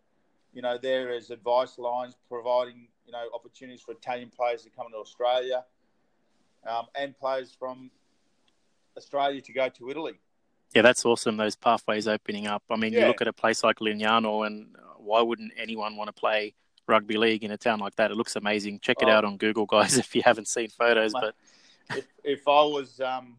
you 0.53 0.61
know, 0.61 0.77
there 0.77 1.13
as 1.13 1.29
advice 1.29 1.77
lines, 1.77 2.15
providing 2.29 2.87
you 3.05 3.11
know 3.11 3.25
opportunities 3.33 3.81
for 3.81 3.91
Italian 3.91 4.29
players 4.29 4.63
to 4.63 4.69
come 4.69 4.87
to 4.91 4.97
Australia, 4.97 5.65
um, 6.67 6.85
and 6.95 7.17
players 7.17 7.55
from 7.57 7.91
Australia 8.95 9.41
to 9.41 9.53
go 9.53 9.67
to 9.69 9.89
Italy. 9.89 10.19
Yeah, 10.73 10.83
that's 10.83 11.03
awesome. 11.03 11.37
Those 11.37 11.55
pathways 11.55 12.07
opening 12.07 12.45
up. 12.45 12.63
I 12.69 12.75
mean, 12.75 12.93
yeah. 12.93 13.01
you 13.01 13.07
look 13.07 13.21
at 13.21 13.27
a 13.27 13.33
place 13.33 13.63
like 13.63 13.79
Lignano, 13.79 14.45
and 14.45 14.75
why 14.99 15.21
wouldn't 15.21 15.53
anyone 15.57 15.95
want 15.95 16.07
to 16.07 16.13
play 16.13 16.53
rugby 16.87 17.17
league 17.17 17.43
in 17.43 17.51
a 17.51 17.57
town 17.57 17.79
like 17.79 17.95
that? 17.95 18.11
It 18.11 18.17
looks 18.17 18.35
amazing. 18.35 18.79
Check 18.79 18.97
it 19.01 19.07
oh. 19.07 19.11
out 19.11 19.25
on 19.25 19.37
Google, 19.37 19.65
guys, 19.65 19.97
if 19.97 20.15
you 20.15 20.21
haven't 20.23 20.47
seen 20.47 20.69
photos. 20.69 21.13
But 21.13 21.35
if, 21.91 22.07
if 22.23 22.47
I 22.47 22.63
was 22.63 22.99
um, 22.99 23.37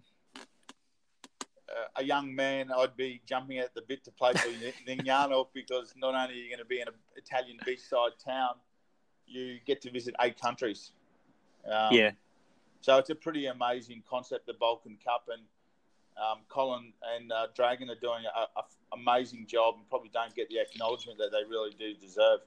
a 1.97 2.05
young 2.05 2.35
man, 2.35 2.71
I'd 2.77 2.97
be 2.97 3.21
jumping 3.27 3.59
at 3.59 3.75
the 3.75 3.83
bit 3.83 4.05
to 4.05 4.11
play 4.11 4.33
for 4.33 4.49
Lignano 4.89 5.47
because 5.55 5.95
not 5.97 6.15
only 6.15 6.35
are 6.35 6.43
you 6.43 6.49
going 6.49 6.59
to 6.59 6.65
be 6.65 6.81
in 6.81 6.89
an 6.89 6.95
Italian 7.17 7.59
beachside 7.67 8.23
town, 8.25 8.55
you 9.27 9.59
get 9.67 9.81
to 9.83 9.91
visit 9.91 10.15
eight 10.21 10.41
countries. 10.41 10.93
Um, 11.67 11.93
yeah. 11.93 12.11
So 12.81 12.97
it's 12.97 13.11
a 13.11 13.15
pretty 13.15 13.47
amazing 13.47 14.03
concept, 14.09 14.47
the 14.47 14.55
Balkan 14.55 14.97
Cup, 15.05 15.27
and 15.33 15.43
um, 16.17 16.39
Colin 16.49 16.93
and 17.17 17.33
uh, 17.33 17.47
Dragan 17.57 17.91
are 17.91 18.01
doing 18.01 18.25
an 18.25 18.63
amazing 18.93 19.47
job 19.47 19.75
and 19.79 19.89
probably 19.89 20.11
don't 20.13 20.35
get 20.35 20.49
the 20.49 20.59
acknowledgement 20.59 21.19
that 21.19 21.31
they 21.33 21.49
really 21.49 21.71
do 21.79 21.95
deserve. 21.95 22.41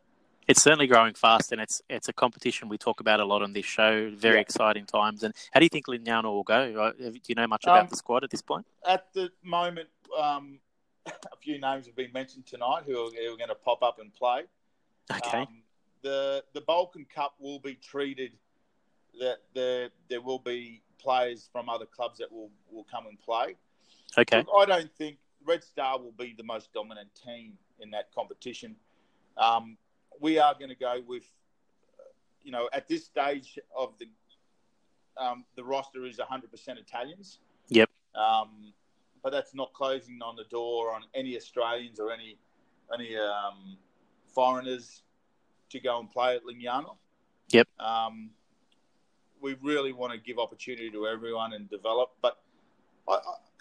It's 0.47 0.61
certainly 0.61 0.87
growing 0.87 1.13
fast, 1.13 1.53
and 1.53 1.61
it's 1.61 1.81
it's 1.89 2.09
a 2.09 2.13
competition 2.13 2.67
we 2.67 2.77
talk 2.77 2.99
about 2.99 3.21
a 3.21 3.25
lot 3.25 3.41
on 3.41 3.53
this 3.53 3.65
show. 3.65 4.11
Very 4.13 4.35
yeah. 4.35 4.41
exciting 4.41 4.85
times. 4.85 5.23
And 5.23 5.33
how 5.53 5.61
do 5.61 5.65
you 5.65 5.69
think 5.69 5.87
Lignano 5.87 6.25
will 6.25 6.43
go? 6.43 6.91
Do 6.97 7.19
you 7.27 7.35
know 7.35 7.47
much 7.47 7.63
about 7.63 7.83
um, 7.83 7.87
the 7.89 7.95
squad 7.95 8.25
at 8.25 8.29
this 8.29 8.41
point? 8.41 8.65
At 8.85 9.13
the 9.13 9.31
moment, 9.41 9.87
um, 10.19 10.59
a 11.05 11.37
few 11.41 11.59
names 11.59 11.85
have 11.85 11.95
been 11.95 12.11
mentioned 12.13 12.45
tonight 12.45 12.83
who 12.85 12.91
are, 12.91 13.09
who 13.09 13.33
are 13.33 13.37
going 13.37 13.49
to 13.49 13.55
pop 13.55 13.81
up 13.83 13.99
and 13.99 14.13
play. 14.13 14.41
Okay. 15.11 15.39
Um, 15.39 15.63
the 16.01 16.43
the 16.53 16.61
Balkan 16.61 17.05
Cup 17.05 17.35
will 17.39 17.59
be 17.59 17.75
treated 17.75 18.33
that 19.19 19.37
there 19.55 19.89
there 20.09 20.21
will 20.21 20.39
be 20.39 20.82
players 21.03 21.49
from 21.51 21.69
other 21.69 21.85
clubs 21.85 22.19
that 22.19 22.31
will, 22.31 22.49
will 22.71 22.85
come 22.89 23.07
and 23.07 23.19
play. 23.19 23.55
Okay. 24.17 24.37
Look, 24.37 24.47
I 24.57 24.65
don't 24.65 24.91
think 24.95 25.17
Red 25.45 25.63
Star 25.63 25.99
will 25.99 26.13
be 26.17 26.33
the 26.37 26.43
most 26.43 26.71
dominant 26.73 27.09
team 27.25 27.53
in 27.79 27.91
that 27.91 28.13
competition. 28.13 28.75
Um, 29.37 29.77
we 30.19 30.39
are 30.39 30.53
going 30.53 30.69
to 30.69 30.75
go 30.75 31.01
with, 31.05 31.23
you 32.43 32.51
know, 32.51 32.69
at 32.73 32.87
this 32.87 33.05
stage 33.05 33.59
of 33.75 33.93
the 33.99 34.07
um, 35.15 35.45
the 35.55 35.63
roster 35.63 36.05
is 36.05 36.17
100% 36.17 36.43
Italians. 36.79 37.37
Yep. 37.69 37.89
Um, 38.15 38.73
but 39.21 39.31
that's 39.31 39.53
not 39.53 39.71
closing 39.73 40.19
on 40.23 40.35
the 40.35 40.43
door 40.45 40.93
on 40.93 41.03
any 41.13 41.35
Australians 41.35 41.99
or 41.99 42.11
any 42.11 42.37
any 42.93 43.15
um, 43.15 43.77
foreigners 44.27 45.03
to 45.69 45.79
go 45.79 45.99
and 45.99 46.11
play 46.11 46.35
at 46.35 46.43
Lignano. 46.43 46.97
Yep. 47.49 47.67
Um, 47.79 48.31
we 49.43 49.55
really 49.61 49.91
want 49.91 50.13
to 50.13 50.17
give 50.17 50.39
opportunity 50.39 50.89
to 50.89 51.05
everyone 51.05 51.53
and 51.53 51.69
develop. 51.69 52.11
But 52.21 52.39
I, 53.07 53.13
I, 53.13 53.19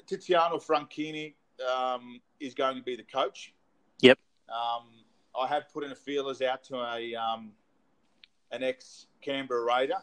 Tiziano 0.09 0.65
Franchini 0.65 1.35
um, 1.69 2.21
is 2.41 2.55
going 2.55 2.77
to 2.77 2.83
be 2.83 2.97
the 2.97 3.03
coach. 3.03 3.53
Yep. 4.01 4.19
Um, 4.49 4.85
I 5.39 5.47
have 5.49 5.65
put 5.73 5.85
in 5.85 5.91
a 5.91 5.97
feelers 5.97 6.41
out 6.41 6.63
to 6.65 6.77
a 6.77 7.15
um, 7.15 7.51
an 8.53 8.63
ex 8.63 9.07
Canberra 9.21 9.65
Raider 9.65 10.03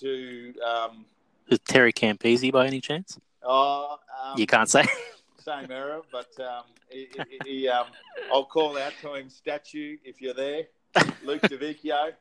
to. 0.00 0.54
Um, 0.64 1.06
is 1.48 1.58
Terry 1.66 1.92
Campese 1.92 2.52
by 2.52 2.66
any 2.66 2.80
chance? 2.80 3.18
Oh, 3.42 3.96
you 4.36 4.46
can't 4.46 4.68
say. 4.68 4.84
same 5.38 5.70
era, 5.70 6.02
but 6.12 6.28
um, 6.40 6.64
he, 6.90 7.08
he, 7.30 7.38
he, 7.44 7.68
um, 7.68 7.86
I'll 8.30 8.44
call 8.44 8.76
out 8.76 8.92
to 9.00 9.14
him, 9.14 9.30
statue, 9.30 9.96
if 10.04 10.20
you're 10.20 10.34
there, 10.34 10.64
Luke 11.24 11.40
DeVicchio. 11.42 12.12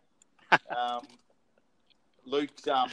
Um, 0.51 1.01
Luke, 2.27 2.49
um, 2.67 2.89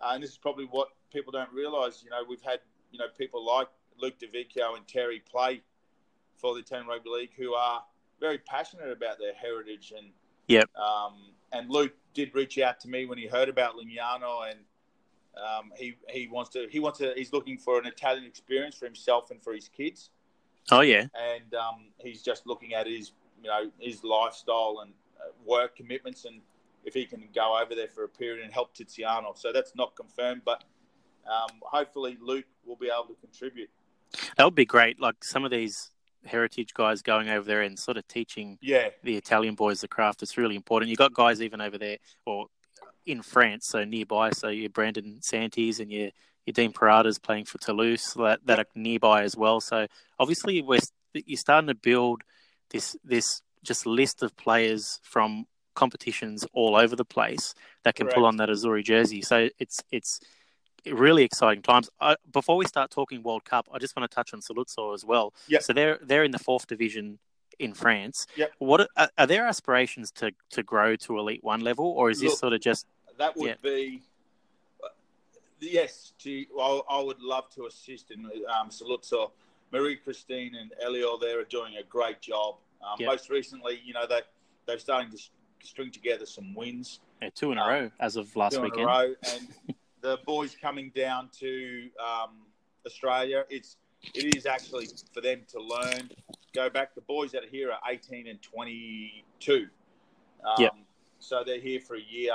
uh, 0.00 0.10
and 0.12 0.22
this 0.22 0.30
is 0.30 0.38
probably 0.38 0.64
what 0.64 0.88
people 1.12 1.30
don't 1.30 1.52
realise. 1.52 2.02
You 2.02 2.10
know, 2.10 2.22
we've 2.28 2.42
had 2.42 2.60
you 2.90 2.98
know 2.98 3.06
people 3.16 3.44
like 3.44 3.68
Luke 3.98 4.14
DeVicchio 4.18 4.76
and 4.76 4.86
Terry 4.88 5.22
play 5.30 5.62
for 6.36 6.54
the 6.54 6.62
Ten 6.62 6.86
Rugby 6.86 7.10
League 7.10 7.30
who 7.36 7.54
are 7.54 7.82
very 8.20 8.38
passionate 8.38 8.90
about 8.90 9.18
their 9.18 9.34
heritage 9.34 9.92
and 9.96 10.08
yep. 10.46 10.68
Um, 10.76 11.14
and 11.52 11.70
Luke 11.70 11.92
did 12.14 12.34
reach 12.34 12.58
out 12.58 12.80
to 12.80 12.88
me 12.88 13.06
when 13.06 13.18
he 13.18 13.26
heard 13.26 13.48
about 13.48 13.74
Lignano 13.76 14.50
and 14.50 14.58
um, 15.36 15.72
he 15.76 15.96
he 16.08 16.28
wants 16.28 16.50
to 16.50 16.66
he 16.70 16.80
wants 16.80 16.98
to 17.00 17.12
he's 17.16 17.32
looking 17.32 17.58
for 17.58 17.78
an 17.78 17.86
Italian 17.86 18.24
experience 18.24 18.76
for 18.76 18.86
himself 18.86 19.30
and 19.30 19.42
for 19.42 19.52
his 19.52 19.68
kids. 19.68 20.10
Oh 20.70 20.80
yeah, 20.80 21.06
and 21.14 21.54
um, 21.54 21.86
he's 21.98 22.22
just 22.22 22.46
looking 22.46 22.74
at 22.74 22.86
his 22.86 23.12
you 23.42 23.48
know 23.50 23.70
his 23.78 24.02
lifestyle 24.04 24.80
and 24.82 24.92
uh, 25.20 25.30
work 25.44 25.76
commitments 25.76 26.24
and 26.24 26.40
if 26.84 26.94
he 26.94 27.06
can 27.06 27.28
go 27.34 27.60
over 27.60 27.74
there 27.74 27.88
for 27.88 28.04
a 28.04 28.08
period 28.08 28.44
and 28.44 28.52
help 28.52 28.74
Tiziano. 28.74 29.36
So 29.36 29.52
that's 29.52 29.74
not 29.74 29.96
confirmed, 29.96 30.42
but 30.44 30.64
um, 31.26 31.58
hopefully 31.62 32.18
Luke 32.20 32.44
will 32.64 32.76
be 32.76 32.86
able 32.86 33.14
to 33.14 33.20
contribute. 33.20 33.70
That 34.36 34.44
would 34.44 34.54
be 34.54 34.66
great. 34.66 35.00
Like 35.00 35.24
some 35.24 35.44
of 35.44 35.50
these 35.50 35.90
heritage 36.24 36.72
guys 36.74 37.02
going 37.02 37.28
over 37.28 37.46
there 37.46 37.62
and 37.62 37.78
sort 37.78 37.96
of 37.96 38.06
teaching 38.08 38.58
yeah. 38.60 38.88
the 39.02 39.16
Italian 39.16 39.54
boys 39.54 39.80
the 39.80 39.88
craft. 39.88 40.22
It's 40.22 40.36
really 40.36 40.56
important. 40.56 40.88
You've 40.88 40.98
got 40.98 41.14
guys 41.14 41.42
even 41.42 41.60
over 41.60 41.78
there 41.78 41.98
or 42.26 42.46
in 43.06 43.22
France, 43.22 43.66
so 43.66 43.84
nearby. 43.84 44.30
So 44.30 44.48
your 44.48 44.70
Brandon 44.70 45.18
Santis 45.20 45.80
and 45.80 45.90
your 45.90 46.10
your 46.46 46.52
Dean 46.52 46.72
Paradas 46.72 47.22
playing 47.22 47.46
for 47.46 47.56
Toulouse 47.58 48.12
that, 48.14 48.40
that 48.44 48.58
are 48.58 48.66
nearby 48.74 49.22
as 49.22 49.34
well. 49.36 49.60
So 49.60 49.86
obviously 50.18 50.60
we're 50.62 50.80
you're 51.14 51.38
starting 51.38 51.68
to 51.68 51.74
build 51.74 52.22
this 52.70 52.96
this 53.04 53.42
just 53.62 53.86
list 53.86 54.22
of 54.22 54.36
players 54.36 55.00
from 55.02 55.46
competitions 55.74 56.46
all 56.52 56.76
over 56.76 56.96
the 56.96 57.04
place 57.04 57.54
that 57.82 57.94
can 57.94 58.06
Correct. 58.06 58.16
pull 58.16 58.26
on 58.26 58.36
that 58.38 58.48
Azzurri 58.48 58.84
jersey. 58.84 59.22
So 59.22 59.48
it's 59.58 59.82
it's 59.90 60.20
really 60.86 61.24
exciting 61.24 61.62
times. 61.62 61.90
Uh, 62.00 62.16
before 62.32 62.56
we 62.56 62.66
start 62.66 62.90
talking 62.90 63.22
World 63.22 63.44
Cup, 63.44 63.68
I 63.72 63.78
just 63.78 63.96
want 63.96 64.10
to 64.10 64.14
touch 64.14 64.34
on 64.34 64.40
Saluzzo 64.40 64.94
as 64.94 65.04
well. 65.04 65.32
Yep. 65.48 65.62
So 65.62 65.72
they're 65.72 65.98
they're 66.02 66.24
in 66.24 66.30
the 66.30 66.38
fourth 66.38 66.66
division 66.66 67.18
in 67.58 67.74
France. 67.74 68.26
Yep. 68.36 68.52
What 68.58 68.88
are, 68.96 69.08
are 69.16 69.26
there 69.26 69.46
aspirations 69.46 70.10
to 70.12 70.32
to 70.50 70.62
grow 70.62 70.96
to 70.96 71.18
Elite 71.18 71.42
One 71.42 71.60
level, 71.60 71.86
or 71.86 72.10
is 72.10 72.22
Look, 72.22 72.32
this 72.32 72.38
sort 72.38 72.52
of 72.52 72.60
just 72.60 72.86
that 73.18 73.36
would 73.36 73.48
yeah. 73.48 73.54
be 73.62 74.02
yes? 75.60 76.12
To, 76.20 76.44
well, 76.54 76.84
I 76.88 77.00
would 77.00 77.20
love 77.20 77.50
to 77.50 77.66
assist 77.66 78.10
in 78.10 78.26
um, 78.26 78.70
Saluzzo. 78.70 79.30
Marie 79.72 79.96
Christine 79.96 80.54
and 80.54 80.72
Elio 80.80 81.18
there 81.18 81.40
are 81.40 81.44
doing 81.44 81.76
a 81.80 81.82
great 81.82 82.20
job. 82.20 82.56
Um, 82.80 82.96
yep. 83.00 83.08
Most 83.08 83.28
recently, 83.28 83.80
you 83.84 83.92
know, 83.92 84.06
they 84.06 84.20
they're 84.66 84.78
starting 84.78 85.10
to 85.10 85.18
string 85.64 85.90
together 85.90 86.26
some 86.26 86.54
wins. 86.54 87.00
Yeah, 87.22 87.30
two 87.34 87.52
in 87.52 87.58
a 87.58 87.66
row 87.66 87.90
as 88.00 88.16
of 88.16 88.34
last 88.36 88.56
two 88.56 88.62
weekend. 88.62 88.82
in 88.82 88.88
a 88.88 88.92
row, 88.92 89.14
and 89.32 89.74
the 90.00 90.18
boys 90.26 90.56
coming 90.60 90.92
down 90.94 91.30
to 91.40 91.88
um, 91.98 92.30
Australia, 92.86 93.44
it's 93.48 93.76
it 94.14 94.36
is 94.36 94.46
actually 94.46 94.88
for 95.12 95.20
them 95.20 95.42
to 95.48 95.60
learn. 95.60 96.10
Go 96.54 96.68
back. 96.68 96.94
The 96.94 97.00
boys 97.00 97.32
that 97.32 97.44
are 97.44 97.48
here 97.48 97.72
are 97.72 97.80
18 97.90 98.28
and 98.28 98.40
22. 98.42 99.68
Um, 100.44 100.54
Yep. 100.58 100.74
So 101.18 101.42
they're 101.44 101.58
here 101.58 101.80
for 101.80 101.96
a 101.96 102.00
year. 102.00 102.34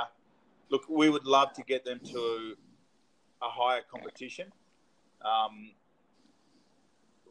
Look, 0.70 0.90
we 0.90 1.10
would 1.10 1.26
love 1.26 1.54
to 1.54 1.64
get 1.64 1.86
them 1.86 2.00
to 2.12 2.56
a 3.42 3.48
higher 3.48 3.82
competition. 3.90 4.52
Um, 5.24 5.72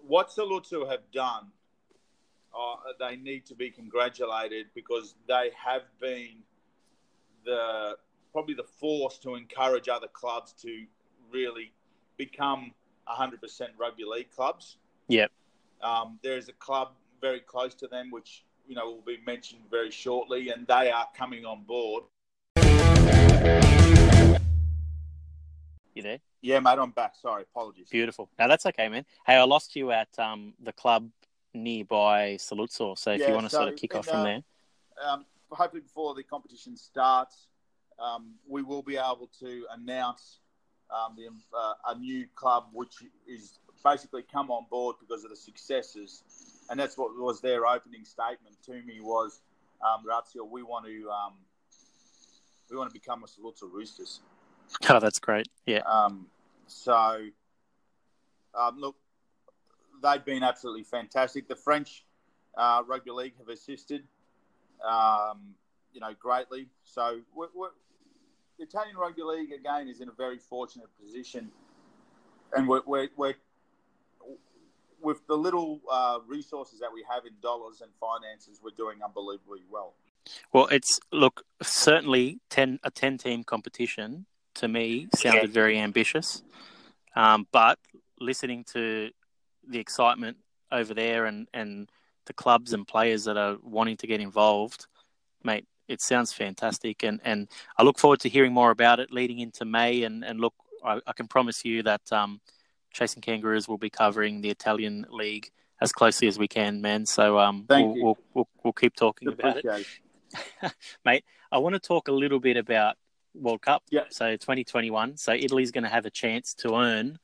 what 0.06 0.30
Salutsu 0.30 0.88
have 0.88 1.10
done, 1.12 1.48
uh, 2.58 2.76
they 2.98 3.16
need 3.16 3.46
to 3.46 3.54
be 3.54 3.70
congratulated 3.70 4.66
because 4.74 5.14
they 5.28 5.50
have 5.64 5.82
been 6.00 6.42
the 7.44 7.96
probably 8.32 8.54
the 8.54 8.64
force 8.64 9.18
to 9.18 9.34
encourage 9.34 9.88
other 9.88 10.08
clubs 10.08 10.52
to 10.52 10.84
really 11.32 11.72
become 12.16 12.72
100% 13.08 13.32
rugby 13.78 14.04
league 14.04 14.30
clubs. 14.30 14.76
Yep. 15.08 15.30
Um, 15.82 16.18
there 16.22 16.36
is 16.36 16.48
a 16.48 16.52
club 16.54 16.92
very 17.20 17.40
close 17.40 17.74
to 17.76 17.86
them, 17.86 18.10
which 18.10 18.44
you 18.66 18.74
know 18.74 18.86
will 18.86 19.02
be 19.06 19.18
mentioned 19.24 19.62
very 19.70 19.90
shortly, 19.90 20.50
and 20.50 20.66
they 20.66 20.90
are 20.90 21.06
coming 21.16 21.44
on 21.44 21.62
board. 21.62 22.04
You 25.94 26.02
there? 26.02 26.18
Yeah, 26.42 26.60
mate, 26.60 26.78
I'm 26.78 26.90
back. 26.90 27.14
Sorry, 27.20 27.42
apologies. 27.42 27.88
Beautiful. 27.88 28.28
Now 28.38 28.46
that's 28.46 28.66
okay, 28.66 28.88
man. 28.88 29.04
Hey, 29.26 29.34
I 29.34 29.42
lost 29.42 29.74
you 29.74 29.90
at 29.90 30.08
um, 30.18 30.54
the 30.62 30.72
club 30.72 31.08
nearby 31.62 32.36
Saluzzo. 32.36 32.96
So 32.96 33.12
if 33.12 33.20
Yeah, 33.20 33.28
you 33.28 33.34
want 33.34 33.48
to 33.48 33.54
sort 33.54 33.68
of 33.68 33.76
kick 33.76 33.92
in, 33.92 33.98
off 33.98 34.06
from 34.06 34.20
uh, 34.20 34.24
there. 34.24 34.42
Um, 35.04 35.26
hopefully, 35.50 35.82
before 35.82 36.14
the 36.14 36.22
competition 36.22 36.76
starts, 36.76 37.46
um, 37.98 38.34
we 38.46 38.62
will 38.62 38.82
be 38.82 38.96
able 38.96 39.30
to 39.40 39.66
announce 39.72 40.38
um, 40.90 41.16
the, 41.16 41.28
uh, 41.56 41.74
a 41.88 41.98
new 41.98 42.26
club, 42.34 42.66
which 42.72 42.94
is 43.26 43.58
basically 43.84 44.22
come 44.22 44.50
on 44.50 44.66
board 44.70 44.96
because 45.00 45.24
of 45.24 45.30
the 45.30 45.36
successes, 45.36 46.22
and 46.70 46.78
that's 46.78 46.96
what 46.96 47.10
was 47.16 47.40
their 47.40 47.66
opening 47.66 48.04
statement 48.04 48.56
to 48.66 48.72
me 48.82 49.00
was, 49.00 49.40
um, 49.86 50.04
we 50.50 50.62
want 50.62 50.86
to 50.86 51.10
um, 51.10 51.34
we 52.70 52.76
want 52.76 52.90
to 52.90 52.94
become 52.94 53.22
a 53.22 53.26
Saluzzo 53.26 53.70
Roosters. 53.70 54.20
Oh, 54.90 55.00
that's 55.00 55.18
great. 55.18 55.48
Yeah. 55.64 55.80
Um, 55.86 56.26
so, 56.66 57.20
um, 58.54 58.78
look, 58.78 58.96
they've 60.02 60.24
been 60.24 60.42
absolutely 60.42 60.84
fantastic. 60.84 61.48
The 61.48 61.56
French 61.56 62.04
uh, 62.56 62.82
rugby 62.86 63.10
league 63.10 63.38
have 63.38 63.48
assisted, 63.48 64.04
um, 64.86 65.54
you 65.92 66.00
know, 66.00 66.12
greatly. 66.18 66.68
So, 66.84 67.20
we're, 67.34 67.48
we're, 67.54 67.70
the 68.58 68.64
Italian 68.64 68.96
rugby 68.96 69.22
league 69.22 69.52
again 69.52 69.88
is 69.88 70.00
in 70.00 70.08
a 70.08 70.12
very 70.12 70.38
fortunate 70.38 70.88
position, 71.00 71.50
and 72.54 72.68
we're, 72.68 72.82
we're, 72.86 73.08
we're 73.16 73.34
with 75.02 75.26
the 75.26 75.36
little 75.36 75.80
uh, 75.90 76.18
resources 76.26 76.80
that 76.80 76.92
we 76.92 77.04
have 77.08 77.24
in 77.24 77.32
dollars 77.40 77.80
and 77.80 77.90
finances, 78.00 78.60
we're 78.62 78.70
doing 78.70 78.98
unbelievably 79.04 79.60
well. 79.70 79.94
Well, 80.52 80.66
it's 80.66 81.00
look 81.12 81.42
certainly 81.62 82.40
ten 82.50 82.78
a 82.82 82.90
ten 82.90 83.16
team 83.16 83.44
competition 83.44 84.26
to 84.54 84.68
me 84.68 85.08
sounded 85.14 85.50
very 85.50 85.78
ambitious, 85.78 86.42
um, 87.16 87.46
but 87.52 87.78
listening 88.20 88.64
to 88.72 89.10
the 89.68 89.78
excitement 89.78 90.36
over 90.70 90.94
there 90.94 91.26
and 91.26 91.48
and 91.54 91.90
the 92.26 92.32
clubs 92.32 92.72
and 92.72 92.86
players 92.86 93.24
that 93.24 93.36
are 93.36 93.56
wanting 93.62 93.96
to 93.96 94.06
get 94.06 94.20
involved, 94.20 94.86
mate, 95.42 95.66
it 95.88 96.00
sounds 96.00 96.32
fantastic, 96.32 97.02
and 97.02 97.20
and 97.24 97.48
I 97.76 97.82
look 97.82 97.98
forward 97.98 98.20
to 98.20 98.28
hearing 98.28 98.52
more 98.52 98.70
about 98.70 99.00
it 99.00 99.12
leading 99.12 99.38
into 99.40 99.64
May, 99.64 100.02
and 100.02 100.24
and 100.24 100.40
look, 100.40 100.54
I, 100.84 101.00
I 101.06 101.12
can 101.12 101.26
promise 101.26 101.64
you 101.64 101.82
that 101.84 102.12
um, 102.12 102.40
Chasing 102.92 103.22
Kangaroos 103.22 103.68
will 103.68 103.78
be 103.78 103.90
covering 103.90 104.40
the 104.40 104.50
Italian 104.50 105.06
league 105.10 105.50
as 105.80 105.92
closely 105.92 106.28
as 106.28 106.38
we 106.38 106.48
can, 106.48 106.80
man. 106.80 107.06
So 107.06 107.38
um, 107.38 107.64
we'll, 107.68 107.94
we'll 107.94 108.18
we'll 108.34 108.48
we'll 108.62 108.72
keep 108.72 108.94
talking 108.94 109.28
about. 109.28 109.58
Appreciate 109.58 109.86
it. 110.62 110.74
mate. 111.04 111.24
I 111.50 111.58
want 111.58 111.74
to 111.74 111.80
talk 111.80 112.08
a 112.08 112.12
little 112.12 112.40
bit 112.40 112.56
about 112.56 112.96
World 113.34 113.62
Cup. 113.62 113.82
Yeah. 113.90 114.04
So 114.10 114.32
2021. 114.32 115.16
So 115.16 115.32
Italy's 115.32 115.70
going 115.70 115.84
to 115.84 115.90
have 115.90 116.06
a 116.06 116.10
chance 116.10 116.54
to 116.54 116.76
earn 116.76 117.18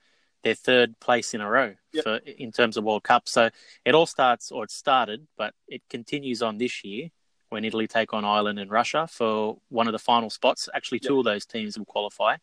their 0.44 0.54
third 0.54 1.00
place 1.00 1.34
in 1.34 1.40
a 1.40 1.50
row 1.50 1.74
Yep. 1.92 2.04
for 2.04 2.16
in 2.18 2.52
terms 2.52 2.76
of 2.76 2.84
World 2.84 3.02
Cup. 3.02 3.28
So 3.28 3.50
it 3.84 3.94
all 3.94 4.06
starts, 4.06 4.52
or 4.52 4.62
it 4.64 4.70
started, 4.70 5.26
but 5.36 5.54
it 5.66 5.82
continues 5.88 6.42
on 6.42 6.58
this 6.58 6.84
year 6.84 7.10
when 7.48 7.64
Italy 7.64 7.86
take 7.88 8.12
on 8.12 8.24
Ireland 8.24 8.58
and 8.58 8.70
Russia 8.70 9.08
for 9.10 9.58
one 9.68 9.86
of 9.88 9.92
the 9.92 9.98
final 9.98 10.30
spots. 10.30 10.68
Actually, 10.74 11.00
two 11.00 11.14
Yep. 11.14 11.18
of 11.20 11.24
those 11.24 11.46
teams 11.46 11.78
will 11.78 11.86
qualify. 11.86 12.36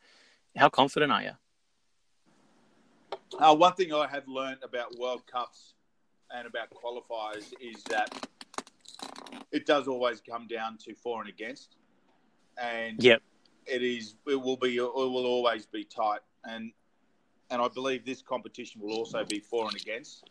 How 0.58 0.70
confident 0.70 1.12
are 1.12 1.22
you? 1.24 1.32
Uh, 3.40 3.56
one 3.56 3.74
thing 3.74 3.94
I 3.94 4.08
have 4.08 4.28
learned 4.28 4.64
about 4.64 4.98
World 4.98 5.26
Cups 5.28 5.74
and 6.34 6.48
about 6.48 6.70
qualifiers 6.72 7.54
is 7.62 7.84
that 7.84 8.28
it 9.52 9.66
does 9.66 9.88
always 9.88 10.22
come 10.22 10.48
down 10.48 10.78
to 10.80 10.94
for 10.96 11.22
and 11.22 11.30
against, 11.30 11.76
and 12.58 13.02
Yep. 13.02 13.22
it 13.66 13.84
is 13.84 14.16
it 14.28 14.36
will 14.36 14.58
be 14.58 14.78
it 14.78 14.82
will 14.82 15.26
always 15.26 15.66
be 15.66 15.84
tight, 15.84 16.22
and 16.46 16.72
and 17.52 17.62
I 17.62 17.68
believe 17.68 18.06
this 18.06 18.22
competition 18.22 18.82
will 18.82 18.94
also 18.94 19.24
be 19.26 19.40
for 19.40 19.68
and 19.68 19.76
against. 19.76 20.24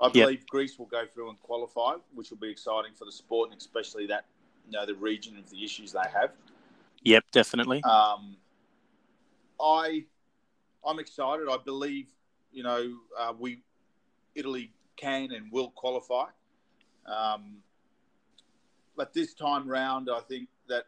I 0.00 0.08
believe 0.08 0.46
Greece 0.48 0.78
will 0.78 0.86
go 0.86 1.04
through 1.06 1.28
and 1.28 1.40
qualify, 1.40 1.94
which 2.14 2.30
will 2.30 2.38
be 2.38 2.50
exciting 2.50 2.94
for 2.94 3.04
the 3.04 3.12
sport 3.12 3.50
and 3.52 3.60
especially 3.60 4.06
that 4.08 4.24
you 4.66 4.72
know 4.72 4.84
the 4.84 4.94
region 4.94 5.38
of 5.38 5.48
the 5.50 5.62
issues 5.62 5.92
they 5.92 6.10
have. 6.12 6.32
Yep, 7.02 7.24
definitely. 7.30 7.82
Um, 7.84 8.36
I, 9.60 10.04
I'm 10.84 10.98
excited. 10.98 11.46
I 11.50 11.58
believe, 11.64 12.08
you 12.50 12.62
know, 12.62 12.94
uh, 13.18 13.34
we, 13.38 13.60
Italy 14.34 14.72
can 14.96 15.32
and 15.32 15.52
will 15.52 15.70
qualify. 15.70 16.24
Um, 17.06 17.58
but 18.96 19.12
this 19.12 19.34
time 19.34 19.68
round, 19.68 20.08
I 20.10 20.20
think 20.20 20.48
that 20.68 20.84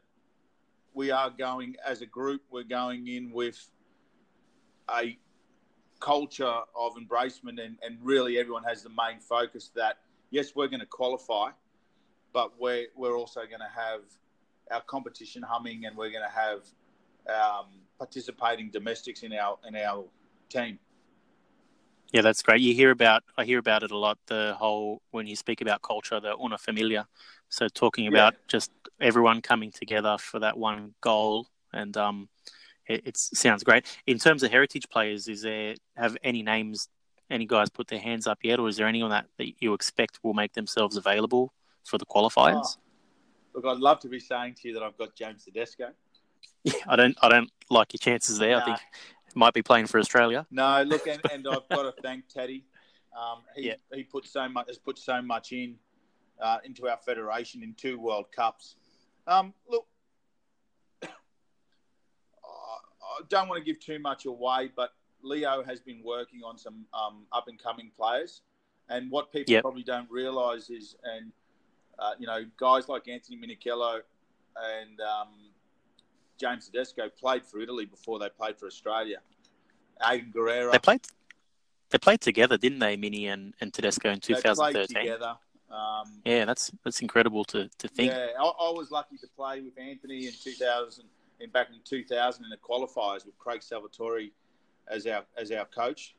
we 0.95 1.11
are 1.11 1.29
going 1.31 1.77
as 1.87 2.01
a 2.01 2.07
group. 2.07 2.43
We're 2.51 2.65
going 2.65 3.09
in 3.09 3.31
with 3.31 3.69
a 4.91 5.19
culture 6.01 6.45
of 6.75 6.95
embracement, 6.97 7.65
and, 7.65 7.77
and 7.85 7.99
really 8.03 8.39
everyone 8.39 8.65
has 8.65 8.83
the 8.83 8.91
main 8.91 9.21
focus 9.21 9.71
that 9.75 9.99
yes, 10.31 10.55
we're 10.55 10.69
going 10.69 10.81
to 10.81 10.87
qualify, 10.87 11.51
but 12.33 12.53
we're 12.61 12.87
we're 12.97 13.17
also 13.17 13.41
going 13.41 13.61
to 13.61 13.73
have 13.75 14.01
our 14.71 14.83
competition 14.83 15.43
humming, 15.43 15.87
and 15.87 15.97
we're 15.97 16.11
going 16.11 16.25
to 16.25 16.35
have 16.35 16.61
um, 17.29 17.67
participating 17.99 18.71
domestics 18.71 19.23
in 19.23 19.33
our 19.33 19.59
in 19.67 19.77
our 19.77 20.05
team. 20.49 20.79
Yeah, 22.13 22.23
that's 22.23 22.43
great. 22.43 22.61
You 22.61 22.75
hear 22.75 22.91
about 22.91 23.25
I 23.37 23.45
hear 23.45 23.59
about 23.59 23.83
it 23.83 23.91
a 23.91 23.97
lot. 23.97 24.19
The 24.27 24.55
whole 24.59 25.03
when 25.11 25.27
you 25.27 25.37
speak 25.37 25.61
about 25.61 25.83
culture, 25.83 26.21
the 26.21 26.37
una 26.37 26.59
familia. 26.59 27.07
So 27.49 27.69
talking 27.69 28.09
about 28.09 28.35
just 28.49 28.71
everyone 29.01 29.41
coming 29.41 29.71
together 29.71 30.17
for 30.19 30.41
that 30.41 30.57
one 30.57 30.95
goal, 31.01 31.47
and 31.73 31.97
um, 31.97 32.29
it, 32.87 33.03
it 33.07 33.17
sounds 33.17 33.63
great. 33.65 33.87
In 34.07 34.19
terms 34.19 34.43
of 34.43 34.51
heritage 34.51 34.89
players, 34.89 35.29
is 35.29 35.43
there 35.43 35.75
have 35.97 36.17
any 36.23 36.43
names, 36.43 36.89
any 37.31 37.47
guys 37.47 37.69
put 37.69 37.89
their 37.89 37.99
hands 37.99 38.27
up 38.27 38.39
yet, 38.43 38.59
or 38.59 38.69
is 38.69 38.77
there 38.77 38.87
anyone 38.87 39.11
that, 39.11 39.27
that 39.39 39.61
you 39.61 39.75
expect 39.75 40.21
will 40.23 40.35
make 40.35 40.53
themselves 40.53 40.97
available 40.97 41.53
for 41.85 41.99
the 41.99 42.07
qualifiers? 42.07 42.77
Look, 43.55 43.65
I'd 43.65 43.79
love 43.79 44.01
to 44.01 44.09
be 44.09 44.21
saying 44.21 44.55
to 44.63 44.69
you 44.69 44.75
that 44.75 44.83
I've 44.83 44.99
got 44.99 45.15
James 45.15 45.45
Tedesco. 45.45 45.91
Yeah, 46.65 46.73
I 46.89 46.97
don't 46.97 47.17
I 47.23 47.29
don't 47.29 47.51
like 47.71 47.93
your 47.93 47.99
chances 47.99 48.39
there. 48.39 48.57
I 48.57 48.65
think 48.65 48.79
might 49.35 49.55
be 49.55 49.63
playing 49.63 49.87
for 49.87 49.99
Australia. 49.99 50.47
No, 50.51 50.83
look, 50.83 51.07
and, 51.07 51.21
and 51.31 51.47
I've 51.47 51.69
got 51.69 51.83
to 51.83 51.93
thank 52.03 52.29
Teddy. 52.29 52.65
Um, 53.17 53.43
he 53.55 53.69
Yeah. 53.69 53.75
he 53.95 54.03
put 54.03 54.27
so 54.27 54.49
much 54.49 54.67
has 54.69 54.79
put 54.79 54.99
so 54.99 55.23
much 55.23 55.53
in 55.53 55.77
uh, 56.41 56.59
into 56.65 56.89
our 56.89 56.99
federation 56.99 57.63
in 57.63 57.75
two 57.75 57.99
World 57.99 58.27
Cups. 58.35 58.77
Um, 59.27 59.55
look, 59.69 59.87
I 61.03 61.09
I 63.03 63.06
don't 63.29 63.49
want 63.49 63.59
to 63.59 63.65
give 63.65 63.81
too 63.81 63.99
much 63.99 64.27
away, 64.27 64.71
but 64.75 64.91
Leo 65.23 65.63
has 65.65 65.81
been 65.81 66.03
working 66.05 66.43
on 66.45 66.59
some 66.59 66.85
um, 66.95 67.27
up 67.33 67.49
and 67.49 67.59
coming 67.63 67.91
players, 67.97 68.43
and 68.89 69.11
what 69.11 69.33
people 69.33 69.53
Yep. 69.53 69.63
probably 69.63 69.83
don't 69.83 70.11
realise 70.11 70.71
is, 70.71 70.97
and 71.05 71.33
uh, 71.99 72.13
you 72.19 72.27
know, 72.27 72.45
guys 72.59 72.89
like 72.89 73.09
Anthony 73.09 73.37
Minichiello 73.39 74.01
and 74.57 75.01
um, 75.01 75.29
James 76.39 76.67
Tedesco 76.69 77.09
played 77.09 77.45
for 77.45 77.61
Italy 77.61 77.87
before 77.87 78.19
they 78.19 78.29
played 78.29 78.59
for 78.59 78.67
Australia. 78.67 79.19
Aiden 80.03 80.33
Guerrero. 80.33 80.73
They 80.73 80.79
played 80.79 81.01
they 81.91 81.99
played 81.99 82.21
together, 82.21 82.59
didn't 82.59 82.81
they, 82.81 82.97
Mini 82.97 83.29
and, 83.29 83.55
and 83.61 83.73
Tedesco 83.73 84.11
in 84.11 84.21
They 84.27 84.35
played 84.35 84.45
2013? 84.45 84.97
together. 84.97 85.37
Um, 85.71 86.21
Yeah, 86.25 86.45
that's 86.45 86.71
that's 86.85 87.01
incredible 87.01 87.45
to, 87.47 87.69
to 87.79 87.89
think. 87.89 88.13
yeah, 88.13 88.29
I, 88.39 88.45
I 88.45 88.71
was 88.73 88.91
lucky 88.91 89.17
to 89.19 89.27
play 89.37 89.61
with 89.63 89.79
Anthony 89.79 90.27
in 90.27 90.33
2000, 90.33 91.05
in 91.41 91.51
back 91.51 91.69
in 91.71 91.77
2000 91.85 92.45
in 92.45 92.51
the 92.51 92.57
qualifiers 92.57 93.25
with 93.27 93.37
Craig 93.39 93.61
Salvatori 93.61 94.31
as 94.89 95.07
our 95.07 95.25
as 95.37 95.51
our 95.51 95.65
coach. 95.67 96.15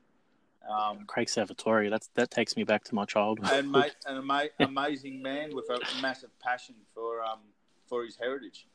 Um, 0.70 1.06
Craig 1.08 1.28
Salvatori, 1.28 1.90
that's 1.90 2.10
that 2.16 2.30
takes 2.32 2.56
me 2.58 2.64
back 2.64 2.84
to 2.86 2.96
my 2.96 3.06
childhood. 3.06 3.50
and 3.52 3.72
mate, 3.72 3.96
an 4.06 4.18
ama- 4.18 4.50
amazing 4.60 5.22
man 5.22 5.56
with 5.56 5.70
a 5.70 5.80
massive 6.02 6.38
passion 6.40 6.76
for 6.94 7.24
um, 7.24 7.40
for 7.88 8.04
his 8.04 8.18
heritage. 8.18 8.68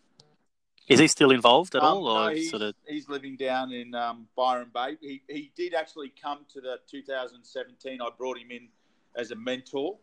Is 0.88 0.98
he 0.98 1.06
still 1.06 1.30
involved 1.30 1.74
at 1.76 1.82
Um, 1.82 1.88
all, 1.98 2.08
or 2.08 2.28
no, 2.30 2.34
he's, 2.34 2.50
sort 2.50 2.62
of? 2.62 2.74
he's 2.86 3.08
living 3.08 3.36
down 3.36 3.72
in 3.72 3.94
um, 3.94 4.26
Byron 4.36 4.68
Bay. 4.74 4.96
He, 5.00 5.22
he 5.28 5.52
did 5.56 5.74
actually 5.74 6.12
come 6.20 6.40
to 6.52 6.60
the 6.60 6.80
2017. 6.90 8.00
I 8.02 8.08
brought 8.18 8.36
him 8.36 8.50
in 8.50 8.68
as 9.14 9.30
a 9.30 9.36
mentor, 9.36 9.96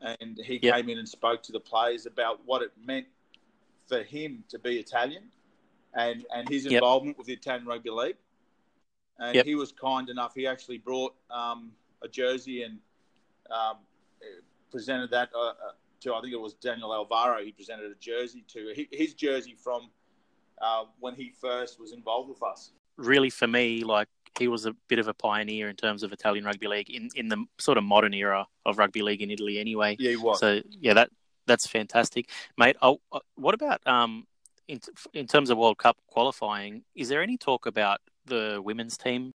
and 0.00 0.38
he 0.44 0.60
Yep. 0.62 0.74
came 0.76 0.88
in 0.88 0.98
and 0.98 1.08
spoke 1.08 1.42
to 1.44 1.52
the 1.52 1.58
players 1.58 2.06
about 2.06 2.40
what 2.46 2.62
it 2.62 2.70
meant 2.82 3.06
for 3.88 4.04
him 4.04 4.44
to 4.50 4.58
be 4.60 4.78
Italian 4.78 5.24
and, 5.94 6.24
and 6.34 6.48
his 6.48 6.64
Yep. 6.64 6.72
involvement 6.74 7.18
with 7.18 7.26
the 7.26 7.32
Italian 7.34 7.66
Rugby 7.66 7.90
League. 7.90 8.16
And 9.18 9.34
Yep. 9.34 9.46
he 9.46 9.54
was 9.54 9.72
kind 9.72 10.08
enough. 10.08 10.34
He 10.34 10.46
actually 10.46 10.78
brought 10.78 11.14
um, 11.30 11.72
a 12.02 12.08
jersey 12.08 12.62
and 12.62 12.78
um, 13.50 13.76
presented 14.70 15.10
that 15.10 15.30
uh, 15.34 15.48
uh, 15.48 15.54
to, 16.00 16.14
I 16.14 16.20
think 16.20 16.32
it 16.32 16.40
was 16.40 16.54
Daniel 16.54 16.94
Alvaro. 16.94 17.44
He 17.44 17.52
presented 17.52 17.90
a 17.90 17.94
jersey 17.96 18.44
to 18.48 18.86
his 18.90 19.14
jersey 19.14 19.54
from 19.62 19.90
uh, 20.60 20.84
when 21.00 21.14
he 21.14 21.32
first 21.40 21.78
was 21.80 21.92
involved 21.92 22.28
with 22.28 22.42
us. 22.42 22.72
really 22.96 23.30
for 23.30 23.46
me, 23.46 23.82
like 23.84 24.08
he 24.38 24.48
was 24.48 24.64
a 24.66 24.74
bit 24.88 24.98
of 24.98 25.08
a 25.08 25.14
pioneer 25.14 25.68
in 25.68 25.76
terms 25.76 26.02
of 26.02 26.12
Italian 26.12 26.44
rugby 26.44 26.68
league 26.68 26.90
in, 26.90 27.08
in 27.14 27.28
the 27.28 27.44
sort 27.58 27.76
of 27.76 27.84
modern 27.84 28.14
era 28.14 28.46
of 28.64 28.78
rugby 28.78 29.02
league 29.02 29.22
in 29.22 29.30
Italy, 29.30 29.58
anyway. 29.58 29.96
Yeah, 29.98 30.10
he 30.10 30.16
was. 30.16 30.38
So 30.38 30.60
yeah, 30.80 30.94
that 30.94 31.10
that's 31.46 31.66
fantastic, 31.66 32.28
mate. 32.56 32.76
Oh, 32.80 33.00
uh, 33.12 33.20
what 33.34 33.54
about 33.54 33.86
um 33.86 34.26
in 34.70 34.80
in 35.12 35.26
terms 35.26 35.50
of 35.50 35.58
World 35.58 35.78
Cup 35.78 35.96
qualifying? 36.06 36.82
Is 36.94 37.08
there 37.08 37.22
any 37.22 37.36
talk 37.36 37.66
about 37.66 38.00
the 38.26 38.60
women's 38.62 38.96
team? 38.96 39.34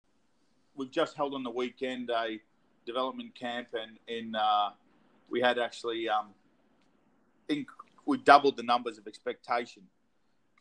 We've 0.74 0.90
just 0.90 1.14
held 1.16 1.34
on 1.34 1.42
the 1.42 1.50
weekend 1.50 2.10
a 2.10 2.40
development 2.86 3.34
camp, 3.34 3.68
and 3.74 3.98
in 4.08 4.34
uh, 4.34 4.70
we 5.28 5.40
had 5.40 5.58
actually 5.58 6.08
um, 6.08 6.28
in, 7.48 7.66
we 8.06 8.16
doubled 8.18 8.56
the 8.56 8.62
numbers 8.62 8.96
of 8.96 9.06
expectation. 9.06 9.82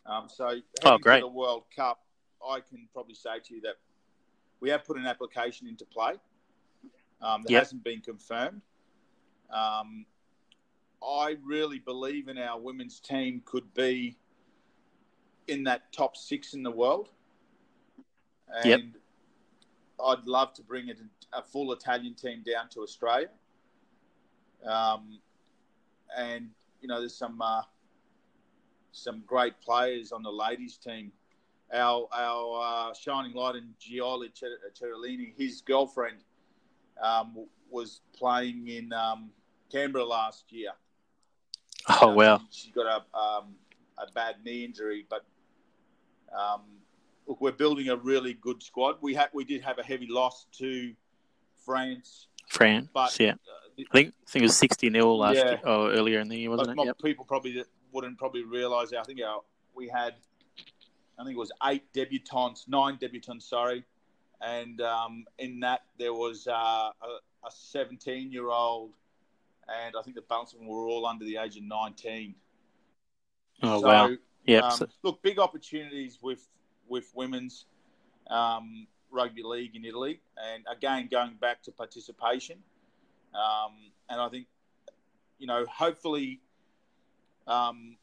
Um, 0.06 0.28
so 0.28 0.46
heading 0.48 0.62
Oh, 0.84 0.98
great. 0.98 1.20
to 1.20 1.22
the 1.22 1.28
World 1.30 1.64
Cup, 1.74 2.04
I 2.46 2.60
can 2.60 2.88
probably 2.94 3.16
say 3.16 3.40
to 3.46 3.56
you 3.56 3.62
that 3.62 3.78
we 4.60 4.70
have 4.70 4.84
put 4.86 4.98
an 4.98 5.06
application 5.06 5.68
into 5.68 5.86
play. 5.86 6.14
Um, 7.22 7.44
that 7.44 7.52
Yep. 7.52 7.60
hasn't 7.62 7.84
been 7.84 8.02
confirmed. 8.02 8.62
Um, 9.50 10.06
I 11.02 11.38
really 11.44 11.80
believe 11.80 12.28
in 12.28 12.38
our 12.38 12.60
women's 12.60 13.00
team 13.00 13.42
could 13.46 13.74
be 13.74 14.18
in 15.48 15.64
that 15.66 15.92
top 15.92 16.18
six 16.18 16.54
in 16.54 16.64
the 16.64 16.72
world. 16.72 17.10
And 18.54 18.66
Yep. 18.66 18.82
I'd 20.04 20.28
love 20.28 20.54
to 20.54 20.62
bring 20.64 20.90
it, 20.90 21.00
a 21.34 21.42
full 21.42 21.72
Italian 21.72 22.14
team 22.16 22.44
down 22.44 22.70
to 22.70 22.82
Australia. 22.82 23.30
Um, 24.66 25.20
and, 26.16 26.50
you 26.82 26.88
know, 26.88 27.00
there's 27.00 27.16
some 27.16 27.42
uh, 27.42 27.64
some 28.92 29.24
great 29.28 29.60
players 29.62 30.12
on 30.12 30.24
the 30.24 30.32
ladies' 30.32 30.78
team. 30.78 31.12
Our, 31.74 32.08
our 32.14 32.90
uh, 32.90 32.94
shining 32.94 33.34
light 33.34 33.56
in 33.56 33.74
Gioele 33.82 34.30
Cer- 34.34 34.60
Celerino, 34.74 35.34
his 35.36 35.62
girlfriend, 35.62 36.18
um, 37.02 37.48
was 37.70 38.02
playing 38.18 38.68
in 38.68 38.94
um, 38.94 39.32
Canberra 39.72 40.06
last 40.06 40.46
year. 40.52 40.72
Oh 41.90 42.10
Um, 42.10 42.16
wow, 42.16 42.42
She, 42.52 42.68
she 42.68 42.72
got 42.72 42.86
a 42.86 43.18
um, 43.18 43.56
a 43.98 44.12
bad 44.14 44.36
knee 44.46 44.64
injury, 44.64 45.06
but 45.10 45.26
um, 46.34 46.62
look, 47.28 47.42
we're 47.42 47.52
building 47.52 47.90
a 47.90 47.96
really 47.96 48.34
good 48.34 48.62
squad. 48.64 48.98
We 49.02 49.14
had 49.14 49.30
we 49.34 49.44
did 49.44 49.62
have 49.62 49.80
a 49.80 49.84
heavy 49.84 50.08
loss 50.10 50.46
to 50.60 50.94
France, 51.66 52.28
France. 52.48 52.88
but 52.94 53.20
yeah, 53.20 53.32
uh, 53.32 53.34
I 53.80 53.84
think 53.92 54.14
I 54.28 54.30
think 54.30 54.44
it 54.44 54.48
was 54.48 54.58
sixty 54.58 54.90
0 54.90 55.14
last 55.16 55.36
Yeah. 55.38 55.50
year 55.52 55.60
or 55.66 55.92
earlier 55.92 56.20
in 56.20 56.28
the 56.28 56.38
year, 56.38 56.50
wasn't 56.50 56.76
but 56.76 56.84
it? 56.84 56.86
Yep. 56.88 56.98
people 57.04 57.26
probably 57.26 57.64
wouldn't 57.92 58.18
probably 58.18 58.44
realise. 58.44 58.94
I 58.94 59.04
think 59.04 59.20
our, 59.22 59.42
we 59.74 59.88
had, 59.88 60.16
I 61.18 61.24
think 61.24 61.36
it 61.36 61.40
was 61.40 61.52
eight 61.66 61.84
debutants, 61.94 62.68
nine 62.68 62.98
debutants, 62.98 63.44
sorry, 63.44 63.84
and 64.42 64.82
um, 64.82 65.26
in 65.40 65.60
that 65.62 65.82
there 65.98 66.14
was 66.14 66.48
uh, 66.48 66.92
a 67.44 67.52
17 67.52 68.32
year 68.32 68.50
old, 68.50 68.92
and 69.86 69.96
I 69.98 70.02
think 70.04 70.16
the 70.16 70.22
balance 70.24 70.54
of 70.54 70.60
them 70.60 70.68
were 70.68 70.88
all 70.88 71.06
under 71.06 71.26
the 71.26 71.38
age 71.38 71.58
of 71.58 71.64
19. 71.64 72.36
Oh 73.64 73.80
So, 73.82 73.88
wow. 73.88 74.10
Yep. 74.46 74.64
Um, 74.64 74.88
look, 75.04 75.22
big 75.22 75.40
opportunities 75.40 76.20
with 76.22 76.48
with 76.88 77.12
women's 77.16 77.66
um, 78.30 78.88
rugby 79.12 79.44
league 79.44 79.76
in 79.76 79.86
Italy, 79.86 80.22
and 80.38 80.64
again 80.72 81.08
going 81.12 81.36
back 81.36 81.64
to 81.64 81.72
participation. 81.72 82.58
Um, 83.34 83.92
and 84.10 84.22
I 84.22 84.30
think, 84.30 84.48
you 85.40 85.48
know, 85.48 85.66
hopefully, 85.66 86.40
um, 87.48 87.98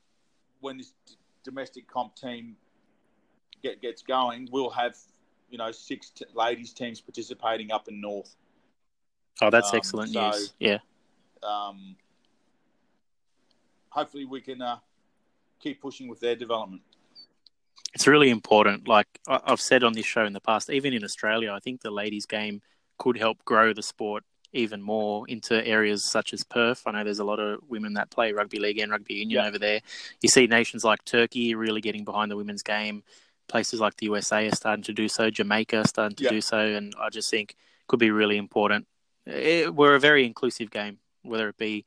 when 0.61 0.77
this 0.79 0.93
d- 1.07 1.15
domestic 1.43 1.89
comp 1.89 2.15
team 2.17 2.57
get, 3.63 3.81
gets 3.81 4.03
going, 4.03 4.49
we'll 4.53 4.71
have 4.71 4.97
you 5.49 5.59
know 5.59 5.71
six 5.71 6.11
t- 6.11 6.25
ladies 6.35 6.73
teams 6.73 7.01
participating 7.01 7.71
up 7.71 7.89
in 7.89 8.01
North. 8.01 8.35
oh, 9.41 9.51
that's 9.51 9.73
um, 9.73 9.77
excellent 9.77 10.11
so- 10.11 10.31
news. 10.31 10.53
Yeah. 10.59 10.79
Um, 11.43 11.97
hopefully, 13.89 14.25
we 14.25 14.41
can 14.41 14.61
uh, 14.61 14.79
keep 15.63 15.81
pushing 15.81 16.09
with 16.09 16.21
their 16.21 16.37
development. 16.37 16.83
It's 17.95 18.07
really 18.07 18.31
important. 18.31 18.89
Like 18.89 19.07
I've 19.29 19.61
said 19.61 19.85
on 19.85 19.93
this 19.93 20.07
show 20.07 20.25
in 20.25 20.33
the 20.33 20.41
past, 20.41 20.71
even 20.71 20.93
in 20.93 21.05
Australia, 21.05 21.53
I 21.53 21.61
think 21.61 21.81
the 21.81 21.91
ladies' 21.91 22.27
game 22.27 22.63
could 22.99 23.17
help 23.19 23.45
grow 23.45 23.73
the 23.73 23.83
sport 23.83 24.25
even 24.55 24.83
more 24.83 25.27
into 25.29 25.67
areas 25.67 26.05
such 26.05 26.35
as 26.35 26.45
Perth. 26.45 26.83
I 26.87 26.93
know 26.93 27.05
there's 27.05 27.21
a 27.21 27.25
lot 27.25 27.39
of 27.41 27.61
women 27.69 27.95
that 27.95 28.11
play 28.11 28.33
rugby 28.33 28.59
league 28.59 28.79
and 28.79 28.93
rugby 28.93 29.15
union 29.15 29.43
Yeah. 29.43 29.49
over 29.49 29.59
there. 29.59 29.81
You 30.21 30.29
see 30.29 30.47
nations 30.47 30.85
like 30.85 31.05
Turkey 31.05 31.55
really 31.55 31.81
getting 31.81 32.05
behind 32.05 32.31
the 32.31 32.37
women's 32.37 32.63
game. 32.63 33.03
Places 33.49 33.81
like 33.81 33.97
the 33.97 34.07
USA 34.07 34.47
are 34.49 34.55
starting 34.55 34.83
to 34.85 34.93
do 34.93 35.09
so. 35.09 35.31
Jamaica 35.31 35.79
are 35.79 35.87
starting 35.89 36.17
to 36.17 36.25
Yeah. 36.25 36.31
do 36.31 36.41
so, 36.43 36.59
and 36.59 36.95
I 36.99 37.09
just 37.09 37.31
think 37.31 37.57
could 37.89 37.99
be 37.99 38.11
really 38.11 38.37
important. 38.37 38.87
It, 39.27 39.75
we're 39.75 39.95
a 39.95 40.01
very 40.01 40.25
inclusive 40.27 40.71
game, 40.71 40.99
whether 41.23 41.49
it 41.49 41.57
be 41.57 41.85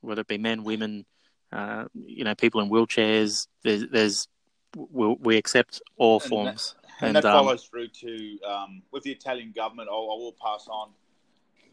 whether 0.00 0.20
it 0.20 0.26
be 0.28 0.36
men, 0.38 0.64
women, 0.64 1.06
uh, 1.54 1.84
you 1.94 2.24
know, 2.24 2.34
people 2.34 2.60
in 2.60 2.68
wheelchairs. 2.68 3.46
There's, 3.62 3.84
there's 3.90 4.28
we, 4.76 5.16
we 5.20 5.36
accept 5.36 5.80
all 5.96 6.14
And 6.16 6.22
that- 6.22 6.28
forms. 6.28 6.74
And, 7.00 7.08
And, 7.08 7.16
that 7.16 7.24
um, 7.24 7.44
follows 7.44 7.64
through 7.64 7.88
to 7.88 8.38
um, 8.42 8.82
with 8.92 9.02
the 9.02 9.10
Italian 9.10 9.52
government. 9.54 9.88
I'll, 9.90 10.10
I 10.12 10.16
will 10.16 10.36
pass 10.40 10.68
on. 10.70 10.90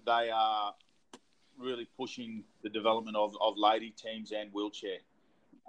They 0.05 0.31
are 0.33 0.73
really 1.59 1.87
pushing 1.95 2.43
the 2.63 2.69
development 2.69 3.15
of, 3.15 3.35
of 3.39 3.53
lady 3.55 3.91
teams 3.91 4.31
and 4.31 4.51
wheelchair. 4.51 4.97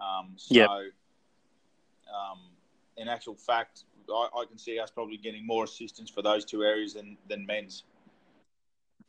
Um, 0.02 0.32
so, 0.36 0.54
Yep. 0.54 0.68
um, 0.70 2.38
in 2.96 3.08
actual 3.08 3.34
fact, 3.34 3.84
I, 4.10 4.28
I 4.40 4.44
can 4.46 4.56
see 4.56 4.78
us 4.78 4.90
probably 4.90 5.18
getting 5.18 5.46
more 5.46 5.64
assistance 5.64 6.08
for 6.08 6.22
those 6.22 6.46
two 6.46 6.62
areas 6.64 6.94
than, 6.94 7.18
than 7.28 7.44
men's. 7.44 7.84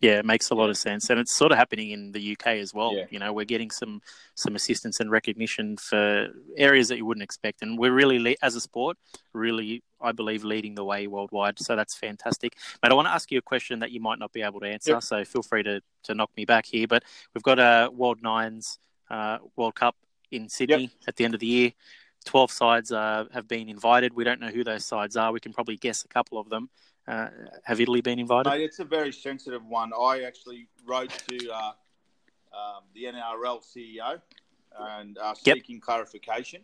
Yeah, 0.03 0.19
it 0.19 0.25
makes 0.25 0.49
a 0.49 0.55
lot 0.55 0.69
of 0.69 0.75
sense, 0.75 1.09
and 1.09 1.17
it's 1.17 1.33
sort 1.33 1.53
of 1.53 1.57
happening 1.57 1.91
in 1.91 2.11
the 2.11 2.33
UK 2.33 2.47
as 2.57 2.73
well. 2.73 2.93
Yeah. 2.93 3.05
You 3.09 3.19
know, 3.19 3.31
we're 3.31 3.45
getting 3.45 3.71
some 3.71 4.01
some 4.35 4.53
assistance 4.53 4.99
and 4.99 5.09
recognition 5.09 5.77
for 5.77 6.27
areas 6.57 6.89
that 6.89 6.97
you 6.97 7.05
wouldn't 7.05 7.23
expect, 7.23 7.61
and 7.61 7.79
we're 7.79 7.93
really, 7.93 8.35
as 8.41 8.55
a 8.55 8.59
sport, 8.59 8.97
really, 9.31 9.81
I 10.01 10.11
believe, 10.11 10.43
leading 10.43 10.75
the 10.75 10.83
way 10.83 11.07
worldwide. 11.07 11.57
So 11.57 11.77
that's 11.77 11.95
fantastic. 11.95 12.57
But 12.81 12.91
I 12.91 12.95
want 12.95 13.07
to 13.07 13.11
ask 13.11 13.31
you 13.31 13.37
a 13.37 13.41
question 13.41 13.79
that 13.79 13.91
you 13.91 14.01
might 14.01 14.19
not 14.19 14.33
be 14.33 14.41
able 14.41 14.59
to 14.59 14.67
answer, 14.67 14.91
Yep. 14.91 15.03
so 15.03 15.23
feel 15.23 15.41
free 15.41 15.63
to 15.63 15.81
to 16.03 16.13
knock 16.13 16.31
me 16.35 16.43
back 16.43 16.65
here. 16.65 16.85
But 16.85 17.03
we've 17.33 17.43
got 17.43 17.59
a 17.59 17.89
World 17.89 18.21
Nines 18.21 18.79
uh, 19.09 19.37
World 19.55 19.75
Cup 19.75 19.95
in 20.31 20.49
Sydney 20.49 20.91
at 21.07 21.15
the 21.15 21.23
end 21.23 21.33
of 21.33 21.39
the 21.39 21.47
year. 21.47 21.71
Twelve 22.25 22.51
sides 22.51 22.91
uh, 22.91 23.25
have 23.33 23.47
been 23.47 23.69
invited. 23.69 24.13
We 24.13 24.25
don't 24.25 24.41
know 24.41 24.49
who 24.49 24.65
those 24.65 24.85
sides 24.85 25.15
are. 25.15 25.31
We 25.31 25.39
can 25.39 25.53
probably 25.53 25.77
guess 25.77 26.03
a 26.03 26.09
couple 26.09 26.37
of 26.39 26.49
them. 26.49 26.69
Uh, 27.07 27.27
have 27.63 27.81
Italy 27.81 28.01
been 28.01 28.19
invited? 28.19 28.49
Mate, 28.49 28.61
it's 28.61 28.79
a 28.79 28.85
very 28.85 29.11
sensitive 29.11 29.65
one. 29.65 29.91
I 29.99 30.21
actually 30.23 30.67
wrote 30.85 31.09
to 31.27 31.49
uh, 31.51 31.57
um, 32.53 32.83
the 32.93 33.03
NRL 33.05 33.61
CEO 33.61 34.21
and 34.79 35.17
uh, 35.17 35.33
Yep. 35.43 35.57
seeking 35.57 35.81
clarification. 35.81 36.63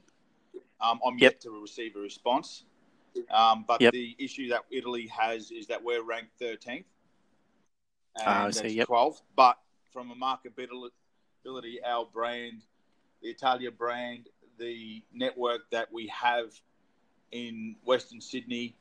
Um, 0.80 1.02
I'm 1.06 1.18
Yep. 1.18 1.34
yet 1.34 1.42
to 1.42 1.62
receive 1.62 1.96
a 1.98 2.00
response. 2.00 2.64
Um, 3.30 3.66
but 3.68 3.82
Yep. 3.82 3.92
the 3.92 4.16
issue 4.18 4.48
that 4.50 4.64
Italy 4.70 5.08
has 5.08 5.52
is 5.52 5.68
that 5.68 5.84
we're 5.84 6.04
ranked 6.04 6.40
13th 6.40 6.86
and 8.16 8.26
Ah, 8.28 8.46
I 8.46 8.68
yep. 8.68 8.88
12th. 8.88 9.22
But 9.36 9.60
from 9.92 10.12
a 10.12 10.16
marketability, 10.16 10.92
our 11.86 12.06
brand, 12.06 12.64
the 13.22 13.30
Italia 13.30 13.72
brand, 13.72 14.30
the 14.58 15.04
network 15.12 15.70
that 15.72 15.92
we 15.92 16.08
have 16.08 16.54
in 17.32 17.76
Western 17.84 18.22
Sydney, 18.22 18.76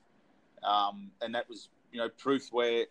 um, 0.62 1.10
and 1.20 1.34
that 1.34 1.48
was 1.48 1.68
you 1.92 1.98
know 1.98 2.08
proof 2.08 2.48
where 2.50 2.86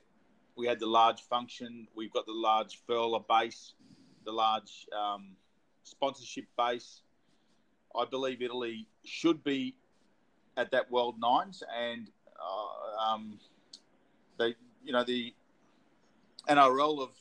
we 0.57 0.65
had 0.65 0.80
the 0.80 0.88
large 0.88 1.22
function, 1.22 1.88
we've 1.95 2.11
got 2.11 2.26
the 2.26 2.34
large 2.34 2.82
FIRLA 2.88 3.26
base, 3.28 3.74
the 4.26 4.32
large 4.32 4.88
um, 4.97 5.36
sponsorship 5.84 6.45
base. 6.57 7.01
I 7.95 8.05
believe 8.05 8.41
Italy 8.41 8.88
should 9.05 9.43
be 9.43 9.76
at 10.57 10.72
that 10.72 10.91
World 10.91 11.15
Nines, 11.20 11.63
and 11.80 12.09
uh, 12.41 13.01
um, 13.01 13.39
they, 14.39 14.55
you 14.84 14.91
know, 14.91 15.03
the 15.03 15.34
NRL 16.49 17.01
have 17.01 17.15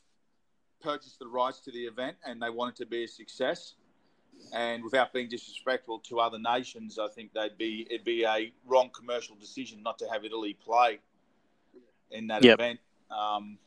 purchased 0.81 1.19
the 1.19 1.29
rights 1.29 1.61
to 1.61 1.71
the 1.71 1.85
event, 1.85 2.17
and 2.25 2.41
they 2.41 2.51
want 2.51 2.75
it 2.75 2.83
to 2.83 2.87
be 2.87 3.05
a 3.05 3.09
success. 3.09 3.75
And 4.53 4.83
without 4.85 5.13
being 5.13 5.29
disrespectful 5.29 5.99
to 6.01 6.21
other 6.21 6.39
nations, 6.39 6.99
I 6.99 7.09
think 7.09 7.33
they'd 7.33 7.57
be 7.59 7.87
it'd 7.91 8.05
be 8.05 8.25
a 8.25 8.53
wrong 8.65 8.91
commercial 8.91 9.37
decision 9.37 9.83
not 9.83 9.99
to 9.99 10.07
have 10.09 10.25
Italy 10.25 10.55
play 10.55 10.99
in 12.11 12.27
that 12.29 12.43
Yep. 12.45 12.55
event. 12.55 12.81
Um, 13.11 13.59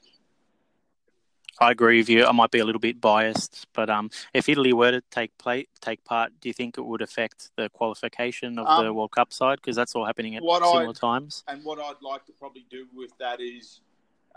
I 1.61 1.71
agree 1.71 1.97
with 1.97 2.09
you. 2.09 2.25
I 2.25 2.31
might 2.31 2.51
be 2.51 2.59
a 2.59 2.65
little 2.65 2.79
bit 2.79 3.01
biased, 3.01 3.67
but 3.73 3.89
um, 3.89 4.09
if 4.33 4.47
Italy 4.47 4.71
were 4.71 4.91
to 4.91 5.01
take 5.11 5.37
play, 5.37 5.67
take 5.81 6.01
part, 6.05 6.31
do 6.39 6.47
you 6.47 6.53
think 6.53 6.77
it 6.77 6.81
would 6.83 7.01
affect 7.01 7.49
the 7.57 7.67
qualification 7.71 8.57
of 8.57 8.65
the 8.81 8.89
Um, 8.89 8.95
World 8.95 9.11
Cup 9.11 9.33
side? 9.33 9.57
Because 9.57 9.75
that's 9.75 9.93
all 9.93 10.05
happening 10.05 10.37
at 10.37 10.43
I- 10.43 10.71
similar 10.71 10.93
times. 10.93 11.43
and 11.49 11.61
what 11.65 11.77
I'd 11.77 12.01
like 12.01 12.25
to 12.27 12.31
probably 12.31 12.65
do 12.69 12.87
with 12.93 13.11
that 13.17 13.41
is, 13.41 13.81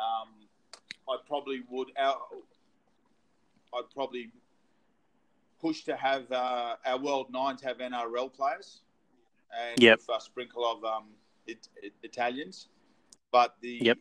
um, 0.01 0.31
I 1.09 1.17
probably 1.25 1.63
would 1.69 1.93
out. 1.97 2.23
I'd 3.73 3.89
probably 3.95 4.33
push 5.63 5.85
to 5.85 5.97
have 5.97 6.31
uh, 6.33 6.75
our 6.85 6.99
World 6.99 7.29
Nines 7.31 7.63
have 7.63 7.79
NRL 7.79 8.33
players, 8.35 8.83
and 9.57 9.81
Yep. 9.81 10.01
with 10.01 10.17
a 10.17 10.21
sprinkle 10.21 10.65
of 10.71 10.85
um, 10.85 11.05
it, 11.47 11.69
it, 11.81 11.93
Italians, 12.03 12.69
but 13.31 13.57
the 13.61 13.79
Yep. 13.81 13.99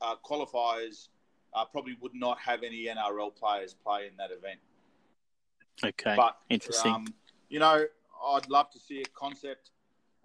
uh, 0.00 0.16
qualifiers 0.24 1.08
uh, 1.52 1.64
probably 1.66 1.96
would 2.00 2.14
not 2.14 2.38
have 2.40 2.62
any 2.62 2.86
NRL 2.86 3.34
players 3.36 3.74
play 3.74 4.06
in 4.06 4.16
that 4.16 4.30
event. 4.30 4.58
Okay, 5.84 6.14
But 6.16 6.38
interesting. 6.48 6.92
um, 6.92 7.06
you 7.48 7.58
know, 7.58 7.84
I'd 8.24 8.48
love 8.48 8.70
to 8.70 8.78
see 8.78 9.00
a 9.02 9.08
concept 9.14 9.70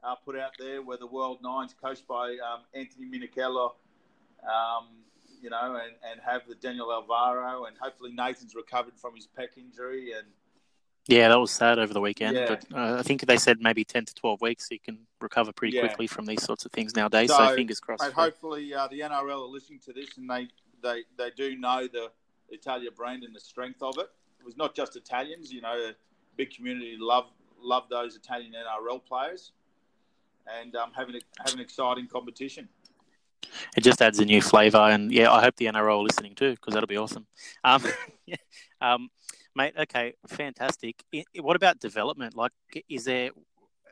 uh, 0.04 0.16
put 0.16 0.38
out 0.38 0.52
there 0.60 0.82
where 0.82 0.98
the 0.98 1.08
World 1.08 1.40
Nines, 1.42 1.74
coached 1.82 2.08
by 2.08 2.38
um, 2.50 2.62
Anthony 2.74 3.06
Minichiello, 3.08 3.74
um, 4.44 4.88
you 5.46 5.52
know, 5.52 5.76
and, 5.76 5.94
and 6.12 6.20
have 6.26 6.42
the 6.50 6.56
Daniel 6.56 6.92
Alvaro, 6.92 7.66
and 7.66 7.78
hopefully 7.80 8.12
Nathan's 8.12 8.56
recovered 8.56 8.98
from 8.98 9.14
his 9.16 9.28
pec 9.28 9.58
injury, 9.58 10.12
and 10.18 10.26
yeah, 11.06 11.30
that 11.30 11.40
was 11.40 11.52
sad 11.52 11.78
over 11.78 11.94
the 11.94 12.02
weekend, 12.02 12.36
Yeah. 12.36 12.48
but 12.48 12.66
uh, 12.76 12.98
I 12.98 13.04
think 13.04 13.22
they 13.28 13.38
said 13.38 13.62
maybe 13.62 13.84
ten 13.86 14.06
to 14.06 14.16
twelve 14.16 14.42
weeks. 14.42 14.70
You 14.72 14.80
can 14.80 15.06
recover 15.22 15.54
pretty 15.54 15.76
Yeah. 15.76 15.82
quickly 15.82 16.08
from 16.08 16.26
these 16.26 16.42
sorts 16.44 16.66
of 16.66 16.72
things 16.72 16.96
nowadays. 16.96 17.30
So, 17.30 17.48
So, 17.48 17.56
fingers 17.56 17.80
crossed. 17.80 18.12
hopefully 18.12 18.74
uh, 18.74 18.88
the 18.88 19.02
NRL 19.02 19.44
are 19.44 19.52
listening 19.58 19.80
to 19.82 19.94
this, 19.94 20.18
and 20.18 20.28
they, 20.28 20.48
they, 20.82 21.04
they 21.16 21.30
do 21.30 21.56
know 21.56 21.88
the 21.88 22.12
Italia 22.50 22.90
brand 22.90 23.24
and 23.24 23.36
the 23.36 23.40
strength 23.40 23.84
of 23.84 24.00
it. 24.00 24.10
It 24.40 24.46
was 24.46 24.58
not 24.58 24.74
just 24.74 24.96
Italians, 24.96 25.54
you 25.54 25.62
know, 25.62 25.76
a 25.76 25.94
big 26.38 26.50
community 26.50 26.98
love 27.00 27.28
love 27.62 27.84
those 27.90 28.16
Italian 28.16 28.54
NRL 28.54 29.06
players, 29.06 29.52
and 30.60 30.76
um, 30.76 30.92
have 30.94 31.08
an 31.10 31.20
have 31.46 31.54
an 31.54 31.60
exciting 31.60 32.08
competition. 32.08 32.68
It 33.76 33.82
just 33.82 34.02
adds 34.02 34.20
a 34.20 34.26
new 34.26 34.42
flavour, 34.42 34.78
and 34.78 35.12
yeah, 35.12 35.32
I 35.32 35.42
hope 35.42 35.56
the 35.56 35.66
NRL 35.66 36.00
are 36.00 36.04
listening 36.04 36.36
too 36.36 36.52
because 36.52 36.74
that'll 36.74 36.88
be 36.88 36.98
awesome. 36.98 37.28
Um, 37.64 37.84
yeah, 38.26 38.36
um, 38.82 39.10
mate. 39.56 39.74
Okay, 39.78 40.14
fantastic. 40.28 41.04
What 41.40 41.56
about 41.56 41.80
development? 41.80 42.36
Like, 42.36 42.52
is 42.90 43.06
there? 43.06 43.32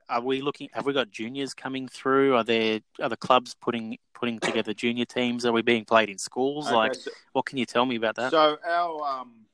Are 0.09 0.21
we 0.21 0.41
looking? 0.41 0.69
Have 0.73 0.85
we 0.85 0.93
got 0.93 1.11
juniors 1.11 1.53
coming 1.53 1.87
through? 1.87 2.35
Are 2.35 2.43
there 2.43 2.81
are 3.01 3.09
the 3.09 3.17
clubs 3.17 3.55
putting 3.59 3.97
putting 4.13 4.39
together 4.39 4.73
junior 4.73 5.05
teams? 5.05 5.45
Are 5.45 5.51
we 5.51 5.61
being 5.61 5.85
played 5.85 6.09
in 6.09 6.17
schools? 6.17 6.67
Okay, 6.67 6.75
Like, 6.75 6.95
so- 6.95 7.11
what 7.31 7.45
can 7.45 7.57
you 7.57 7.65
tell 7.65 7.85
me 7.85 7.95
about 7.95 8.15
that? 8.15 8.31
So 8.31 8.57
our 8.67 9.21
um, 9.21 9.45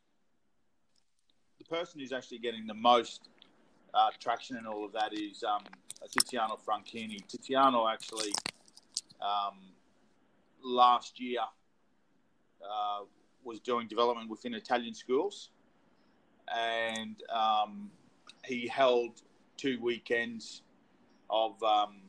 the 1.60 1.66
person 1.66 2.00
who's 2.00 2.12
actually 2.12 2.40
getting 2.40 2.66
the 2.68 2.74
most 2.74 3.30
uh, 3.94 4.10
traction 4.20 4.58
and 4.58 4.68
all 4.68 4.84
of 4.86 4.92
that 4.94 5.14
is 5.14 5.44
um, 5.44 5.64
Tiziano 6.08 6.60
Franchini. 6.60 7.20
Tiziano 7.28 7.92
actually 7.92 8.32
um, 9.22 9.56
last 10.64 11.20
year 11.20 11.42
uh, 12.64 13.04
was 13.44 13.60
doing 13.60 13.88
development 13.88 14.30
within 14.30 14.54
Italian 14.54 14.94
schools, 14.94 15.50
and 16.54 17.22
um, 17.30 17.90
he 18.46 18.68
held 18.68 19.22
two 19.58 19.80
weekends 19.82 20.62
of 21.30 21.62
um, 21.64 22.02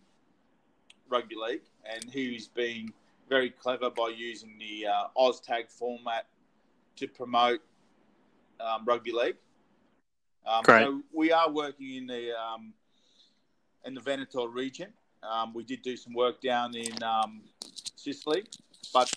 rugby 1.08 1.36
league, 1.36 1.62
and 1.84 2.04
he's 2.10 2.48
been 2.48 2.92
very 3.28 3.50
clever 3.50 3.90
by 3.90 4.08
using 4.08 4.56
the 4.58 4.86
uh, 4.86 5.04
OzTag 5.16 5.70
format 5.70 6.26
to 6.96 7.06
promote 7.06 7.60
um, 8.60 8.84
rugby 8.84 9.12
league. 9.12 9.36
Um, 10.46 10.62
Great. 10.62 10.84
So 10.84 11.02
we 11.12 11.32
are 11.32 11.50
working 11.50 11.94
in 11.96 12.06
the 12.06 12.32
um, 12.32 12.72
in 13.84 13.94
the 13.94 14.00
Veneto 14.00 14.46
region. 14.46 14.92
Um, 15.22 15.52
we 15.52 15.64
did 15.64 15.82
do 15.82 15.96
some 15.96 16.14
work 16.14 16.40
down 16.40 16.74
in 16.74 17.02
um, 17.02 17.42
Sicily, 18.00 18.44
but 18.94 19.12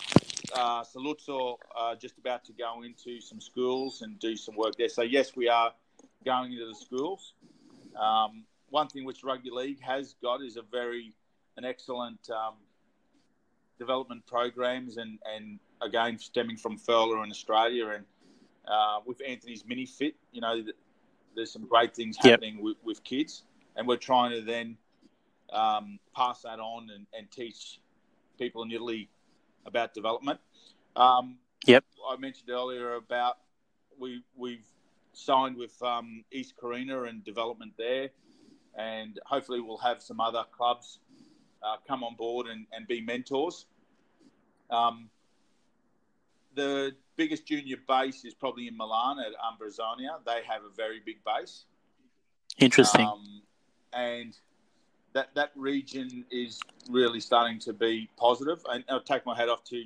uh, 0.54 0.84
Saluzzo 0.84 1.58
are 1.76 1.96
just 1.96 2.18
about 2.18 2.44
to 2.46 2.52
go 2.54 2.84
into 2.84 3.22
some 3.22 3.40
schools 3.40 4.02
and 4.02 4.20
do 4.20 4.36
some 4.36 4.56
work 4.56 4.76
there. 4.78 4.90
So 4.90 5.02
yes, 5.04 5.36
we 5.36 5.48
are 5.48 5.72
going 6.26 6.52
into 6.52 6.66
the 6.66 6.76
schools. 6.76 7.34
Um, 8.00 8.44
one 8.70 8.88
thing 8.88 9.06
which 9.06 9.24
rugby 9.24 9.52
league 9.52 9.82
has 9.82 10.16
got 10.22 10.42
is 10.42 10.58
a 10.58 10.64
very 10.64 11.14
an 11.56 11.64
excellent 11.66 12.30
um, 12.30 12.56
development 13.80 14.26
programs 14.26 14.98
and, 14.98 15.20
and 15.36 15.60
again 15.82 16.18
stemming 16.18 16.58
from 16.58 16.78
FIRLA 16.78 17.24
in 17.24 17.30
Australia 17.32 17.88
and 17.90 18.06
uh, 18.68 19.00
with 19.06 19.22
Anthony's 19.28 19.64
mini 19.68 19.86
fit, 19.86 20.16
you 20.32 20.42
know, 20.42 20.56
th- 20.56 20.76
there's 21.36 21.52
some 21.52 21.68
great 21.68 21.94
things 21.96 22.18
Yep. 22.24 22.32
happening 22.32 22.64
with, 22.64 22.78
with 22.84 23.04
kids, 23.04 23.44
and 23.76 23.86
we're 23.88 23.98
trying 23.98 24.32
to 24.32 24.42
then 24.42 24.78
um, 25.52 26.00
pass 26.16 26.42
that 26.44 26.60
on 26.60 26.90
and, 26.96 27.06
and 27.18 27.30
teach 27.30 27.80
people 28.44 28.64
in 28.64 28.72
Italy 28.72 29.10
about 29.66 29.94
development. 29.94 30.40
Um, 30.96 31.38
Yep. 31.66 31.86
I 32.10 32.18
mentioned 32.18 32.50
earlier 32.50 32.96
about 32.96 33.38
we 33.98 34.22
we've 34.36 34.66
signed 35.14 35.56
with 35.56 35.82
um, 35.82 36.26
East 36.30 36.56
Carina 36.60 37.04
and 37.04 37.24
development 37.24 37.72
there, 37.78 38.10
and 38.78 39.18
hopefully 39.26 39.62
we'll 39.62 39.78
have 39.78 40.02
some 40.02 40.20
other 40.20 40.44
clubs 40.52 41.00
uh, 41.62 41.78
come 41.88 42.04
on 42.04 42.16
board 42.16 42.48
and, 42.48 42.66
and 42.74 42.86
be 42.86 43.00
mentors. 43.00 43.66
Um, 44.70 45.10
the 46.54 46.94
biggest 47.16 47.46
junior 47.46 47.78
base 47.88 48.26
is 48.26 48.34
probably 48.34 48.68
in 48.68 48.76
Milan 48.76 49.20
at 49.20 49.32
Ambrosiana. 49.50 50.20
They 50.26 50.42
have 50.46 50.64
a 50.66 50.76
very 50.76 51.00
big 51.06 51.24
base. 51.24 51.64
Interesting. 52.58 53.06
Um, 53.06 53.42
and 53.94 54.38
that 55.14 55.34
that 55.36 55.52
region 55.56 56.26
is 56.32 56.60
really 56.90 57.20
starting 57.20 57.60
to 57.60 57.74
be 57.74 58.10
positive. 58.18 58.60
And 58.70 58.84
I'll 58.90 59.02
take 59.02 59.26
my 59.26 59.36
hat 59.36 59.50
off 59.50 59.64
to 59.66 59.84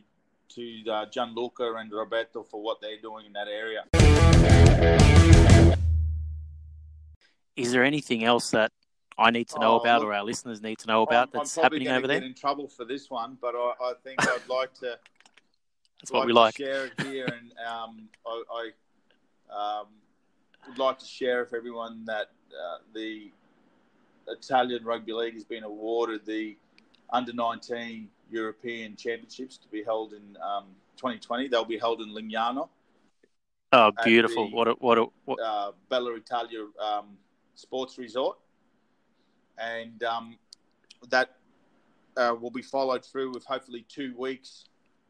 to 0.49 0.83
uh, 0.89 1.05
Gianluca 1.07 1.73
and 1.75 1.91
Roberto 1.91 2.41
for 2.43 2.61
what 2.61 2.79
they're 2.81 3.01
doing 3.01 3.25
in 3.25 3.33
that 3.33 3.47
area. 3.49 3.83
Is 7.55 7.71
there 7.71 7.83
anything 7.83 8.23
else 8.23 8.51
that 8.51 8.71
I 9.17 9.31
need 9.31 9.49
to 9.49 9.59
know 9.59 9.73
Oh, 9.73 9.79
about, 9.79 10.01
look, 10.01 10.09
or 10.09 10.13
our 10.13 10.23
listeners 10.23 10.61
need 10.61 10.77
to 10.79 10.87
know 10.87 11.01
about 11.01 11.29
I'm, 11.33 11.39
that's 11.39 11.57
I'm 11.57 11.63
happening 11.63 11.87
over 11.89 12.07
there? 12.07 12.21
in 12.21 12.33
trouble 12.35 12.67
for 12.67 12.85
this 12.85 13.09
one, 13.09 13.37
but 13.41 13.55
I, 13.55 13.73
I 13.81 13.93
think 14.03 14.21
I'd 14.21 14.47
like 14.49 14.73
to. 14.75 14.97
That's 16.01 16.11
what 16.11 16.27
we 16.27 16.33
like. 16.33 16.55
share 16.55 16.85
it 16.85 17.01
here, 17.01 17.25
and 17.39 17.51
um, 17.67 18.07
I, 18.25 18.43
I 19.51 19.79
um, 19.81 19.87
would 20.67 20.77
like 20.77 20.99
to 20.99 21.05
share 21.05 21.43
with 21.43 21.53
everyone 21.55 22.05
that 22.05 22.27
uh, 22.51 22.77
the 22.93 23.31
Italian 24.27 24.83
Rugby 24.83 25.13
League 25.13 25.33
has 25.33 25.43
been 25.43 25.63
awarded 25.63 26.25
the 26.25 26.57
Under 27.11 27.33
19 27.33 28.09
European 28.29 28.95
Championships 28.95 29.57
to 29.57 29.67
be 29.69 29.83
held 29.83 30.13
in 30.13 30.37
um, 30.43 30.65
2020. 30.97 31.47
They'll 31.47 31.63
be 31.65 31.77
held 31.77 32.01
in 32.01 32.09
Lignano, 32.09 32.69
Oh, 33.73 33.91
beautiful! 34.03 34.49
the- 34.49 34.55
What 34.55 34.67
a, 34.67 34.71
what 34.73 34.97
a, 34.97 35.05
what, 35.25 35.39
uh, 35.41 35.71
Bella 35.89 36.15
Italia 36.15 36.65
um, 36.81 37.17
Sports 37.55 37.97
Resort, 37.97 38.37
and 39.57 40.01
um, 40.03 40.37
that 41.09 41.35
uh, 42.15 42.33
will 42.39 42.51
be 42.51 42.61
followed 42.61 43.03
through 43.05 43.31
with 43.33 43.45
hopefully 43.45 43.85
two 43.89 44.15
weeks 44.17 44.65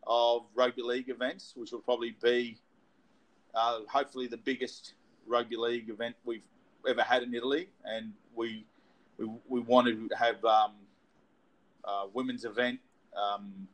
of 0.05 0.43
rugby 0.55 0.81
league 0.81 1.09
events, 1.09 1.53
which 1.55 1.71
will 1.71 1.79
probably 1.81 2.15
be 2.23 2.57
uh, 3.55 3.79
hopefully 3.91 4.27
the 4.27 4.37
biggest 4.37 4.93
rugby 5.27 5.55
league 5.55 5.89
event 5.89 6.15
we've 6.25 6.43
ever 6.87 7.01
had 7.01 7.23
in 7.23 7.33
Italy, 7.33 7.69
and 7.85 8.11
we 8.35 8.65
we, 9.17 9.29
we 9.47 9.59
want 9.59 9.87
to 9.87 10.15
have 10.15 10.43
um, 10.45 10.73
a 11.83 12.05
women's 12.13 12.45
event, 12.45 12.79
um, 13.15 13.67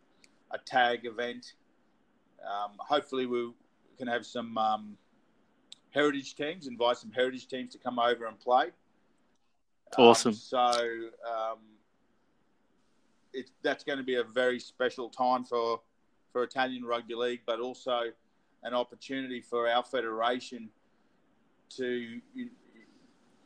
a 0.51 0.57
tag 0.57 1.05
event. 1.05 1.53
Um, 2.43 2.71
hopefully, 2.79 3.25
we 3.25 3.51
can 3.97 4.07
have 4.07 4.25
some 4.25 4.57
um, 4.57 4.97
heritage 5.91 6.35
teams, 6.35 6.67
invite 6.67 6.97
some 6.97 7.11
heritage 7.11 7.47
teams 7.47 7.71
to 7.73 7.77
come 7.77 7.99
over 7.99 8.25
and 8.25 8.39
play. 8.39 8.65
Um, 9.97 10.05
Awesome. 10.05 10.33
so 10.33 10.59
um, 10.59 11.59
it, 13.33 13.49
that's 13.61 13.83
going 13.83 13.97
to 13.97 14.03
be 14.03 14.15
a 14.15 14.23
very 14.23 14.59
special 14.59 15.09
time 15.09 15.43
for 15.43 15.81
for 16.31 16.43
Italian 16.43 16.83
rugby 16.83 17.13
league, 17.13 17.41
but 17.45 17.59
also 17.59 18.11
an 18.63 18.73
opportunity 18.73 19.39
for 19.39 19.69
our 19.69 19.83
federation 19.83 20.69
to 21.69 22.19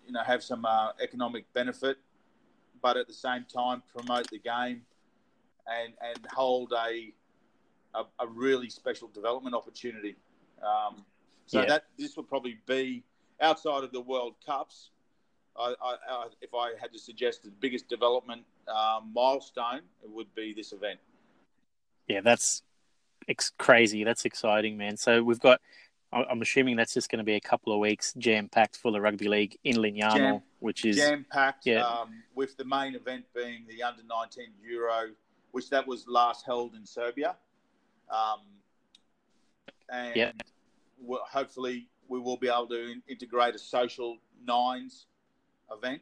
you, 0.07 0.13
know 0.13 0.21
have 0.21 0.43
some 0.43 0.65
uh, 0.65 0.91
economic 1.01 1.51
benefit, 1.53 1.97
but 2.81 2.97
at 2.97 3.07
the 3.07 3.13
same 3.13 3.45
time 3.53 3.83
promote 3.95 4.29
the 4.31 4.39
game 4.39 4.81
and 5.67 5.93
and 6.01 6.25
hold 6.33 6.73
a 6.73 7.13
a, 7.93 8.03
a 8.19 8.27
really 8.27 8.69
special 8.69 9.07
development 9.09 9.55
opportunity. 9.55 10.15
Um, 10.61 11.05
so 11.45 11.61
Yeah. 11.61 11.67
that 11.67 11.85
this 11.97 12.15
will 12.15 12.23
probably 12.23 12.57
be 12.65 13.03
outside 13.41 13.83
of 13.83 13.91
the 13.91 14.01
World 14.01 14.35
Cups, 14.45 14.91
I, 15.57 15.73
I, 15.81 15.95
I, 16.09 16.27
if 16.41 16.53
I 16.53 16.73
had 16.79 16.91
to 16.93 16.99
suggest 16.99 17.43
the 17.43 17.51
biggest 17.51 17.87
development 17.87 18.43
um, 18.67 19.11
milestone, 19.13 19.81
it 20.03 20.09
would 20.09 20.33
be 20.35 20.53
this 20.53 20.71
event. 20.73 20.99
Yeah, 22.07 22.21
that's 22.21 22.63
crazy. 23.57 24.03
That's 24.03 24.25
exciting, 24.25 24.77
man. 24.77 24.97
So 24.97 25.23
we've 25.23 25.39
got. 25.39 25.61
I'm 26.13 26.41
assuming 26.41 26.77
that's 26.77 26.93
just 26.93 27.09
going 27.09 27.17
to 27.19 27.23
be 27.25 27.35
a 27.35 27.39
couple 27.41 27.73
of 27.73 27.79
weeks 27.79 28.13
jam 28.17 28.47
packed 28.47 28.77
full 28.77 28.95
of 28.95 29.01
rugby 29.01 29.27
league 29.27 29.57
in 29.65 29.75
Lignano, 29.77 30.15
Jam- 30.15 30.41
which 30.59 30.85
is 30.85 30.95
Jam 30.95 31.25
packed, 31.31 31.65
Yeah. 31.65 31.85
um, 31.85 32.23
with 32.33 32.55
the 32.55 32.63
main 32.63 32.95
event 32.95 33.25
being 33.35 33.65
the 33.67 33.83
under 33.83 34.03
19 34.03 34.53
Euro, 34.63 35.09
which 35.51 35.69
that 35.69 35.85
was 35.85 36.07
last 36.07 36.45
held 36.45 36.75
in 36.75 36.85
Serbia. 36.85 37.35
Um, 38.09 38.39
and 39.89 40.15
Yeah. 40.15 40.31
we'll, 40.97 41.23
hopefully 41.25 41.89
we 42.07 42.19
will 42.19 42.37
be 42.37 42.47
able 42.47 42.67
to 42.67 42.89
in- 42.91 43.03
integrate 43.09 43.53
a 43.55 43.59
social 43.59 44.17
nines 44.45 45.07
event, 45.71 46.01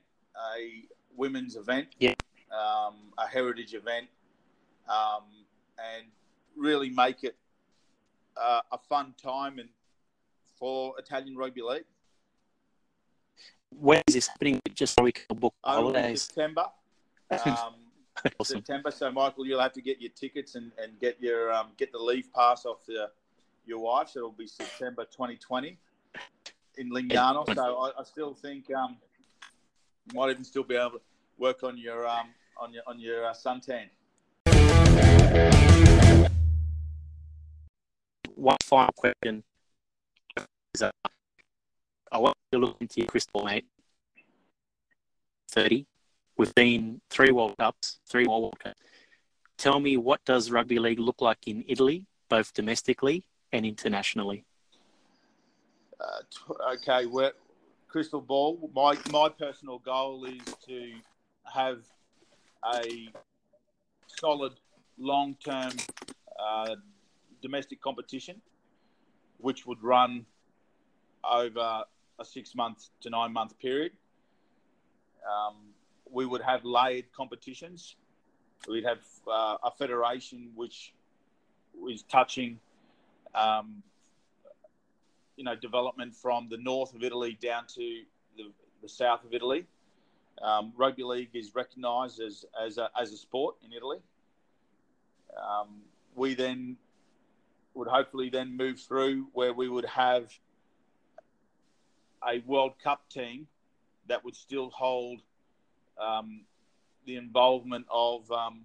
a 0.53 0.83
women's 1.15 1.55
event, 1.55 1.95
Yeah. 1.99 2.13
um, 2.51 3.11
a 3.17 3.25
heritage 3.27 3.73
event, 3.73 4.07
um, 4.87 5.23
and 5.79 6.11
really 6.55 6.91
make 6.91 7.23
it 7.23 7.35
uh, 8.37 8.61
a 8.73 8.77
fun 8.77 9.13
time 9.13 9.59
and 9.59 9.69
for 10.57 10.93
Italian 10.97 11.35
rugby 11.35 11.61
league. 11.61 11.85
when 13.69 14.01
is 14.07 14.13
this 14.13 14.27
happening? 14.27 14.61
Just 14.73 14.95
so 14.95 15.03
we 15.03 15.11
can 15.11 15.37
book 15.37 15.53
holidays. 15.63 16.23
September. 16.23 16.65
Um, 17.31 17.73
awesome. 18.39 18.57
September. 18.57 18.91
So, 18.91 19.11
Michael, 19.11 19.47
you'll 19.47 19.59
have 19.59 19.73
to 19.73 19.81
get 19.81 19.99
your 19.99 20.11
tickets 20.11 20.53
and, 20.53 20.71
and 20.81 20.97
get 20.99 21.19
your 21.19 21.51
um, 21.51 21.69
get 21.75 21.91
the 21.91 21.97
leave 21.97 22.31
pass 22.31 22.63
off 22.63 22.85
the, 22.85 23.09
your 23.65 23.79
wife. 23.79 24.09
So 24.09 24.19
it'll 24.19 24.31
be 24.31 24.45
September 24.45 25.05
2020 25.05 25.75
in 26.77 26.91
Lignano. 26.91 27.51
So 27.53 27.77
I, 27.77 27.99
I 27.99 28.03
still 28.03 28.35
think 28.35 28.71
um, 28.73 28.97
you 30.05 30.19
might 30.19 30.29
even 30.29 30.43
still 30.43 30.63
be 30.63 30.75
able 30.75 30.91
to 30.91 31.01
work 31.39 31.63
on 31.63 31.79
your 31.79 32.07
um, 32.07 32.27
on 32.57 32.73
your 32.73 32.83
on 32.85 32.99
your 32.99 33.25
uh, 33.25 33.33
suntan. 33.33 33.89
One 38.35 38.57
final 38.63 38.93
question 38.95 39.43
I 40.81 42.17
want 42.17 42.35
you 42.51 42.59
to 42.59 42.65
look 42.65 42.77
into 42.79 43.01
your 43.01 43.07
crystal, 43.07 43.43
mate. 43.43 43.65
30. 45.49 45.85
We've 46.37 46.53
been 46.55 47.01
three 47.09 47.31
World 47.31 47.55
Cups, 47.57 47.99
three 48.07 48.25
more 48.25 48.41
World 48.41 48.59
Cups. 48.59 48.79
Tell 49.57 49.79
me, 49.79 49.95
what 49.97 50.23
does 50.25 50.51
rugby 50.51 50.79
league 50.79 50.99
look 50.99 51.21
like 51.21 51.47
in 51.47 51.63
Italy, 51.67 52.05
both 52.29 52.53
domestically 52.53 53.25
and 53.53 53.65
internationally? 53.65 54.45
Uh, 55.99 56.73
okay, 56.73 57.05
we 57.05 57.29
crystal 57.87 58.19
ball. 58.19 58.69
My 58.75 58.97
my 59.11 59.29
personal 59.29 59.79
goal 59.79 60.25
is 60.25 60.43
to 60.67 60.91
have 61.45 61.83
a 62.73 63.07
solid 64.07 64.53
long 64.97 65.37
term 65.43 65.71
uh, 66.37 66.75
domestic 67.41 67.81
competition, 67.81 68.41
which 69.37 69.65
would 69.65 69.81
run 69.81 70.25
over 71.29 71.83
a 72.19 72.25
six 72.25 72.55
month 72.55 72.89
to 73.01 73.09
nine 73.09 73.33
month 73.33 73.57
period. 73.59 73.91
Um, 75.25 75.55
we 76.11 76.25
would 76.25 76.41
have 76.41 76.63
layered 76.63 77.05
competitions. 77.15 77.95
We'd 78.67 78.85
have 78.85 78.99
uh, 79.27 79.57
a 79.63 79.71
federation 79.71 80.51
which 80.55 80.93
is 81.89 82.03
touching 82.03 82.59
um, 83.33 83.83
you 85.35 85.43
know 85.43 85.55
development 85.55 86.15
from 86.15 86.47
the 86.49 86.57
north 86.57 86.93
of 86.95 87.03
Italy 87.03 87.37
down 87.41 87.65
to 87.75 88.01
the, 88.37 88.51
the 88.81 88.89
south 88.89 89.23
of 89.25 89.33
Italy. 89.33 89.65
Um, 90.41 90.73
rugby 90.75 91.03
league 91.03 91.29
is 91.33 91.55
recognised 91.55 92.19
as 92.19 92.45
as 92.63 92.77
a, 92.77 92.89
as 92.99 93.11
a 93.11 93.17
sport 93.17 93.55
in 93.63 93.73
Italy. 93.73 93.99
Um, 95.37 95.81
we 96.15 96.33
then 96.33 96.77
would 97.73 97.87
hopefully 97.87 98.29
then 98.29 98.55
move 98.55 98.79
through 98.79 99.27
where 99.33 99.53
we 99.53 99.67
would 99.67 99.85
have 99.85 100.31
a 102.27 102.39
World 102.45 102.73
Cup 102.83 103.07
team 103.09 103.47
that 104.07 104.23
would 104.23 104.35
still 104.35 104.69
hold 104.69 105.21
um, 105.99 106.41
the 107.05 107.15
involvement 107.15 107.85
of 107.89 108.29
um, 108.31 108.61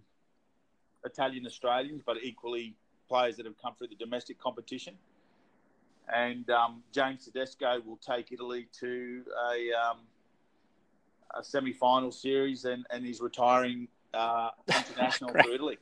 Italian 1.04 1.46
Australians, 1.46 2.02
but 2.04 2.16
equally 2.22 2.74
players 3.08 3.36
that 3.36 3.46
have 3.46 3.60
come 3.60 3.74
through 3.78 3.88
the 3.88 3.96
domestic 3.96 4.38
competition 4.38 4.96
and 6.12 6.48
um, 6.50 6.82
James 6.92 7.24
Tedesco 7.24 7.80
will 7.84 7.98
take 7.98 8.32
Italy 8.32 8.66
to 8.80 9.22
a, 9.50 9.72
um, 9.72 9.98
a 11.38 11.42
semi-final 11.42 12.10
series, 12.10 12.64
and, 12.64 12.84
and 12.90 13.04
he's 13.04 13.20
retiring 13.20 13.88
uh, 14.14 14.50
international 14.68 15.30
for 15.42 15.50
Italy. 15.50 15.78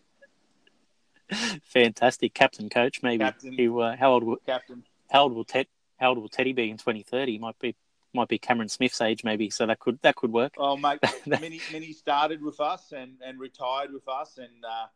Fantastic, 1.64 2.35
captain, 2.35 2.68
coach. 2.68 3.03
Maybe 3.03 3.24
Captain. 3.24 3.53
he, 3.53 3.68
uh, 3.68 3.97
how 3.97 4.12
old? 4.12 4.24
Will, 4.24 4.37
Captain, 4.47 4.83
how 5.11 5.24
old 5.24 5.35
will 5.35 5.45
Ted? 5.45 5.66
How 5.99 6.11
old 6.11 6.18
will 6.18 6.28
Teddy 6.28 6.53
be 6.53 6.70
in 6.70 6.76
2030? 6.76 7.38
Might 7.38 7.59
be 7.59 7.74
might 8.14 8.28
be 8.28 8.38
Cameron 8.38 8.68
Smith's 8.68 9.01
age, 9.01 9.22
maybe. 9.22 9.51
So 9.51 9.66
that 9.66 9.78
could 9.80 9.99
that 10.03 10.16
could 10.16 10.32
work. 10.32 10.55
oh 10.57 10.76
mate, 10.76 10.99
Mini, 11.26 11.61
Mini 11.72 11.92
started 11.92 12.42
with 12.42 12.61
us 12.61 12.92
and, 12.92 13.16
and 13.24 13.38
retired 13.38 13.92
with 13.92 14.09
us, 14.09 14.38
and 14.38 14.64
uh, 14.64 14.86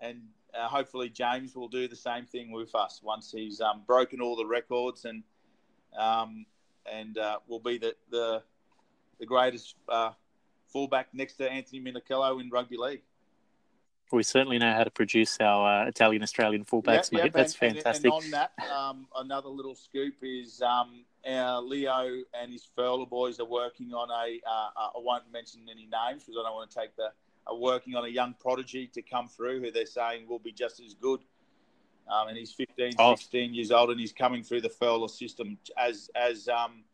and 0.00 0.22
uh, 0.58 0.68
hopefully 0.68 1.08
James 1.08 1.56
will 1.56 1.68
do 1.68 1.88
the 1.88 1.96
same 1.96 2.26
thing 2.26 2.52
with 2.52 2.74
us 2.74 3.00
once 3.02 3.32
he's 3.32 3.60
um, 3.60 3.82
broken 3.86 4.20
all 4.20 4.36
the 4.36 4.46
records 4.46 5.04
and 5.04 5.22
um, 5.98 6.46
and 6.90 7.18
uh, 7.18 7.38
will 7.48 7.60
be 7.60 7.78
the 7.78 7.94
the, 8.10 8.42
the 9.18 9.26
greatest 9.26 9.74
uh, 9.88 10.10
fullback 10.72 11.08
next 11.12 11.34
to 11.34 11.50
Anthony 11.50 11.80
Minichiello 11.80 12.40
in 12.40 12.50
rugby 12.50 12.76
league. 12.76 13.02
We 14.12 14.22
certainly 14.22 14.58
know 14.58 14.72
how 14.72 14.84
to 14.84 14.90
produce 14.90 15.38
our 15.40 15.84
uh, 15.84 15.88
Italian 15.88 16.22
Australian 16.22 16.64
fullbacks, 16.64 17.10
Yep, 17.10 17.12
mate. 17.12 17.24
yep, 17.24 17.32
That's 17.32 17.52
and- 17.60 17.74
fantastic. 17.74 18.12
And, 18.12 18.24
on 18.24 18.30
that, 18.30 18.52
um, 18.72 19.06
another 19.16 19.48
little 19.48 19.74
scoop 19.74 20.14
is 20.22 20.62
um, 20.62 21.04
our 21.26 21.60
Leo 21.60 22.22
and 22.40 22.52
his 22.52 22.68
FIRLA 22.76 23.08
boys 23.08 23.40
are 23.40 23.46
working 23.46 23.92
on 23.92 24.10
a. 24.10 24.40
Uh, 24.48 24.68
I 24.76 24.98
won't 24.98 25.24
mention 25.32 25.62
any 25.70 25.82
names 25.86 26.24
because 26.24 26.36
I 26.38 26.42
don't 26.46 26.54
want 26.54 26.70
to 26.70 26.78
take 26.78 26.94
the. 26.96 27.08
Are 27.46 27.54
working 27.56 27.94
on 27.94 28.06
a 28.06 28.08
young 28.08 28.34
prodigy 28.40 28.86
to 28.94 29.02
come 29.02 29.28
through 29.28 29.60
who 29.60 29.70
they're 29.70 29.84
saying 29.84 30.26
will 30.26 30.38
be 30.38 30.50
just 30.50 30.80
as 30.80 30.94
good. 30.94 31.20
Um, 32.10 32.28
and 32.28 32.38
he's 32.38 32.52
15, 32.52 32.92
Oh. 32.98 33.14
16 33.16 33.52
years 33.52 33.70
old, 33.70 33.90
and 33.90 34.00
he's 34.00 34.14
coming 34.14 34.42
through 34.42 34.62
the 34.62 34.70
FIRLA 34.70 35.10
system 35.10 35.58
as 35.76 36.08
as 36.14 36.48
um, 36.48 36.84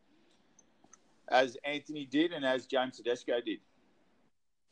as 1.29 1.55
Anthony 1.63 2.05
did 2.05 2.33
and 2.33 2.43
as 2.45 2.65
James 2.65 2.97
Tedesco 2.97 3.39
did. 3.45 3.59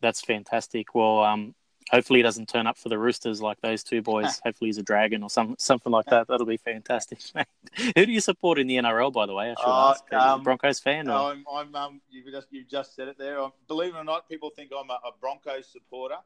That's 0.01 0.21
fantastic. 0.21 0.93
Well, 0.95 1.19
um, 1.19 1.55
hopefully 1.91 2.19
he 2.19 2.23
doesn't 2.23 2.47
turn 2.47 2.67
up 2.67 2.77
for 2.77 2.89
the 2.89 2.97
Roosters 2.97 3.41
like 3.41 3.59
those 3.61 3.83
two 3.83 4.01
boys. 4.01 4.39
hopefully 4.45 4.69
he's 4.69 4.77
a 4.77 4.83
dragon 4.83 5.23
or 5.23 5.29
some 5.29 5.55
something 5.57 5.91
like 5.91 6.05
that. 6.07 6.27
That'll 6.27 6.45
be 6.45 6.57
fantastic. 6.57 7.19
mate. 7.35 7.47
Who 7.95 8.05
do 8.05 8.11
you 8.11 8.21
support 8.21 8.59
in 8.59 8.67
the 8.67 8.77
NRL, 8.77 9.11
by 9.11 9.25
the 9.25 9.33
way? 9.33 9.51
I 9.51 9.55
should 9.55 9.69
Uh, 9.69 9.89
ask. 9.89 10.03
Are 10.11 10.15
you 10.15 10.31
a 10.31 10.35
um, 10.35 10.43
Broncos 10.43 10.79
fan? 10.79 11.09
Or? 11.09 11.31
I'm, 11.31 11.45
I'm 11.51 11.75
um, 11.75 12.01
you've 12.09 12.27
just 12.31 12.47
you've 12.51 12.67
just 12.69 12.95
said 12.95 13.07
it 13.07 13.17
there. 13.17 13.39
Um, 13.39 13.51
believe 13.67 13.95
it 13.95 13.97
or 13.97 14.03
not, 14.03 14.29
people 14.29 14.49
think 14.55 14.71
I'm 14.77 14.89
a, 14.89 14.99
a 15.05 15.11
Broncos 15.19 15.67
supporter, 15.67 16.17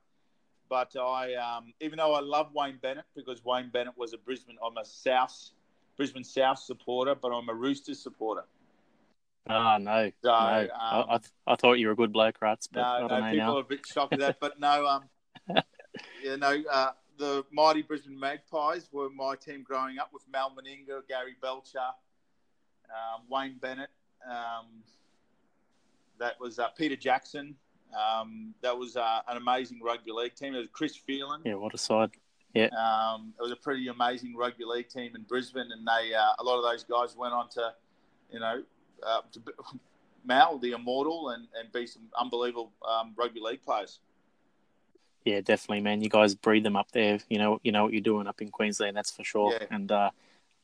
but 0.70 0.96
I 0.96 1.36
um, 1.36 1.74
even 1.82 1.98
though 1.98 2.14
I 2.14 2.22
love 2.22 2.50
Wayne 2.54 2.80
Bennett 2.82 3.06
because 3.16 3.44
Wayne 3.44 3.70
Bennett 3.70 3.98
was 3.98 4.14
a 4.14 4.18
Brisbane, 4.18 4.58
I'm 4.66 4.78
a 4.78 4.86
South 4.86 5.52
Brisbane 5.98 6.24
South 6.24 6.60
supporter, 6.60 7.16
but 7.16 7.30
I'm 7.30 7.50
a 7.50 7.54
Roosters 7.54 8.00
supporter. 8.00 8.44
Ah, 9.50 9.78
no. 9.78 10.10
So, 10.24 10.30
no. 10.30 10.34
um, 10.36 10.70
I, 10.74 11.06
I, 11.16 11.18
th- 11.18 11.32
I 11.46 11.56
thought 11.56 11.74
you 11.74 11.88
were 11.88 11.94
a 11.94 11.96
good 11.98 12.14
bloke, 12.14 12.42
Rats, 12.42 12.68
but 12.68 12.82
I 12.82 13.02
No, 13.02 13.08
don't 13.10 13.22
no, 13.22 13.32
people 13.32 13.58
are 13.58 13.62
a 13.62 13.64
bit 13.64 13.86
shocked 13.86 14.14
at 14.14 14.20
that, 14.20 14.40
but 14.40 14.60
no, 14.60 14.88
um, 14.88 15.04
you 16.24 16.38
know, 16.38 16.62
uh, 16.72 16.92
the 17.18 17.46
mighty 17.52 17.82
Brisbane 17.82 18.20
Magpies 18.20 18.90
were 18.92 19.10
my 19.10 19.36
team 19.36 19.64
growing 19.64 20.00
up 20.00 20.10
with 20.14 20.24
Mal 20.32 20.52
Meninga, 20.52 21.08
Gary 21.08 21.36
Belcher, 21.42 21.80
um, 22.90 23.24
Wayne 23.30 23.58
Bennett. 23.62 23.90
Um, 24.30 24.84
that 26.20 26.40
was 26.40 26.60
uh, 26.60 26.70
Peter 26.70 26.96
Jackson. 26.96 27.56
Um, 27.94 28.54
that 28.62 28.78
was 28.78 28.98
uh, 28.98 29.20
an 29.28 29.38
amazing 29.38 29.80
rugby 29.84 30.12
league 30.12 30.36
team. 30.36 30.56
It 30.56 30.60
was 30.60 30.70
Chris 30.72 30.96
Phelan. 30.96 31.42
Yeah, 31.44 31.56
what 31.56 31.74
a 31.74 31.78
side. 31.78 32.12
Um, 32.68 33.34
it 33.38 33.42
was 33.42 33.52
a 33.52 33.56
pretty 33.56 33.88
amazing 33.88 34.36
rugby 34.36 34.64
league 34.66 34.90
team 34.90 35.16
in 35.16 35.24
Brisbane, 35.24 35.70
and 35.72 35.88
they 35.88 36.14
uh, 36.14 36.34
a 36.40 36.44
lot 36.44 36.58
of 36.58 36.64
those 36.64 36.84
guys 36.84 37.16
went 37.16 37.34
on 37.34 37.50
to, 37.50 37.74
you 38.32 38.40
know, 38.40 38.64
uh, 39.06 39.22
to 39.32 39.42
Mal 40.26 40.58
the 40.58 40.72
immortal 40.72 41.30
and, 41.30 41.48
and 41.60 41.72
be 41.72 41.86
some 41.86 42.04
unbelievable 42.18 42.72
um, 42.88 43.14
rugby 43.18 43.42
league 43.42 43.62
players. 43.62 44.00
Yeah, 45.26 45.42
definitely, 45.42 45.82
man. 45.82 46.02
You 46.02 46.10
guys 46.10 46.36
breed 46.36 46.64
them 46.64 46.76
up 46.76 46.92
there. 46.92 47.20
You 47.30 47.38
know, 47.38 47.60
you 47.64 47.72
know 47.72 47.84
what 47.86 47.94
you're 47.94 48.02
doing 48.02 48.28
up 48.28 48.42
in 48.42 48.50
Queensland. 48.50 48.96
That's 48.98 49.12
for 49.12 49.24
sure. 49.24 49.54
Yeah. 49.54 49.68
And 49.72 49.92
uh, 49.92 50.10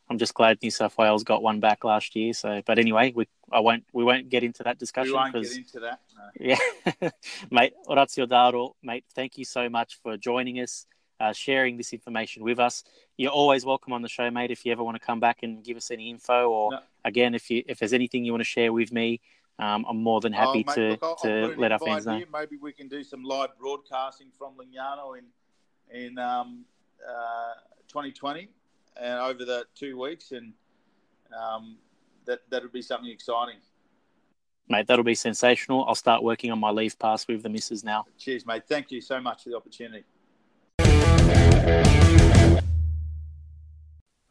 I'm 0.09 0.17
just 0.17 0.33
glad 0.33 0.57
New 0.61 0.71
South 0.71 0.97
Wales 0.97 1.23
got 1.23 1.41
one 1.41 1.59
back 1.59 1.83
last 1.83 2.15
year. 2.15 2.33
So, 2.33 2.61
but 2.65 2.77
anyway, 2.79 3.13
we 3.15 3.27
I 3.51 3.59
won't 3.61 3.83
we 3.93 4.03
won't 4.03 4.29
get 4.29 4.43
into 4.43 4.63
that 4.63 4.77
discussion. 4.77 5.13
We 5.13 5.17
won't 5.17 5.33
get 5.33 5.55
into 5.55 5.79
that. 5.81 5.99
No. 6.17 6.55
yeah, 7.01 7.09
mate, 7.51 7.73
Orazio 7.87 8.25
Daro, 8.27 8.73
mate. 8.83 9.05
Thank 9.15 9.37
you 9.37 9.45
so 9.45 9.69
much 9.69 9.99
for 10.01 10.17
joining 10.17 10.59
us. 10.59 10.85
uh, 11.21 11.33
sharing 11.33 11.75
this 11.75 11.91
information 11.91 12.43
with 12.43 12.59
us. 12.59 12.81
You're 13.17 13.31
always 13.31 13.65
welcome 13.65 13.91
on 13.91 14.01
the 14.01 14.07
show, 14.07 14.31
mate. 14.31 14.51
If 14.51 14.65
you 14.65 14.71
ever 14.71 14.85
want 14.85 14.95
to 14.95 15.05
come 15.05 15.19
back 15.19 15.43
and 15.43 15.61
give 15.61 15.75
us 15.75 15.91
any 15.91 16.09
info, 16.09 16.49
or 16.49 16.71
No. 16.71 16.79
again, 17.03 17.35
if 17.35 17.49
you 17.51 17.61
if 17.67 17.77
there's 17.79 17.91
anything 17.93 18.23
you 18.23 18.31
want 18.31 18.39
to 18.39 18.45
share 18.57 18.71
with 18.71 18.91
me, 18.93 19.19
um, 19.59 19.85
I'm 19.87 20.01
more 20.01 20.21
than 20.21 20.31
happy 20.31 20.65
Oh, 20.67 20.71
mate, 20.75 20.75
to 20.75 20.89
look, 21.01 21.19
to 21.21 21.53
let 21.57 21.71
our 21.71 21.79
fans 21.79 22.05
know. 22.05 22.21
Maybe 22.31 22.57
we 22.57 22.71
can 22.71 22.87
do 22.87 23.03
some 23.03 23.23
live 23.23 23.49
broadcasting 23.59 24.31
from 24.37 24.53
Lignano 24.55 25.17
in 25.17 25.25
in 25.91 26.17
um, 26.17 26.65
uh, 27.07 27.53
2020 27.87 28.47
and 29.01 29.19
over 29.19 29.43
the 29.43 29.65
two 29.75 29.99
weeks, 29.99 30.31
and 30.31 30.53
um, 31.37 31.77
that 32.25 32.39
that 32.49 32.61
would 32.61 32.71
be 32.71 32.81
something 32.81 33.09
exciting. 33.09 33.57
Mate, 34.69 34.87
that'll 34.87 35.03
be 35.03 35.15
sensational. 35.15 35.83
I'll 35.87 35.95
start 35.95 36.23
working 36.23 36.51
on 36.51 36.59
my 36.59 36.69
leave 36.69 36.97
pass 36.97 37.27
with 37.27 37.41
the 37.41 37.49
missus 37.49 37.83
now. 37.83 38.05
Cheers, 38.17 38.45
mate. 38.45 38.63
Thank 38.67 38.91
you 38.91 39.01
so 39.01 39.19
much 39.19 39.43
for 39.43 39.49
the 39.49 39.57
opportunity. 39.57 40.03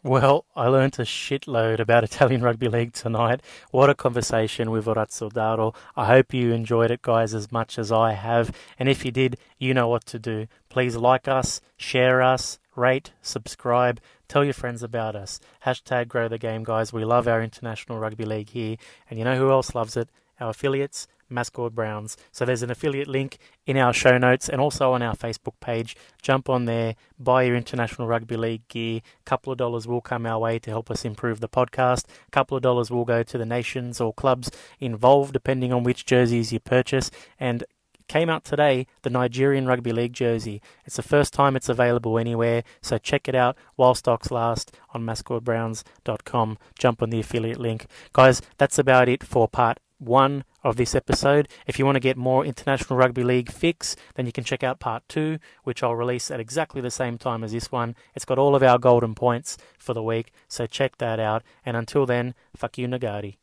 Well, 0.08 0.46
I 0.56 0.68
learnt 0.68 0.98
a 0.98 1.02
shitload 1.02 1.80
about 1.80 2.02
Italian 2.10 2.40
Rugby 2.40 2.66
League 2.68 2.94
tonight. 2.94 3.42
What 3.72 3.90
a 3.90 3.94
conversation 3.94 4.70
with 4.70 4.86
Orazio 4.86 5.28
Daro. 5.28 5.74
I 5.98 6.06
hope 6.06 6.32
you 6.32 6.54
enjoyed 6.54 6.90
it, 6.90 7.02
guys, 7.02 7.34
as 7.34 7.52
much 7.52 7.78
as 7.78 7.92
I 7.92 8.12
have. 8.12 8.50
And 8.78 8.88
if 8.88 9.04
you 9.04 9.10
did, 9.10 9.36
you 9.58 9.74
know 9.74 9.86
what 9.86 10.06
to 10.06 10.18
do. 10.18 10.46
Please 10.70 10.96
like 10.96 11.28
us, 11.28 11.60
share 11.76 12.22
us, 12.22 12.58
rate, 12.74 13.12
subscribe, 13.20 14.00
tell 14.28 14.44
your 14.44 14.54
friends 14.54 14.82
about 14.82 15.14
us. 15.14 15.40
Hashtag 15.66 16.08
grow 16.08 16.26
the 16.26 16.38
game, 16.38 16.64
guys. 16.64 16.90
We 16.90 17.04
love 17.04 17.28
our 17.28 17.42
International 17.42 17.98
Rugby 17.98 18.24
League 18.24 18.48
here. 18.48 18.76
And 19.10 19.18
you 19.18 19.26
know 19.26 19.36
who 19.36 19.50
else 19.50 19.74
loves 19.74 19.94
it? 19.94 20.08
Our 20.40 20.48
affiliates, 20.50 21.06
Mascord 21.30 21.70
Brownz. 21.70 22.16
So 22.32 22.44
there's 22.44 22.62
an 22.62 22.70
affiliate 22.70 23.08
link 23.08 23.38
in 23.66 23.76
our 23.76 23.92
show 23.92 24.18
notes 24.18 24.48
and 24.48 24.60
also 24.60 24.92
on 24.92 25.02
our 25.02 25.14
Facebook 25.14 25.60
page. 25.60 25.96
Jump 26.22 26.48
on 26.48 26.64
there, 26.64 26.94
buy 27.18 27.44
your 27.44 27.56
International 27.56 28.08
Rugby 28.08 28.36
League 28.36 28.66
gear. 28.68 29.00
A 29.00 29.24
couple 29.24 29.52
of 29.52 29.58
dollars 29.58 29.86
will 29.86 30.00
come 30.00 30.26
our 30.26 30.38
way 30.38 30.58
to 30.58 30.70
help 30.70 30.90
us 30.90 31.04
improve 31.04 31.40
the 31.40 31.48
podcast. 31.48 32.04
A 32.26 32.30
couple 32.30 32.56
of 32.56 32.62
dollars 32.62 32.90
will 32.90 33.04
go 33.04 33.22
to 33.22 33.38
the 33.38 33.46
nations 33.46 34.00
or 34.00 34.12
clubs 34.12 34.50
involved, 34.80 35.32
depending 35.32 35.72
on 35.72 35.84
which 35.84 36.06
jerseys 36.06 36.52
you 36.52 36.60
purchase. 36.60 37.10
And 37.38 37.64
came 38.08 38.30
out 38.30 38.44
today, 38.44 38.86
the 39.02 39.10
Nigerian 39.10 39.66
Rugby 39.66 39.92
League 39.92 40.14
jersey. 40.14 40.60
It's 40.84 40.96
the 40.96 41.02
first 41.02 41.32
time 41.32 41.54
it's 41.54 41.68
available 41.68 42.18
anywhere, 42.18 42.64
so 42.80 42.98
check 42.98 43.28
it 43.28 43.34
out 43.34 43.56
while 43.76 43.94
stocks 43.94 44.30
last 44.30 44.74
on 44.94 45.04
mascordbrownz.com. 45.04 46.58
Jump 46.78 47.02
on 47.02 47.10
the 47.10 47.20
affiliate 47.20 47.60
link. 47.60 47.86
Guys, 48.12 48.42
that's 48.56 48.78
about 48.78 49.08
it 49.08 49.22
for 49.22 49.46
part 49.46 49.78
one 49.98 50.44
of 50.68 50.76
this 50.76 50.94
episode. 50.94 51.48
If 51.66 51.78
you 51.78 51.84
want 51.84 51.96
to 51.96 52.00
get 52.00 52.16
more 52.16 52.44
International 52.44 52.96
Rugby 52.96 53.24
League 53.24 53.50
fix, 53.50 53.96
then 54.14 54.26
you 54.26 54.32
can 54.32 54.44
check 54.44 54.62
out 54.62 54.80
part 54.80 55.02
two, 55.08 55.38
which 55.64 55.82
I'll 55.82 55.96
release 55.96 56.30
at 56.30 56.40
exactly 56.40 56.80
the 56.80 56.90
same 56.90 57.18
time 57.18 57.42
as 57.42 57.52
this 57.52 57.72
one. 57.72 57.96
It's 58.14 58.24
got 58.24 58.38
all 58.38 58.54
of 58.54 58.62
our 58.62 58.78
golden 58.78 59.14
points 59.14 59.56
for 59.78 59.94
the 59.94 60.02
week, 60.02 60.30
so 60.46 60.66
check 60.66 60.98
that 60.98 61.18
out. 61.18 61.42
And 61.64 61.76
until 61.76 62.06
then, 62.06 62.34
fuck 62.54 62.76
you, 62.78 62.86
Nagari. 62.86 63.36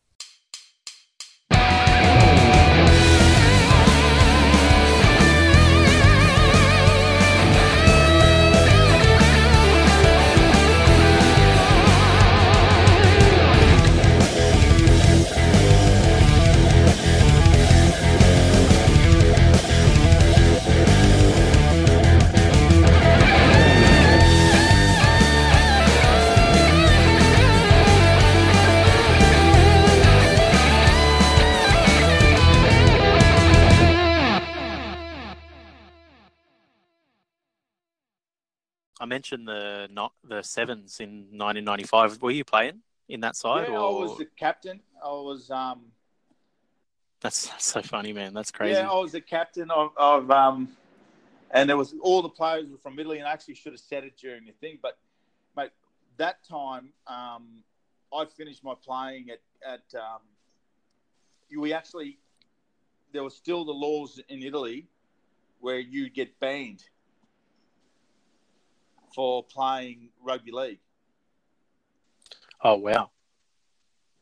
I 39.05 39.07
mentioned 39.07 39.47
the 39.47 39.87
not 39.91 40.13
the 40.27 40.41
sevens 40.41 40.99
in 40.99 41.27
1995. 41.29 42.23
Were 42.23 42.31
you 42.31 42.43
playing 42.43 42.81
in 43.07 43.19
that 43.19 43.35
side? 43.35 43.67
yeah, 43.69 43.75
I 43.75 43.89
was 43.89 44.17
the 44.17 44.25
captain. 44.25 44.79
I 45.03 45.09
was 45.09 45.51
um, 45.51 45.83
That's, 47.21 47.47
that's 47.49 47.67
so 47.67 47.83
funny, 47.83 48.13
man. 48.13 48.33
That's 48.33 48.49
crazy. 48.49 48.73
yeah, 48.73 48.89
I 48.89 48.95
was 48.95 49.11
the 49.11 49.21
captain 49.21 49.69
of, 49.69 49.91
of 49.95 50.31
um, 50.31 50.69
and 51.51 51.69
there 51.69 51.77
was 51.77 51.93
all 52.01 52.23
the 52.23 52.29
players 52.29 52.67
were 52.67 52.79
from 52.79 52.97
Italy, 52.97 53.19
and 53.19 53.27
I 53.27 53.31
actually 53.31 53.53
should 53.53 53.73
have 53.73 53.79
said 53.79 54.05
it 54.05 54.17
during 54.17 54.43
the 54.43 54.53
thing, 54.53 54.79
but 54.81 54.97
mate, 55.55 55.69
that 56.17 56.43
time 56.43 56.89
um, 57.05 57.63
I 58.11 58.25
finished 58.25 58.63
my 58.63 58.73
playing 58.83 59.27
at 59.29 59.41
at 59.63 60.01
um, 60.01 60.21
we 61.55 61.73
actually 61.73 62.17
there 63.13 63.23
were 63.23 63.29
still 63.29 63.65
the 63.65 63.71
laws 63.71 64.19
in 64.29 64.41
Italy 64.41 64.87
where 65.59 65.77
you 65.77 66.09
get 66.09 66.39
banned 66.39 66.83
for 69.15 69.43
playing 69.43 70.09
rugby 70.21 70.51
league. 70.51 70.79
Oh 72.61 72.75
wow. 72.75 73.09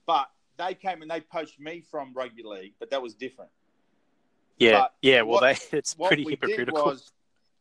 But 0.05 0.29
they 0.57 0.75
came 0.75 1.01
and 1.01 1.09
they 1.09 1.19
poached 1.21 1.59
me 1.59 1.81
from 1.81 2.13
rugby 2.13 2.43
league, 2.43 2.73
but 2.79 2.91
that 2.91 3.01
was 3.01 3.15
different. 3.15 3.51
Yeah, 4.57 4.81
But 4.81 4.93
yeah. 5.01 5.21
Well, 5.23 5.41
what- 5.41 5.59
they 5.71 5.77
it's 5.77 5.95
pretty 5.95 6.23
hypocritical. 6.23 6.85
was 6.85 7.11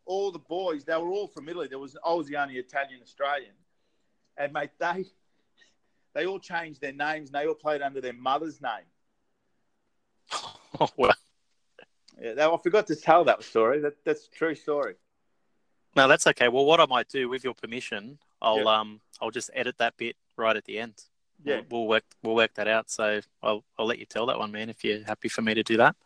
all 0.04 0.30
the 0.30 0.38
boys, 0.38 0.84
they 0.84 0.96
were 0.96 1.10
all 1.10 1.28
from 1.28 1.48
Italy. 1.48 1.68
There 1.68 1.78
was 1.78 1.96
I 2.04 2.12
was 2.12 2.26
the 2.26 2.36
only 2.36 2.56
Italian 2.56 3.00
Australian. 3.02 3.54
And 4.36 4.52
mate, 4.52 4.70
they 4.78 5.06
they 6.14 6.26
all 6.26 6.38
changed 6.38 6.80
their 6.80 6.92
names 6.92 7.30
and 7.30 7.40
they 7.40 7.46
all 7.46 7.54
played 7.54 7.80
under 7.80 8.00
their 8.00 8.12
mother's 8.12 8.60
name. 8.60 8.84
oh 10.80 10.88
wow. 10.96 11.10
Yeah, 12.20 12.48
I 12.48 12.56
forgot 12.58 12.86
to 12.88 12.96
tell 12.96 13.24
that 13.24 13.42
story. 13.42 13.80
That 13.80 14.04
that's 14.04 14.26
a 14.26 14.30
true 14.30 14.54
story. 14.54 14.94
No, 15.94 16.08
that's 16.08 16.26
okay. 16.26 16.48
Well, 16.48 16.64
what 16.64 16.80
I 16.80 16.86
might 16.86 17.08
do, 17.08 17.28
with 17.28 17.44
your 17.44 17.54
permission, 17.54 18.18
I'll 18.40 18.58
Yeah. 18.64 18.80
um 18.80 19.00
I'll 19.20 19.30
just 19.30 19.50
edit 19.54 19.78
that 19.78 19.96
bit 19.96 20.16
right 20.36 20.56
at 20.56 20.64
the 20.64 20.78
end. 20.78 20.94
Yeah. 21.44 21.60
We'll, 21.70 21.80
we'll 21.80 21.88
work 21.88 22.04
we'll 22.22 22.34
work 22.34 22.54
that 22.54 22.68
out. 22.68 22.90
So 22.90 23.20
I'll 23.42 23.64
I'll 23.78 23.86
let 23.86 23.98
you 23.98 24.06
tell 24.06 24.26
that 24.26 24.38
one, 24.38 24.52
man, 24.52 24.70
if 24.70 24.84
you're 24.84 25.04
happy 25.04 25.28
for 25.28 25.42
me 25.42 25.54
to 25.54 25.62
do 25.62 25.76
that. 25.76 25.96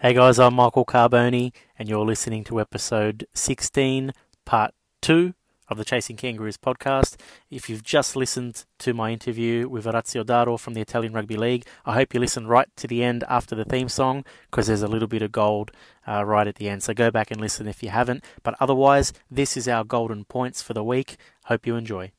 Hey 0.00 0.14
guys, 0.14 0.38
I'm 0.38 0.54
Michael 0.54 0.84
Carboni, 0.84 1.52
and 1.78 1.88
you're 1.88 2.04
listening 2.04 2.44
to 2.44 2.60
episode 2.60 3.26
16, 3.34 4.12
part 4.44 4.72
two 5.02 5.34
of 5.68 5.76
the 5.76 5.84
Chasing 5.84 6.16
Kangaroos 6.16 6.56
podcast. 6.56 7.16
If 7.50 7.68
you've 7.68 7.82
just 7.82 8.16
listened 8.16 8.64
to 8.78 8.94
my 8.94 9.10
interview 9.10 9.68
with 9.68 9.86
Orazio 9.86 10.24
Daro 10.24 10.58
from 10.58 10.74
the 10.74 10.80
Italian 10.80 11.12
Rugby 11.12 11.36
League, 11.36 11.66
I 11.84 11.94
hope 11.94 12.14
you 12.14 12.20
listen 12.20 12.46
right 12.46 12.68
to 12.76 12.86
the 12.86 13.02
end 13.02 13.24
after 13.28 13.54
the 13.54 13.64
theme 13.64 13.88
song 13.88 14.24
because 14.50 14.66
there's 14.66 14.82
a 14.82 14.88
little 14.88 15.08
bit 15.08 15.22
of 15.22 15.32
gold 15.32 15.70
uh, 16.06 16.24
right 16.24 16.46
at 16.46 16.56
the 16.56 16.68
end. 16.68 16.82
So 16.82 16.94
go 16.94 17.10
back 17.10 17.30
and 17.30 17.40
listen 17.40 17.66
if 17.66 17.82
you 17.82 17.90
haven't. 17.90 18.24
But 18.42 18.54
otherwise, 18.60 19.12
this 19.30 19.56
is 19.56 19.68
our 19.68 19.84
golden 19.84 20.24
points 20.24 20.62
for 20.62 20.74
the 20.74 20.84
week. 20.84 21.16
Hope 21.44 21.66
you 21.66 21.76
enjoy. 21.76 22.12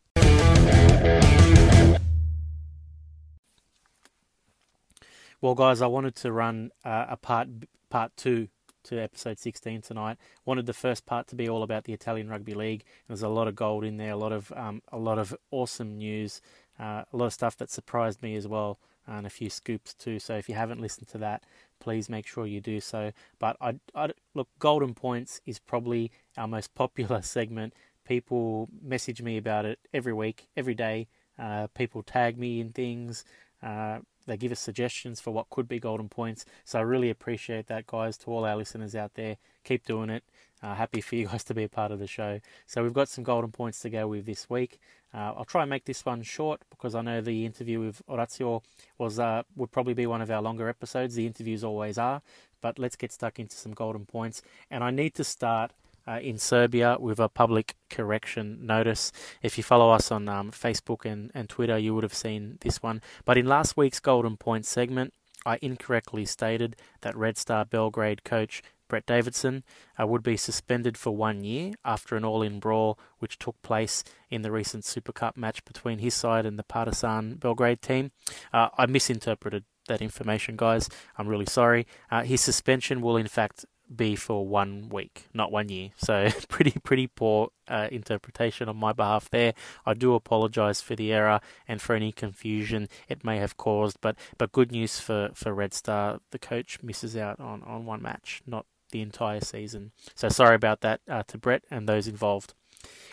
Well, 5.42 5.56
guys, 5.56 5.82
I 5.82 5.88
wanted 5.88 6.16
to 6.18 6.32
run 6.34 6.72
uh, 6.84 7.06
a 7.10 7.16
part 7.16 7.48
part 7.90 8.12
two 8.18 8.50
to 8.84 9.00
episode 9.00 9.40
16 9.40 9.82
tonight. 9.82 10.18
Wanted 10.46 10.66
the 10.66 10.74
first 10.74 11.06
part 11.06 11.28
to 11.28 11.36
be 11.36 11.50
all 11.50 11.64
about 11.64 11.84
the 11.84 11.94
Italian 11.94 12.30
Rugby 12.30 12.54
League. 12.54 12.84
There's 13.08 13.24
a 13.24 13.30
lot 13.30 13.48
of 13.48 13.56
gold 13.56 13.84
in 13.84 13.98
there, 13.98 14.12
a 14.12 14.18
lot 14.18 14.32
of 14.32 14.52
um, 14.56 14.82
a 14.92 14.98
lot 14.98 15.18
of 15.18 15.36
awesome 15.52 15.98
news, 15.98 16.42
uh, 16.80 17.04
a 17.12 17.18
lot 17.18 17.28
of 17.28 17.34
stuff 17.34 17.58
that 17.58 17.70
surprised 17.70 18.22
me 18.22 18.36
as 18.36 18.48
well, 18.48 18.80
and 19.08 19.26
a 19.26 19.30
few 19.30 19.50
scoops 19.50 19.94
too. 19.94 20.20
So 20.20 20.36
if 20.36 20.50
you 20.50 20.56
haven't 20.56 20.82
listened 20.82 21.08
to 21.10 21.18
that, 21.20 21.44
please 21.80 22.10
make 22.10 22.28
sure 22.28 22.46
you 22.46 22.62
do 22.62 22.80
so. 22.80 23.12
But 23.40 23.58
I, 23.60 23.80
I 23.96 24.10
look, 24.34 24.48
Golden 24.60 24.94
Points 24.94 25.42
is 25.46 25.60
probably 25.60 26.12
our 26.38 26.48
most 26.48 26.74
popular 26.76 27.22
segment. 27.24 27.74
People 28.06 28.70
message 28.82 29.22
me 29.22 29.38
about 29.38 29.66
it 29.66 29.80
every 29.94 30.14
week, 30.14 30.48
every 30.58 30.76
day. 30.76 31.08
Uh, 31.38 31.68
people 31.68 32.04
tag 32.04 32.38
me 32.38 32.60
in 32.60 32.72
things. 32.72 33.24
Uh, 33.64 34.00
they 34.30 34.38
give 34.38 34.52
us 34.52 34.60
suggestions 34.60 35.20
for 35.20 35.32
what 35.32 35.50
could 35.50 35.68
be 35.68 35.80
golden 35.80 36.08
points. 36.08 36.46
So 36.64 36.80
I 36.80 36.84
really 36.84 37.10
appreciate 37.10 37.68
that, 37.68 37.88
guys. 37.88 38.18
To 38.20 38.32
all 38.32 38.46
our 38.46 38.56
listeners 38.56 38.96
out 38.96 39.16
there, 39.16 39.38
keep 39.64 39.86
doing 39.86 40.10
it. 40.10 40.24
Uh, 40.62 40.76
happy 40.76 41.02
for 41.02 41.16
you 41.16 41.28
guys 41.32 41.44
to 41.46 41.54
be 41.54 41.64
a 41.64 41.70
part 41.70 41.92
of 41.92 42.00
the 42.00 42.08
show. 42.08 42.40
So 42.68 42.84
we've 42.84 42.94
got 42.94 43.10
some 43.10 43.24
golden 43.24 43.52
points 43.52 43.80
to 43.82 43.90
go 43.90 44.08
with 44.08 44.26
this 44.26 44.50
week. 44.50 44.80
Uh, 45.14 45.34
I'll 45.36 45.46
try 45.46 45.64
and 45.64 45.70
make 45.70 45.86
this 45.86 46.06
one 46.06 46.22
short 46.22 46.62
because 46.70 46.94
I 46.94 47.02
know 47.02 47.22
the 47.22 47.46
interview 47.46 47.80
with 47.80 48.02
Orazio 48.08 48.62
was 49.00 49.20
uh, 49.20 49.42
would 49.56 49.72
probably 49.72 49.96
be 49.96 50.06
one 50.06 50.22
of 50.22 50.30
our 50.30 50.42
longer 50.42 50.70
episodes. 50.70 51.16
The 51.16 51.26
interviews 51.26 51.64
always 51.64 51.98
are. 51.98 52.22
But 52.62 52.78
let's 52.78 52.96
get 52.96 53.12
stuck 53.12 53.40
into 53.40 53.56
some 53.56 53.74
golden 53.74 54.06
points. 54.06 54.42
And 54.70 54.84
I 54.84 54.92
need 54.92 55.16
to 55.16 55.24
start 55.24 55.72
uh, 56.10 56.20
in 56.20 56.38
Serbia 56.38 56.98
with 57.00 57.20
a 57.20 57.30
public 57.30 57.76
correction 57.90 58.66
notice. 58.66 59.12
If 59.42 59.58
you 59.58 59.64
follow 59.64 59.92
us 59.92 60.12
on 60.12 60.28
um, 60.28 60.52
Facebook 60.52 61.06
and, 61.06 61.32
and 61.34 61.48
Twitter, 61.48 61.78
you 61.78 61.94
would 61.94 62.04
have 62.04 62.14
seen 62.14 62.58
this 62.62 62.82
one. 62.82 63.02
But 63.26 63.38
in 63.38 63.46
last 63.46 63.78
week's 63.78 64.00
Golden 64.00 64.38
Point 64.38 64.66
segment, 64.66 65.14
I 65.46 65.60
incorrectly 65.62 66.26
stated 66.26 66.76
that 67.02 67.16
Red 67.16 67.38
Star 67.38 67.64
Belgrade 67.64 68.24
coach 68.24 68.62
Brett 68.90 69.06
Davidson, 69.06 69.64
uh, 69.98 70.06
would 70.06 70.24
be 70.24 70.36
suspended 70.36 70.98
for 70.98 71.16
one 71.16 71.44
year 71.44 71.74
after 71.86 72.18
an 72.18 72.26
all 72.26 72.42
in 72.42 72.60
brawl 72.60 73.00
which 73.20 73.38
took 73.38 73.62
place 73.62 74.04
in 74.30 74.42
the 74.42 74.52
recent 74.52 74.84
Super 74.84 75.14
Cup 75.14 75.38
match 75.38 75.64
between 75.64 76.00
his 76.00 76.16
side 76.16 76.46
and 76.46 76.60
the 76.60 76.64
Partizan 76.64 77.36
Belgrade 77.36 77.82
team. 77.82 78.12
Uh, 78.52 78.70
I 78.78 78.88
misinterpreted 78.88 79.64
that 79.88 80.02
information, 80.02 80.58
guys. 80.58 80.90
I'm 81.18 81.28
really 81.28 81.46
sorry. 81.46 81.88
Uh, 82.12 82.24
his 82.24 82.42
suspension 82.42 83.02
will, 83.02 83.16
in 83.16 83.28
fact, 83.28 83.66
be 83.94 84.16
for 84.16 84.46
one 84.46 84.90
week, 84.90 85.28
not 85.34 85.52
one 85.52 85.70
year. 85.70 85.90
So 85.98 86.30
pretty 86.50 86.80
pretty 86.84 87.08
poor 87.08 87.50
uh, 87.68 87.88
interpretation 87.92 88.70
on 88.70 88.78
my 88.78 88.94
behalf 88.94 89.30
there. 89.30 89.54
I 89.86 89.94
do 89.94 90.14
apologise 90.14 90.82
for 90.82 90.96
the 90.96 91.12
error 91.12 91.40
and 91.68 91.82
for 91.82 91.96
any 91.96 92.12
confusion 92.12 92.88
it 93.08 93.24
may 93.24 93.38
have 93.38 93.58
caused. 93.58 93.98
But 94.02 94.18
but 94.38 94.52
good 94.52 94.72
news 94.72 95.00
for 95.00 95.30
for 95.34 95.54
Red 95.54 95.74
Star. 95.74 96.20
The 96.32 96.40
coach 96.40 96.80
misses 96.84 97.16
out 97.18 97.40
on 97.40 97.64
on 97.64 97.86
one 97.86 98.02
match, 98.02 98.42
not 98.46 98.66
the 98.92 99.02
entire 99.02 99.42
season. 99.42 99.92
So 100.16 100.30
sorry 100.30 100.56
about 100.56 100.82
that 100.82 101.02
uh, 101.08 101.24
to 101.28 101.38
Brett 101.38 101.64
and 101.70 101.88
those 101.88 102.08
involved, 102.08 102.54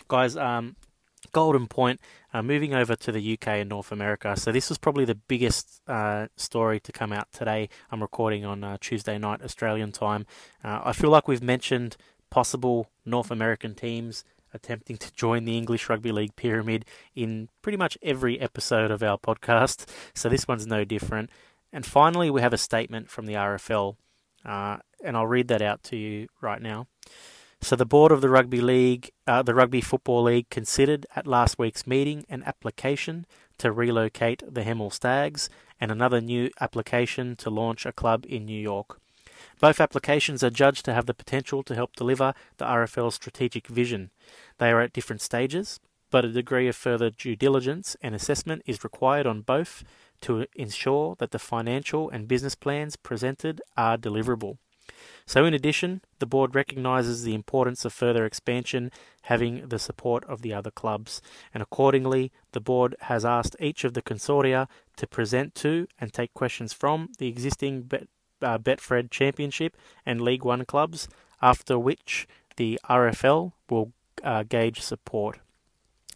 guys. 0.07 0.35
Um, 0.35 0.75
Golden 1.31 1.67
Point, 1.67 1.99
uh, 2.33 2.41
moving 2.41 2.73
over 2.73 2.95
to 2.95 3.11
the 3.11 3.33
UK 3.33 3.47
and 3.47 3.69
North 3.69 3.91
America. 3.91 4.35
So 4.35 4.51
this 4.51 4.69
was 4.69 4.77
probably 4.77 5.05
the 5.05 5.15
biggest 5.15 5.81
uh, 5.87 6.27
story 6.35 6.79
to 6.81 6.91
come 6.91 7.13
out 7.13 7.31
today. 7.31 7.69
I'm 7.91 8.01
recording 8.01 8.45
on 8.45 8.63
uh, 8.63 8.77
Tuesday 8.79 9.17
night 9.17 9.41
Australian 9.43 9.91
time. 9.91 10.25
Uh, 10.63 10.81
I 10.83 10.93
feel 10.93 11.09
like 11.09 11.27
we've 11.27 11.43
mentioned 11.43 11.97
possible 12.29 12.89
North 13.05 13.31
American 13.31 13.73
teams 13.73 14.23
attempting 14.53 14.97
to 14.97 15.13
join 15.13 15.45
the 15.45 15.57
English 15.57 15.89
Rugby 15.89 16.11
League 16.11 16.35
pyramid 16.35 16.85
in 17.15 17.49
pretty 17.61 17.77
much 17.77 17.97
every 18.01 18.39
episode 18.39 18.91
of 18.91 19.03
our 19.03 19.17
podcast. 19.17 19.85
So 20.13 20.29
this 20.29 20.47
one's 20.47 20.67
no 20.67 20.83
different. 20.83 21.29
And 21.71 21.85
finally, 21.85 22.29
we 22.29 22.41
have 22.41 22.53
a 22.53 22.57
statement 22.57 23.09
from 23.09 23.25
the 23.25 23.33
RFL, 23.33 23.97
uh, 24.45 24.77
and 25.03 25.17
I'll 25.17 25.27
read 25.27 25.47
that 25.49 25.61
out 25.61 25.83
to 25.83 25.97
you 25.97 26.27
right 26.41 26.61
now. 26.61 26.87
So 27.61 27.75
the 27.75 27.85
board 27.85 28.11
of 28.11 28.21
the 28.21 28.29
rugby 28.29 28.61
league, 28.61 29.11
uh, 29.25 29.41
the 29.41 29.55
rugby 29.55 29.81
football 29.81 30.23
league, 30.23 30.49
considered 30.49 31.05
at 31.15 31.27
last 31.27 31.57
week's 31.57 31.87
meeting 31.87 32.25
an 32.29 32.43
application 32.43 33.25
to 33.57 33.71
relocate 33.71 34.43
the 34.47 34.61
Hemel 34.61 34.93
Stags 34.93 35.49
and 35.79 35.91
another 35.91 36.21
new 36.21 36.49
application 36.61 37.35
to 37.37 37.49
launch 37.49 37.85
a 37.85 37.91
club 37.91 38.25
in 38.27 38.45
New 38.45 38.59
York. 38.59 38.99
Both 39.59 39.81
applications 39.81 40.43
are 40.43 40.49
judged 40.49 40.85
to 40.85 40.93
have 40.93 41.07
the 41.07 41.13
potential 41.13 41.63
to 41.63 41.75
help 41.75 41.95
deliver 41.95 42.33
the 42.57 42.65
RFL's 42.65 43.15
strategic 43.15 43.67
vision. 43.67 44.11
They 44.59 44.71
are 44.71 44.81
at 44.81 44.93
different 44.93 45.21
stages, 45.21 45.79
but 46.09 46.25
a 46.25 46.31
degree 46.31 46.67
of 46.67 46.75
further 46.75 47.09
due 47.09 47.35
diligence 47.35 47.95
and 48.01 48.15
assessment 48.15 48.61
is 48.65 48.83
required 48.83 49.27
on 49.27 49.41
both 49.41 49.83
to 50.21 50.45
ensure 50.55 51.15
that 51.19 51.31
the 51.31 51.39
financial 51.39 52.09
and 52.09 52.27
business 52.27 52.55
plans 52.55 52.95
presented 52.95 53.61
are 53.75 53.97
deliverable. 53.97 54.57
So, 55.27 55.43
in 55.43 55.53
addition, 55.53 56.01
the 56.19 56.25
board 56.25 56.55
recognises 56.55 57.23
the 57.23 57.35
importance 57.35 57.83
of 57.83 57.91
further 57.91 58.25
expansion 58.25 58.91
having 59.23 59.67
the 59.67 59.77
support 59.77 60.23
of 60.23 60.41
the 60.41 60.53
other 60.53 60.71
clubs, 60.71 61.21
and 61.53 61.61
accordingly, 61.61 62.31
the 62.53 62.61
board 62.61 62.95
has 63.01 63.25
asked 63.25 63.57
each 63.59 63.83
of 63.83 63.93
the 63.93 64.01
consortia 64.01 64.69
to 64.95 65.05
present 65.05 65.53
to 65.55 65.85
and 65.99 66.13
take 66.13 66.33
questions 66.33 66.71
from 66.71 67.09
the 67.17 67.27
existing 67.27 67.81
Bet, 67.81 68.07
uh, 68.41 68.57
Betfred 68.57 69.11
Championship 69.11 69.75
and 70.05 70.21
League 70.21 70.45
One 70.45 70.63
clubs, 70.63 71.09
after 71.41 71.77
which 71.77 72.25
the 72.55 72.79
RFL 72.89 73.51
will 73.69 73.91
uh, 74.23 74.43
gauge 74.43 74.81
support. 74.81 75.39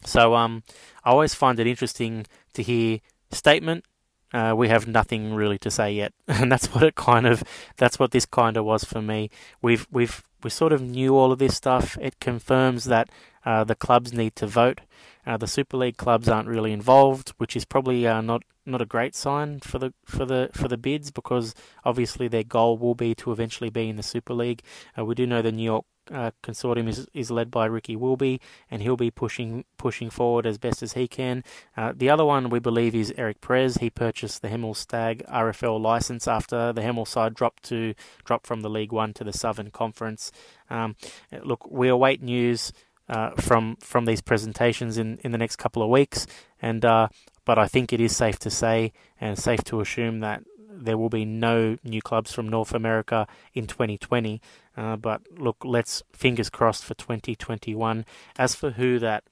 So, 0.06 0.34
um, 0.34 0.62
I 1.04 1.10
always 1.10 1.34
find 1.34 1.60
it 1.60 1.66
interesting 1.66 2.26
to 2.54 2.62
hear 2.62 3.00
statement 3.30 3.84
uh, 4.32 4.54
we 4.56 4.68
have 4.68 4.86
nothing 4.86 5.34
really 5.34 5.58
to 5.58 5.70
say 5.70 5.92
yet, 5.92 6.12
and 6.28 6.50
that's 6.50 6.74
what 6.74 6.82
it 6.82 6.94
kind 6.94 7.26
of 7.26 7.42
that's 7.76 7.98
what 7.98 8.10
this 8.10 8.26
kind 8.26 8.56
of 8.56 8.64
was 8.64 8.84
for 8.84 9.02
me. 9.02 9.30
We've 9.60 9.86
we've 9.90 10.22
we 10.42 10.50
sort 10.50 10.72
of 10.72 10.82
knew 10.82 11.16
all 11.16 11.32
of 11.32 11.38
this 11.38 11.56
stuff. 11.56 11.96
It 12.00 12.18
confirms 12.20 12.84
that 12.84 13.08
uh, 13.44 13.64
the 13.64 13.74
clubs 13.74 14.12
need 14.12 14.36
to 14.36 14.46
vote. 14.46 14.80
Uh, 15.24 15.36
the 15.36 15.46
Super 15.46 15.76
League 15.76 15.96
clubs 15.96 16.28
aren't 16.28 16.48
really 16.48 16.72
involved, 16.72 17.30
which 17.38 17.54
is 17.56 17.64
probably 17.64 18.06
uh, 18.06 18.20
not 18.20 18.42
not 18.64 18.82
a 18.82 18.86
great 18.86 19.14
sign 19.14 19.60
for 19.60 19.78
the 19.78 19.92
for 20.04 20.24
the 20.24 20.50
for 20.52 20.68
the 20.68 20.76
bids 20.76 21.10
because 21.10 21.54
obviously 21.84 22.28
their 22.28 22.44
goal 22.44 22.78
will 22.78 22.94
be 22.94 23.14
to 23.14 23.32
eventually 23.32 23.70
be 23.70 23.88
in 23.88 23.96
the 23.96 24.02
Super 24.02 24.34
League. 24.34 24.62
Uh, 24.98 25.04
we 25.04 25.14
do 25.14 25.26
know 25.26 25.42
the 25.42 25.52
New 25.52 25.64
York 25.64 25.84
uh, 26.10 26.30
consortium 26.42 26.88
is 26.88 27.06
is 27.14 27.30
led 27.30 27.50
by 27.50 27.66
Ricky 27.66 27.96
Wilby, 27.96 28.40
and 28.70 28.82
he'll 28.82 28.96
be 28.96 29.10
pushing 29.10 29.64
pushing 29.78 30.10
forward 30.10 30.46
as 30.46 30.58
best 30.58 30.82
as 30.82 30.94
he 30.94 31.06
can. 31.06 31.44
Uh, 31.76 31.92
the 31.94 32.10
other 32.10 32.24
one 32.24 32.50
we 32.50 32.58
believe 32.58 32.94
is 32.94 33.12
Eric 33.16 33.40
Perez. 33.40 33.76
He 33.76 33.90
purchased 33.90 34.42
the 34.42 34.48
Hemel 34.48 34.76
Stag 34.76 35.24
RFL 35.26 35.80
license 35.80 36.26
after 36.26 36.72
the 36.72 36.82
Hemel 36.82 37.06
side 37.06 37.34
dropped 37.34 37.62
to 37.64 37.94
drop 38.24 38.46
from 38.46 38.62
the 38.62 38.70
League 38.70 38.92
One 38.92 39.12
to 39.14 39.24
the 39.24 39.32
Southern 39.32 39.70
Conference. 39.70 40.32
Um, 40.70 40.96
look, 41.42 41.70
we 41.70 41.88
await 41.88 42.22
news. 42.22 42.72
Uh, 43.08 43.30
from 43.32 43.76
from 43.80 44.04
these 44.04 44.22
presentations 44.22 44.96
in, 44.96 45.18
in 45.24 45.32
the 45.32 45.36
next 45.36 45.56
couple 45.56 45.82
of 45.82 45.90
weeks, 45.90 46.24
and 46.62 46.84
uh, 46.84 47.08
but 47.44 47.58
I 47.58 47.66
think 47.66 47.92
it 47.92 48.00
is 48.00 48.16
safe 48.16 48.38
to 48.38 48.50
say 48.50 48.92
and 49.20 49.38
safe 49.38 49.62
to 49.64 49.80
assume 49.80 50.20
that 50.20 50.44
there 50.72 50.98
will 50.98 51.08
be 51.08 51.24
no 51.24 51.76
new 51.84 52.00
clubs 52.00 52.32
from 52.32 52.48
North 52.48 52.72
America 52.72 53.26
in 53.54 53.66
2020. 53.66 54.40
Uh, 54.76 54.96
but 54.96 55.22
look, 55.38 55.56
let's 55.64 56.02
fingers 56.12 56.50
crossed 56.50 56.84
for 56.84 56.94
2021. 56.94 58.04
As 58.38 58.54
for 58.54 58.70
who 58.70 58.98
that, 58.98 59.24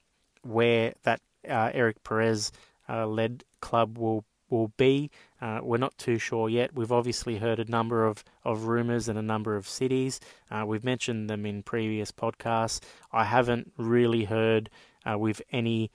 where 0.43 0.93
that 1.03 1.21
uh, 1.47 1.71
Eric 1.73 2.03
Perez 2.03 2.51
uh, 2.87 3.07
led 3.07 3.43
club 3.59 3.97
will 3.97 4.25
will 4.49 4.73
be, 4.75 5.09
uh, 5.39 5.61
we're 5.63 5.77
not 5.77 5.97
too 5.97 6.17
sure 6.17 6.49
yet. 6.49 6.75
We've 6.75 6.91
obviously 6.91 7.37
heard 7.37 7.57
a 7.57 7.71
number 7.71 8.05
of, 8.05 8.21
of 8.43 8.65
rumours 8.65 9.07
and 9.07 9.17
a 9.17 9.21
number 9.21 9.55
of 9.55 9.65
cities. 9.65 10.19
Uh, 10.51 10.65
we've 10.67 10.83
mentioned 10.83 11.29
them 11.29 11.45
in 11.45 11.63
previous 11.63 12.11
podcasts. 12.11 12.81
I 13.13 13.23
haven't 13.23 13.71
really 13.77 14.25
heard 14.25 14.69
uh, 15.09 15.17
with 15.17 15.41
any 15.53 15.89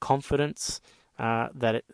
confidence 0.00 0.80
that 1.16 1.76
it, 1.76 1.84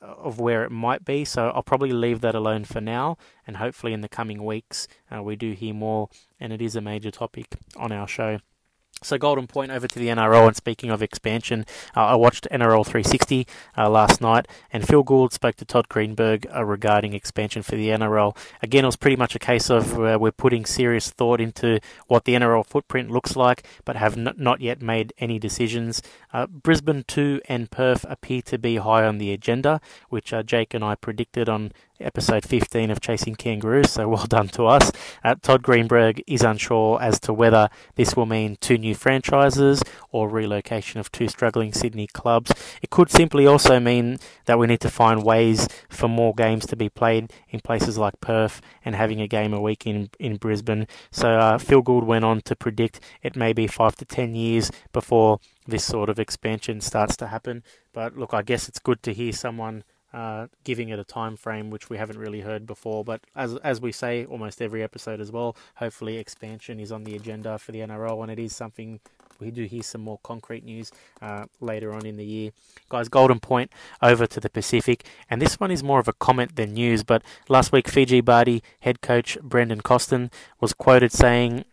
of 0.00 0.38
where 0.38 0.64
it 0.64 0.70
might 0.70 1.04
be. 1.04 1.24
So 1.24 1.50
I'll 1.50 1.62
probably 1.62 1.92
leave 1.92 2.20
that 2.20 2.34
alone 2.34 2.64
for 2.64 2.80
now, 2.80 3.16
and 3.46 3.56
hopefully 3.56 3.92
in 3.92 4.00
the 4.00 4.08
coming 4.08 4.44
weeks 4.44 4.88
uh, 5.14 5.22
we 5.22 5.36
do 5.36 5.52
hear 5.52 5.74
more, 5.74 6.08
and 6.40 6.52
it 6.52 6.62
is 6.62 6.76
a 6.76 6.80
major 6.80 7.10
topic 7.10 7.56
on 7.76 7.92
our 7.92 8.08
show. 8.08 8.38
So 9.02 9.18
Golden 9.18 9.46
Point 9.46 9.70
over 9.70 9.86
to 9.86 9.98
the 9.98 10.08
NRL, 10.08 10.46
and 10.46 10.56
speaking 10.56 10.90
of 10.90 11.02
expansion, 11.02 11.66
uh, 11.94 12.00
I 12.00 12.14
watched 12.14 12.48
NRL 12.50 12.86
360 12.86 13.46
uh, 13.76 13.90
last 13.90 14.20
night, 14.20 14.48
and 14.72 14.86
Phil 14.86 15.02
Gould 15.02 15.32
spoke 15.32 15.56
to 15.56 15.64
Todd 15.66 15.88
Greenberg 15.90 16.46
uh, 16.54 16.64
regarding 16.64 17.12
expansion 17.12 17.62
for 17.62 17.76
the 17.76 17.88
NRL. 17.88 18.34
Again, 18.62 18.84
it 18.84 18.88
was 18.88 18.96
pretty 18.96 19.16
much 19.16 19.34
a 19.34 19.38
case 19.38 19.68
of 19.68 19.98
uh, 20.00 20.18
we're 20.18 20.32
putting 20.32 20.64
serious 20.64 21.10
thought 21.10 21.40
into 21.40 21.80
what 22.06 22.24
the 22.24 22.34
NRL 22.34 22.64
footprint 22.64 23.10
looks 23.10 23.36
like, 23.36 23.66
but 23.84 23.96
have 23.96 24.16
n- 24.16 24.34
not 24.38 24.60
yet 24.62 24.80
made 24.80 25.12
any 25.18 25.38
decisions. 25.38 26.00
Uh, 26.32 26.46
Brisbane 26.46 27.04
2 27.06 27.42
and 27.46 27.70
Perth 27.70 28.06
appear 28.08 28.40
to 28.42 28.58
be 28.58 28.76
high 28.76 29.04
on 29.04 29.18
the 29.18 29.32
agenda, 29.32 29.80
which 30.08 30.32
uh, 30.32 30.42
Jake 30.42 30.72
and 30.72 30.82
I 30.82 30.94
predicted 30.94 31.48
on 31.48 31.72
episode 32.00 32.44
15 32.44 32.90
of 32.90 33.00
Chasing 33.00 33.34
Kangaroos, 33.34 33.90
so 33.90 34.08
well 34.08 34.26
done 34.26 34.48
to 34.48 34.66
us. 34.66 34.90
Uh, 35.22 35.34
Todd 35.40 35.62
Greenberg 35.62 36.22
is 36.26 36.42
unsure 36.42 37.00
as 37.00 37.20
to 37.20 37.32
whether 37.32 37.68
this 37.94 38.16
will 38.16 38.26
mean 38.26 38.56
two 38.60 38.78
new 38.78 38.94
franchises 38.94 39.82
or 40.10 40.28
relocation 40.28 41.00
of 41.00 41.10
two 41.12 41.28
struggling 41.28 41.72
Sydney 41.72 42.06
clubs. 42.06 42.52
It 42.82 42.90
could 42.90 43.10
simply 43.10 43.46
also 43.46 43.78
mean 43.78 44.18
that 44.46 44.58
we 44.58 44.66
need 44.66 44.80
to 44.80 44.90
find 44.90 45.22
ways 45.24 45.68
for 45.88 46.08
more 46.08 46.34
games 46.34 46.66
to 46.66 46.76
be 46.76 46.88
played 46.88 47.32
in 47.50 47.60
places 47.60 47.98
like 47.98 48.20
Perth 48.20 48.60
and 48.84 48.94
having 48.94 49.20
a 49.20 49.28
game 49.28 49.54
a 49.54 49.60
week 49.60 49.86
in, 49.86 50.10
in 50.18 50.36
Brisbane. 50.36 50.86
So 51.10 51.30
uh, 51.38 51.58
Phil 51.58 51.82
Gould 51.82 52.04
went 52.04 52.24
on 52.24 52.40
to 52.42 52.56
predict 52.56 53.00
it 53.22 53.36
may 53.36 53.52
be 53.52 53.66
five 53.66 53.96
to 53.96 54.04
ten 54.04 54.34
years 54.34 54.70
before 54.92 55.38
this 55.66 55.84
sort 55.84 56.10
of 56.10 56.18
expansion 56.18 56.80
starts 56.80 57.16
to 57.16 57.28
happen. 57.28 57.62
But 57.92 58.16
look, 58.16 58.34
I 58.34 58.42
guess 58.42 58.68
it's 58.68 58.78
good 58.78 59.02
to 59.04 59.12
hear 59.12 59.32
someone 59.32 59.84
uh, 60.14 60.46
giving 60.62 60.90
it 60.90 60.98
a 60.98 61.04
time 61.04 61.36
frame 61.36 61.70
which 61.70 61.90
we 61.90 61.98
haven't 61.98 62.18
really 62.18 62.40
heard 62.40 62.66
before. 62.66 63.04
But 63.04 63.20
as 63.34 63.56
as 63.56 63.80
we 63.80 63.92
say 63.92 64.24
almost 64.24 64.62
every 64.62 64.82
episode 64.82 65.20
as 65.20 65.32
well, 65.32 65.56
hopefully 65.76 66.16
expansion 66.18 66.78
is 66.78 66.92
on 66.92 67.04
the 67.04 67.16
agenda 67.16 67.58
for 67.58 67.72
the 67.72 67.80
NRL, 67.80 68.22
and 68.22 68.30
it 68.30 68.38
is 68.38 68.54
something 68.54 69.00
we 69.40 69.50
do 69.50 69.64
hear 69.64 69.82
some 69.82 70.00
more 70.00 70.20
concrete 70.22 70.64
news 70.64 70.92
uh, 71.20 71.46
later 71.60 71.92
on 71.92 72.06
in 72.06 72.16
the 72.16 72.24
year. 72.24 72.52
Guys, 72.88 73.08
Golden 73.08 73.40
Point 73.40 73.72
over 74.00 74.26
to 74.28 74.38
the 74.38 74.48
Pacific, 74.48 75.04
and 75.28 75.42
this 75.42 75.58
one 75.58 75.72
is 75.72 75.82
more 75.82 75.98
of 75.98 76.06
a 76.06 76.12
comment 76.12 76.54
than 76.54 76.74
news. 76.74 77.02
But 77.02 77.22
last 77.48 77.72
week, 77.72 77.88
Fiji 77.88 78.20
Bati 78.20 78.62
head 78.80 79.00
coach 79.00 79.36
Brandon 79.42 79.80
Costin 79.80 80.30
was 80.60 80.72
quoted 80.72 81.10
saying 81.10 81.64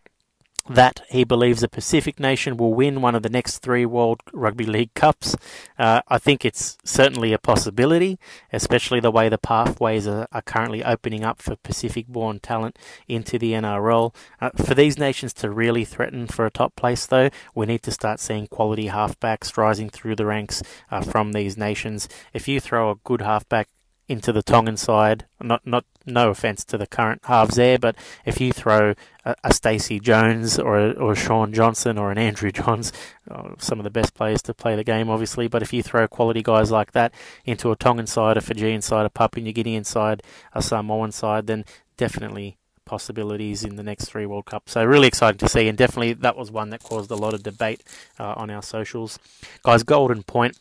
that 0.68 1.00
he 1.08 1.24
believes 1.24 1.60
the 1.60 1.68
Pacific 1.68 2.20
nation 2.20 2.56
will 2.56 2.74
win 2.74 3.00
one 3.00 3.14
of 3.14 3.22
the 3.22 3.28
next 3.28 3.58
three 3.58 3.84
World 3.84 4.20
Rugby 4.32 4.64
League 4.64 4.94
Cups. 4.94 5.34
Uh, 5.78 6.02
I 6.08 6.18
think 6.18 6.44
it's 6.44 6.78
certainly 6.84 7.32
a 7.32 7.38
possibility, 7.38 8.18
especially 8.52 9.00
the 9.00 9.10
way 9.10 9.28
the 9.28 9.38
pathways 9.38 10.06
are, 10.06 10.28
are 10.32 10.42
currently 10.42 10.84
opening 10.84 11.24
up 11.24 11.42
for 11.42 11.56
Pacific 11.56 12.06
born 12.06 12.38
talent 12.38 12.78
into 13.08 13.38
the 13.38 13.52
NRL. 13.52 14.14
Uh, 14.40 14.50
for 14.56 14.74
these 14.74 14.98
nations 14.98 15.32
to 15.34 15.50
really 15.50 15.84
threaten 15.84 16.26
for 16.26 16.46
a 16.46 16.50
top 16.50 16.76
place, 16.76 17.06
though, 17.06 17.30
we 17.54 17.66
need 17.66 17.82
to 17.82 17.90
start 17.90 18.20
seeing 18.20 18.46
quality 18.46 18.88
halfbacks 18.88 19.56
rising 19.56 19.90
through 19.90 20.16
the 20.16 20.26
ranks 20.26 20.62
uh, 20.90 21.00
from 21.00 21.32
these 21.32 21.56
nations. 21.56 22.08
If 22.32 22.46
you 22.46 22.60
throw 22.60 22.90
a 22.90 22.96
good 23.04 23.20
halfback 23.20 23.68
into 24.12 24.30
the 24.30 24.42
Tongan 24.42 24.76
side. 24.76 25.24
Not 25.40 25.66
not 25.66 25.84
no 26.04 26.30
offence 26.30 26.64
to 26.66 26.76
the 26.76 26.86
current 26.86 27.22
halves 27.24 27.56
there, 27.56 27.78
but 27.78 27.96
if 28.26 28.40
you 28.40 28.52
throw 28.52 28.94
a, 29.24 29.34
a 29.42 29.54
Stacey 29.54 29.98
Jones 29.98 30.58
or 30.58 30.78
a, 30.78 30.90
or 30.92 31.12
a 31.12 31.16
Shaun 31.16 31.52
Johnson 31.52 31.96
or 31.96 32.10
an 32.10 32.18
Andrew 32.18 32.52
Johns, 32.52 32.92
uh, 33.30 33.54
some 33.58 33.80
of 33.80 33.84
the 33.84 33.90
best 33.90 34.14
players 34.14 34.42
to 34.42 34.54
play 34.54 34.76
the 34.76 34.84
game, 34.84 35.08
obviously. 35.08 35.48
But 35.48 35.62
if 35.62 35.72
you 35.72 35.82
throw 35.82 36.06
quality 36.06 36.42
guys 36.42 36.70
like 36.70 36.92
that 36.92 37.14
into 37.44 37.72
a 37.72 37.76
Tongan 37.76 38.06
side, 38.06 38.36
a 38.36 38.42
Fijian 38.42 38.82
side, 38.82 39.06
a 39.06 39.10
Papua 39.10 39.44
New 39.44 39.54
Guinean 39.54 39.86
side, 39.86 40.22
a 40.52 40.62
Samoan 40.62 41.10
side, 41.10 41.46
then 41.46 41.64
definitely 41.96 42.58
possibilities 42.84 43.64
in 43.64 43.76
the 43.76 43.82
next 43.82 44.06
three 44.06 44.26
World 44.26 44.44
Cups. 44.44 44.72
So 44.72 44.84
really 44.84 45.08
exciting 45.08 45.38
to 45.38 45.48
see, 45.48 45.68
and 45.68 45.78
definitely 45.78 46.12
that 46.12 46.36
was 46.36 46.50
one 46.50 46.68
that 46.70 46.82
caused 46.82 47.10
a 47.10 47.16
lot 47.16 47.32
of 47.32 47.42
debate 47.42 47.82
uh, 48.18 48.34
on 48.36 48.50
our 48.50 48.62
socials. 48.62 49.18
Guys, 49.62 49.82
Golden 49.82 50.22
Point 50.22 50.58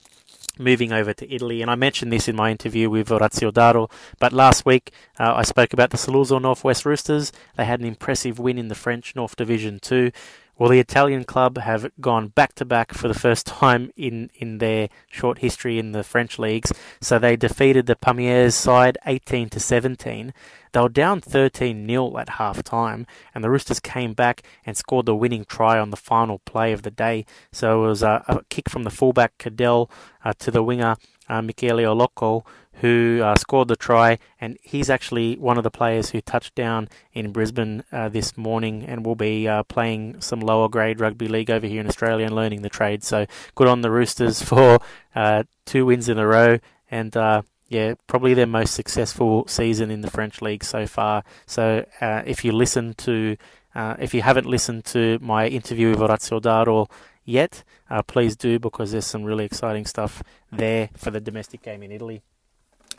moving 0.58 0.92
over 0.92 1.14
to 1.14 1.34
Italy. 1.34 1.62
And 1.62 1.70
I 1.70 1.76
mentioned 1.76 2.12
this 2.12 2.28
in 2.28 2.36
my 2.36 2.52
interview 2.52 2.90
with 2.90 3.12
Orazio 3.12 3.52
Daro. 3.52 3.90
But 4.20 4.34
last 4.34 4.66
week, 4.66 4.92
uh, 5.20 5.34
I 5.36 5.44
spoke 5.44 5.74
about 5.74 5.92
the 5.92 5.98
Saluzzo 5.98 6.42
Northwest 6.42 6.86
Roosters. 6.86 7.32
They 7.58 7.66
had 7.66 7.80
an 7.80 7.86
impressive 7.86 8.40
win 8.40 8.58
in 8.58 8.68
the 8.68 8.76
French 8.76 9.16
North 9.16 9.36
Division 9.36 9.80
2. 9.80 10.12
Well, 10.62 10.70
the 10.70 10.80
Italian 10.80 11.24
club 11.24 11.58
have 11.58 11.92
gone 12.00 12.28
back 12.28 12.54
to 12.54 12.66
back 12.66 12.94
for 12.94 13.08
the 13.08 13.16
first 13.16 13.48
time 13.48 13.92
in, 13.98 14.30
in 14.36 14.60
their 14.60 14.90
short 15.10 15.40
history 15.40 15.80
in 15.80 15.92
the 15.92 16.04
French 16.04 16.38
leagues. 16.38 16.72
So 17.02 17.18
they 17.18 17.36
defeated 17.36 17.88
the 17.88 17.96
Pamiers 17.96 18.54
side 18.54 18.96
18 19.08 19.50
to 19.50 19.60
17. 19.60 20.32
They 20.72 20.80
were 20.80 20.88
down 20.88 21.20
13 21.20 21.88
0 21.88 22.16
at 22.20 22.30
half 22.30 22.62
time, 22.62 23.08
and 23.34 23.44
the 23.44 23.50
Roosters 23.50 23.80
came 23.80 24.14
back 24.14 24.44
and 24.64 24.78
scored 24.78 25.08
the 25.08 25.16
winning 25.16 25.46
try 25.46 25.80
on 25.80 25.90
the 25.90 25.98
final 25.98 26.38
play 26.46 26.74
of 26.74 26.84
the 26.84 26.92
day. 26.92 27.26
So 27.52 27.84
it 27.84 27.88
was 27.88 28.04
a, 28.04 28.24
a 28.28 28.44
kick 28.50 28.70
from 28.70 28.84
the 28.84 28.92
fullback 28.92 29.40
Cadell 29.40 29.90
uh, 30.24 30.34
to 30.38 30.52
the 30.52 30.62
winger 30.62 30.96
uh, 31.28 31.42
Michele 31.42 31.78
Oloko, 31.78 32.46
who 32.82 33.22
uh, 33.24 33.36
scored 33.36 33.68
the 33.68 33.76
try, 33.76 34.18
and 34.40 34.58
he's 34.64 34.90
actually 34.90 35.36
one 35.36 35.58
of 35.58 35.64
the 35.64 35.70
players 35.70 36.10
who 36.10 36.20
touched 36.20 36.56
down 36.56 36.90
in 37.14 37.32
Brisbane 37.32 37.84
uh, 37.92 38.10
this 38.10 38.36
morning 38.36 38.84
and 38.86 39.06
will 39.06 39.16
be 39.16 39.48
uh, 39.48 39.62
playing 39.64 40.20
some 40.20 40.40
lower 40.40 40.68
grade 40.68 41.00
rugby 41.00 41.28
league 41.28 41.52
over 41.52 41.68
here 41.68 41.80
in 41.80 41.88
Australia 41.88 42.26
and 42.26 42.36
learning 42.36 42.64
the 42.64 42.70
trade. 42.70 43.04
So 43.04 43.28
good 43.54 43.68
on 43.68 43.82
the 43.82 43.92
Roosters 43.92 44.42
for 44.52 44.80
uh, 45.16 45.44
two 45.64 45.86
wins 45.86 46.10
in 46.10 46.18
a 46.18 46.26
row, 46.26 46.58
and 46.90 47.16
uh, 47.16 47.44
yeah, 47.68 47.94
probably 48.08 48.34
their 48.34 48.48
most 48.48 48.74
successful 48.74 49.46
season 49.48 49.92
in 49.92 50.02
the 50.02 50.10
French 50.10 50.42
league 50.42 50.64
so 50.64 50.88
far. 50.88 51.24
So 51.46 51.86
uh, 52.02 52.24
if 52.26 52.44
you 52.44 52.52
listen 52.52 52.96
to, 52.96 53.38
if 53.76 54.16
you 54.16 54.24
haven't 54.24 54.48
listened 54.48 54.86
to 54.86 55.20
my 55.22 55.48
interview 55.48 55.92
with 55.92 56.00
Orazio 56.00 56.42
Daro 56.42 56.90
yet, 57.26 57.64
please 58.08 58.36
do 58.36 58.58
because 58.58 58.92
there's 58.92 59.06
some 59.06 59.24
really 59.24 59.46
exciting 59.46 59.86
stuff 59.86 60.24
there 60.52 60.90
for 60.98 61.12
the 61.12 61.22
domestic 61.22 61.62
game 61.62 61.84
in 61.84 61.92
Italy 61.92 62.24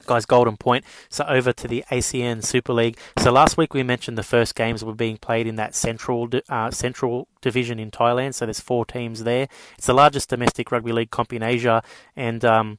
guys, 0.06 0.26
Golden 0.26 0.56
Point. 0.56 0.84
So 1.08 1.24
over 1.26 1.52
to 1.52 1.68
the 1.68 1.84
ASEAN 1.90 2.44
Super 2.44 2.72
League. 2.72 2.98
So 3.18 3.32
last 3.32 3.56
week 3.56 3.74
we 3.74 3.82
mentioned 3.82 4.18
the 4.18 4.22
first 4.22 4.54
games 4.54 4.84
were 4.84 4.94
being 4.94 5.16
played 5.16 5.46
in 5.46 5.56
that 5.56 5.74
central 5.74 6.28
uh, 6.48 6.70
central 6.70 7.28
division 7.40 7.78
in 7.78 7.90
Thailand. 7.90 8.34
So 8.34 8.46
there's 8.46 8.60
four 8.60 8.84
teams 8.84 9.24
there. 9.24 9.48
It's 9.76 9.86
the 9.86 9.94
largest 9.94 10.28
domestic 10.28 10.70
rugby 10.70 10.92
league 10.92 11.10
comp 11.10 11.32
in 11.32 11.42
Asia, 11.42 11.82
and 12.16 12.44
um, 12.44 12.78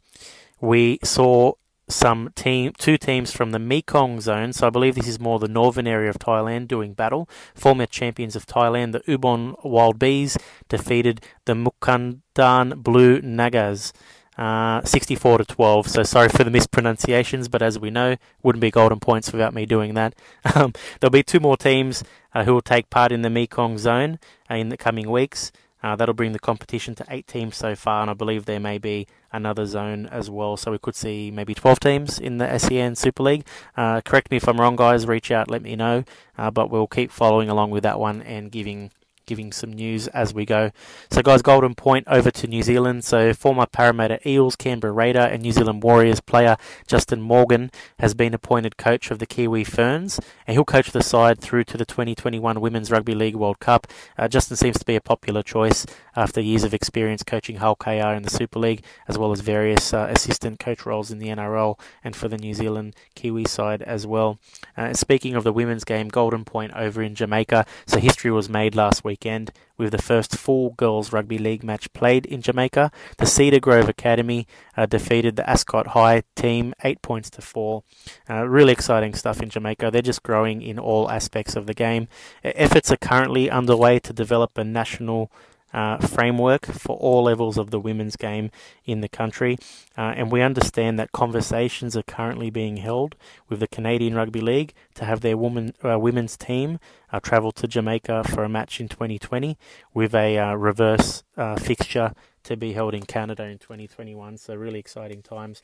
we 0.60 1.00
saw 1.04 1.54
some 1.90 2.30
team 2.36 2.72
two 2.78 2.98
teams 2.98 3.32
from 3.32 3.52
the 3.52 3.60
Mekong 3.60 4.22
zone. 4.22 4.54
So 4.54 4.68
I 4.68 4.70
believe 4.70 4.96
this 4.96 5.08
is 5.08 5.20
more 5.20 5.40
the 5.40 5.48
northern 5.48 5.88
area 5.88 6.10
of 6.10 6.20
Thailand 6.20 6.68
doing 6.68 6.94
battle. 6.94 7.30
Former 7.56 7.86
champions 7.86 8.36
of 8.36 8.46
Thailand, 8.46 8.94
the 8.94 9.02
Ubon 9.02 9.56
Wild 9.64 10.00
Bees, 10.00 10.38
defeated 10.70 11.22
the 11.46 11.54
Mukundan 11.54 12.78
Blue 12.78 13.22
Nagas. 13.22 13.94
Uh, 14.38 14.82
64 14.84 15.40
to 15.40 15.46
12. 15.46 15.88
So 15.88 16.04
sorry 16.04 16.30
for 16.30 16.44
the 16.44 16.50
mispronunciations, 16.50 17.48
but 17.48 17.62
as 17.62 17.78
we 17.78 17.92
know, 17.92 18.16
wouldn't 18.42 18.62
be 18.62 18.72
golden 18.72 19.00
points 19.00 19.32
without 19.32 19.54
me 19.54 19.66
doing 19.66 19.94
that. 19.94 20.16
Um, 20.56 20.74
there'll 21.00 21.12
be 21.12 21.24
two 21.24 21.40
more 21.40 21.58
teams 21.58 22.04
uh, 22.36 22.44
who 22.44 22.54
will 22.54 22.62
take 22.62 22.90
part 22.92 23.12
in 23.12 23.24
the 23.24 23.30
Mekong 23.30 23.80
zone 23.80 24.20
uh, 24.52 24.56
in 24.56 24.70
the 24.70 24.78
coming 24.78 25.10
weeks. 25.10 25.52
Uh, 25.84 25.96
that'll 25.98 26.14
bring 26.14 26.32
the 26.32 26.40
competition 26.40 26.96
to 26.96 27.06
eight 27.10 27.28
teams 27.28 27.58
so 27.58 27.76
far, 27.76 28.02
and 28.02 28.10
I 28.10 28.14
believe 28.14 28.46
there 28.46 28.60
may 28.60 28.78
be 28.78 29.06
another 29.34 29.66
zone 29.66 30.06
as 30.06 30.30
well. 30.30 30.56
So 30.56 30.72
we 30.72 30.78
could 30.78 30.96
see 30.96 31.30
maybe 31.30 31.54
12 31.54 31.80
teams 31.80 32.20
in 32.20 32.38
the 32.38 32.46
ASEAN 32.46 32.96
Super 32.96 33.24
League. 33.24 33.46
Uh, 33.76 34.00
correct 34.02 34.32
me 34.32 34.38
if 34.38 34.48
I'm 34.48 34.62
wrong, 34.62 34.78
guys. 34.78 35.06
Reach 35.06 35.30
out, 35.32 35.50
let 35.52 35.62
me 35.62 35.76
know. 35.76 36.06
Uh, 36.38 36.50
but 36.52 36.70
we'll 36.70 36.88
keep 36.88 37.12
following 37.12 37.50
along 37.50 37.72
with 37.72 37.84
that 37.84 38.00
one 38.00 38.22
and 38.22 38.52
giving 38.52 38.92
giving 39.26 39.52
some 39.52 39.72
news 39.72 40.08
as 40.10 40.34
we 40.34 40.46
go. 40.46 40.72
So, 41.10 41.22
guys, 41.22 41.42
Golden 41.42 41.76
Point 41.76 42.08
over 42.08 42.32
to 42.32 42.48
New 42.48 42.64
Zealand. 42.64 43.04
So, 43.04 43.34
former 43.34 43.66
Parramatta 43.66 44.28
Eels, 44.28 44.56
Canberra 44.56 44.94
Raider, 44.94 45.20
and 45.20 45.42
New 45.42 45.52
Zealand 45.52 45.84
Warriors 45.84 46.20
player 46.20 46.58
Justin 46.88 47.22
Morgan 47.22 47.72
has 48.00 48.14
been 48.14 48.34
appointed 48.34 48.78
coach 48.78 49.12
of 49.12 49.20
the 49.20 49.26
Kiwi 49.26 49.64
Ferns, 49.64 50.20
and 50.48 50.56
he'll 50.56 50.66
coach 50.66 50.92
the 50.92 51.04
side 51.04 51.40
through 51.40 51.64
to 51.66 51.78
the 51.78 51.86
2021 51.86 52.60
Women's 52.60 52.92
Rugby 52.92 53.16
League 53.16 53.36
World 53.36 53.60
Cup. 53.60 53.88
Uh, 54.18 54.28
Justin 54.28 54.58
seems 54.58 54.78
to 54.80 54.86
be 54.86 54.96
a 54.96 55.02
popular 55.02 55.44
choice 55.44 55.86
after 56.16 56.42
years 56.42 56.64
of 56.64 56.74
experience 56.74 57.24
coaching 57.24 57.58
Hull 57.58 57.76
KR 57.76 58.14
in 58.14 58.24
the 58.24 58.30
Super 58.30 58.60
League, 58.60 58.84
as 59.08 59.18
well 59.18 59.32
as 59.32 59.42
various 59.42 59.94
uh, 59.94 60.08
assistant 60.10 60.60
coach 60.60 60.86
roles 60.86 61.12
in 61.12 61.20
the 61.20 61.28
NRL 61.28 61.80
and 62.04 62.16
for 62.16 62.28
the 62.28 62.38
New 62.38 62.54
Zealand 62.54 62.96
Kiwi 63.16 63.46
side 63.46 63.82
as 63.82 64.06
well. 64.06 64.40
Uh, 64.78 64.94
speaking 64.94 65.36
of 65.36 65.44
the 65.44 65.54
women's 65.54 65.84
game, 65.84 66.10
Golden 66.10 66.46
Point 66.46 66.74
over 66.74 67.02
in 67.02 67.16
Jamaica. 67.16 67.66
So, 67.86 68.00
history 68.00 68.32
was 68.32 68.50
made 68.50 68.76
last 68.76 69.04
week 69.04 69.13
weekend 69.14 69.52
with 69.78 69.92
the 69.92 70.02
first 70.02 70.36
full 70.36 70.72
girls 70.72 71.14
rugby 71.14 71.38
league 71.38 71.64
match 71.64 71.86
played 71.94 72.26
in 72.26 72.42
Jamaica. 72.42 72.92
The 73.20 73.28
Cedar 73.28 73.60
Grove 73.60 73.88
Academy 73.88 74.48
uh, 74.76 74.88
defeated 74.88 75.36
the 75.36 75.48
Ascot 75.48 75.88
High 75.88 76.24
team 76.36 76.74
eight 76.84 77.04
points 77.04 77.30
to 77.32 77.42
four. 77.42 77.84
Uh, 78.28 78.48
really 78.48 78.74
exciting 78.74 79.14
stuff 79.14 79.40
in 79.40 79.50
Jamaica. 79.50 79.92
They're 79.92 80.02
just 80.02 80.24
growing 80.24 80.64
in 80.64 80.80
all 80.80 81.12
aspects 81.12 81.56
of 81.56 81.68
the 81.68 81.76
game. 81.76 82.08
Efforts 82.44 82.92
are 82.92 82.98
currently 82.98 83.52
underway 83.52 84.00
to 84.00 84.14
develop 84.14 84.58
a 84.58 84.64
national 84.64 85.32
uh, 85.74 85.98
framework 85.98 86.66
for 86.66 86.96
all 86.98 87.24
levels 87.24 87.58
of 87.58 87.72
the 87.72 87.80
women's 87.80 88.16
game 88.16 88.52
in 88.86 89.02
the 89.02 89.10
country. 89.10 89.58
Uh, 89.98 90.14
and 90.16 90.32
we 90.32 90.42
understand 90.42 91.00
that 91.00 91.12
conversations 91.12 91.98
are 91.98 92.04
currently 92.04 92.50
being 92.50 92.78
held 92.78 93.16
with 93.50 93.60
the 93.60 93.68
Canadian 93.68 94.16
Rugby 94.16 94.42
League 94.42 94.74
to 94.96 95.06
have 95.06 95.22
their 95.22 95.38
woman, 95.38 95.74
uh, 95.84 95.98
women's 95.98 96.38
team 96.38 96.80
uh, 97.12 97.20
travel 97.20 97.52
to 97.52 97.68
Jamaica 97.68 98.24
for 98.26 98.44
a 98.44 98.50
match 98.50 98.80
in 98.80 98.88
2020 98.88 99.58
with 99.94 100.14
a 100.14 100.38
uh, 100.38 100.54
reverse 100.54 101.24
uh, 101.38 101.56
fixture 101.56 102.14
to 102.44 102.58
be 102.58 102.74
held 102.74 102.94
in 102.94 103.04
Canada 103.04 103.44
in 103.44 103.58
2021. 103.58 104.38
So, 104.38 104.56
really 104.56 104.80
exciting 104.80 105.22
times 105.22 105.62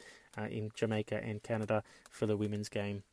in 0.49 0.71
Jamaica 0.73 1.19
and 1.21 1.43
Canada 1.43 1.83
for 2.09 2.25
the 2.25 2.37
women's 2.37 2.69
game 2.69 3.03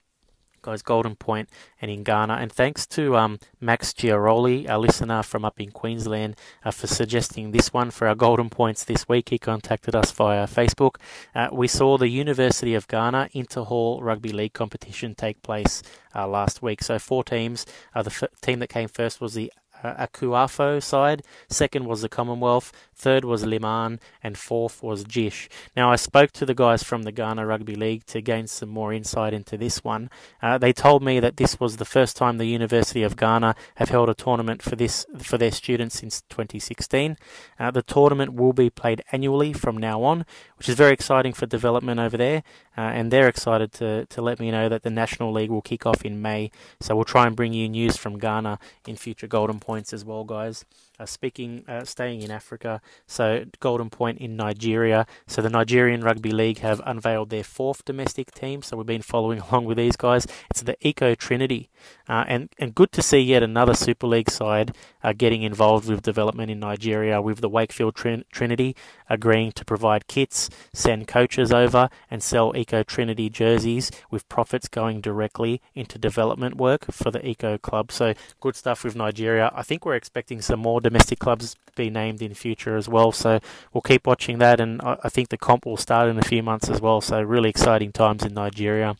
guys, 0.63 0.83
Golden 0.83 1.17
Point 1.17 1.49
and 1.81 1.91
in 1.91 2.03
Ghana. 2.03 2.35
And 2.35 2.53
thanks 2.53 2.87
to 2.89 3.17
um, 3.17 3.39
Max 3.61 3.93
Giaroli, 3.93 4.69
a 4.69 4.79
listener 4.79 5.23
from 5.23 5.45
up 5.45 5.61
in 5.61 5.71
Queensland, 5.71 6.37
uh, 6.65 6.71
for 6.71 6.87
suggesting 6.87 7.51
this 7.51 7.73
one 7.73 7.91
for 7.91 8.09
our 8.09 8.15
Golden 8.15 8.51
Points 8.51 8.85
this 8.85 9.09
week. 9.09 9.29
He 9.29 9.39
contacted 9.39 9.95
us 9.95 10.11
via 10.11 10.47
Facebook. 10.47 10.97
Uh, 11.35 11.49
we 11.53 11.69
saw 11.69 11.99
the 11.99 12.09
University 12.09 12.75
of 12.75 12.89
Ghana 12.89 13.31
Interhall 13.35 14.03
Rugby 14.03 14.33
League 14.33 14.53
competition 14.53 15.15
take 15.15 15.43
place 15.43 15.83
uh, 16.15 16.27
last 16.27 16.63
week. 16.63 16.83
So 16.83 16.99
four 16.99 17.25
teams. 17.25 17.67
Uh, 17.95 18.03
the 18.03 18.11
f- 18.11 18.41
team 18.41 18.59
that 18.61 18.69
came 18.69 18.89
first 18.89 19.21
was 19.21 19.35
the 19.35 19.53
uh, 19.83 20.07
Akuafo 20.07 20.83
side. 20.83 21.23
Second 21.49 21.87
was 21.87 22.03
the 22.03 22.09
Commonwealth. 22.09 22.73
Third 22.97 23.25
was 23.25 23.45
Liman. 23.45 24.01
And 24.23 24.39
fourth 24.39 24.83
was 24.83 25.05
Jish. 25.05 25.49
Now, 25.77 25.93
I 25.93 25.97
spoke 25.97 26.33
to 26.33 26.47
the 26.47 26.55
guys 26.55 26.83
from 26.83 27.03
the 27.03 27.13
Ghana 27.13 27.47
Rugby 27.47 27.75
League 27.75 28.07
to 28.07 28.21
gain 28.21 28.47
some 28.47 28.71
more 28.71 28.93
insight 28.93 29.35
into 29.35 29.57
this 29.57 29.85
one. 29.85 30.11
Uh, 30.43 30.59
they 30.59 30.73
told 30.73 31.03
me 31.03 31.21
that 31.21 31.37
this 31.37 31.61
was 31.61 31.77
the 31.77 31.85
first 31.85 32.17
time 32.17 32.39
the 32.39 32.47
University 32.47 33.03
of 33.03 33.17
Ghana 33.17 33.55
have 33.77 33.91
held 33.91 34.09
a 34.09 34.15
tournament 34.15 34.63
for 34.63 34.77
this 34.77 35.07
for 35.19 35.39
their 35.39 35.51
students 35.51 36.01
since 36.01 36.23
2016. 36.31 37.17
Uh, 37.59 37.71
the 37.71 37.83
tournament 37.83 38.35
will 38.35 38.53
be 38.53 38.71
played 38.71 39.03
annually 39.13 39.53
from 39.53 39.77
now 39.77 40.03
on, 40.03 40.25
which 40.57 40.69
is 40.69 40.75
very 40.75 40.93
exciting 40.93 41.33
for 41.33 41.47
development 41.47 42.01
over 42.01 42.17
there. 42.17 42.43
Uh, 42.77 42.81
and 42.81 43.11
they're 43.11 43.29
excited 43.29 43.73
to, 43.73 44.07
to 44.07 44.23
let 44.23 44.41
me 44.41 44.51
know 44.51 44.69
that 44.69 44.83
the 44.83 44.91
National 44.91 45.33
League 45.33 45.51
will 45.51 45.63
kick 45.63 45.87
off 45.87 46.05
in 46.05 46.21
May. 46.21 46.51
So 46.81 46.95
we'll 46.95 47.05
try 47.05 47.27
and 47.27 47.37
bring 47.37 47.53
you 47.53 47.69
news 47.69 47.97
from 47.97 48.19
Ghana 48.19 48.59
in 48.87 48.97
future 48.97 49.27
Golden 49.27 49.61
Points 49.61 49.93
as 49.93 50.05
well, 50.05 50.25
guys. 50.25 50.65
Uh, 50.99 51.07
speaking, 51.07 51.65
uh, 51.69 51.85
staying 51.85 52.23
in 52.23 52.31
Africa, 52.31 52.81
so 53.07 53.45
Golden 53.61 53.91
Point 53.91 54.19
in 54.19 54.37
Nigeria. 54.37 55.07
So 55.27 55.43
the 55.43 55.51
Nigerian 55.51 56.01
Rugby 56.01 56.31
League 56.31 56.59
have 56.59 56.81
unveiled 56.87 57.31
their 57.31 57.45
fourth 57.45 57.85
domestic 57.85 58.33
team. 58.33 58.63
So 58.63 58.77
we've 58.77 58.87
been 58.87 59.03
following 59.03 59.41
along 59.51 59.67
with 59.67 59.77
these 59.77 59.97
guys. 59.97 60.27
It's 60.51 60.63
the 60.63 60.77
Eco 60.81 61.15
Trinity. 61.15 61.69
Uh, 62.09 62.25
and, 62.27 62.49
and 62.59 62.75
good 62.75 62.93
to 62.93 63.03
see 63.03 63.21
yet 63.21 63.43
another 63.43 63.75
Super 63.75 64.07
League 64.07 64.31
side 64.31 64.75
uh, 65.03 65.13
getting 65.13 65.43
involved 65.43 65.89
with 65.89 66.03
development 66.03 66.51
in 66.51 66.61
Nigeria, 66.61 67.21
with 67.21 67.41
the 67.41 67.49
Wakefield 67.49 67.95
Trin- 67.95 68.25
Trinity 68.33 68.75
agreeing 69.09 69.53
to 69.53 69.65
provide 69.65 70.07
kits, 70.07 70.51
send 70.73 71.07
coaches 71.09 71.53
over, 71.53 71.89
and 72.11 72.23
sell 72.23 72.57
Eco 72.57 72.83
Trinity 72.83 73.29
jerseys, 73.29 73.91
with 74.11 74.29
profits 74.29 74.69
going 74.69 75.01
directly 75.01 75.61
into 75.75 75.99
development 75.99 76.57
work 76.57 76.87
for 76.91 77.11
the 77.11 77.27
Eco 77.27 77.59
Club. 77.59 77.93
So 77.93 78.15
good 78.41 78.57
stuff 78.57 78.85
with 78.85 78.97
Nigeria. 78.97 79.51
I 79.55 79.63
think 79.63 79.85
we're 79.85 79.95
expecting 79.95 80.41
some 80.41 80.61
more 80.61 80.81
domestic 80.81 81.19
clubs 81.19 81.57
be 81.77 81.91
named 81.91 82.23
in 82.23 82.35
future 82.35 82.77
as 82.77 82.89
well. 82.89 83.13
So 83.13 83.39
we'll 83.73 83.83
keep 83.83 84.07
watching 84.07 84.39
that, 84.39 84.61
and 84.61 84.81
I 84.83 85.09
think 85.09 85.29
the 85.29 85.37
comp 85.37 85.67
will 85.67 85.77
start 85.77 86.09
in 86.09 86.19
a 86.19 86.23
few 86.23 86.43
months 86.43 86.69
as 86.69 86.81
well. 86.81 87.01
So 87.01 87.21
really 87.23 87.51
exciting 87.51 87.93
times 87.93 88.25
in 88.25 88.35
Nigeria. 88.35 88.97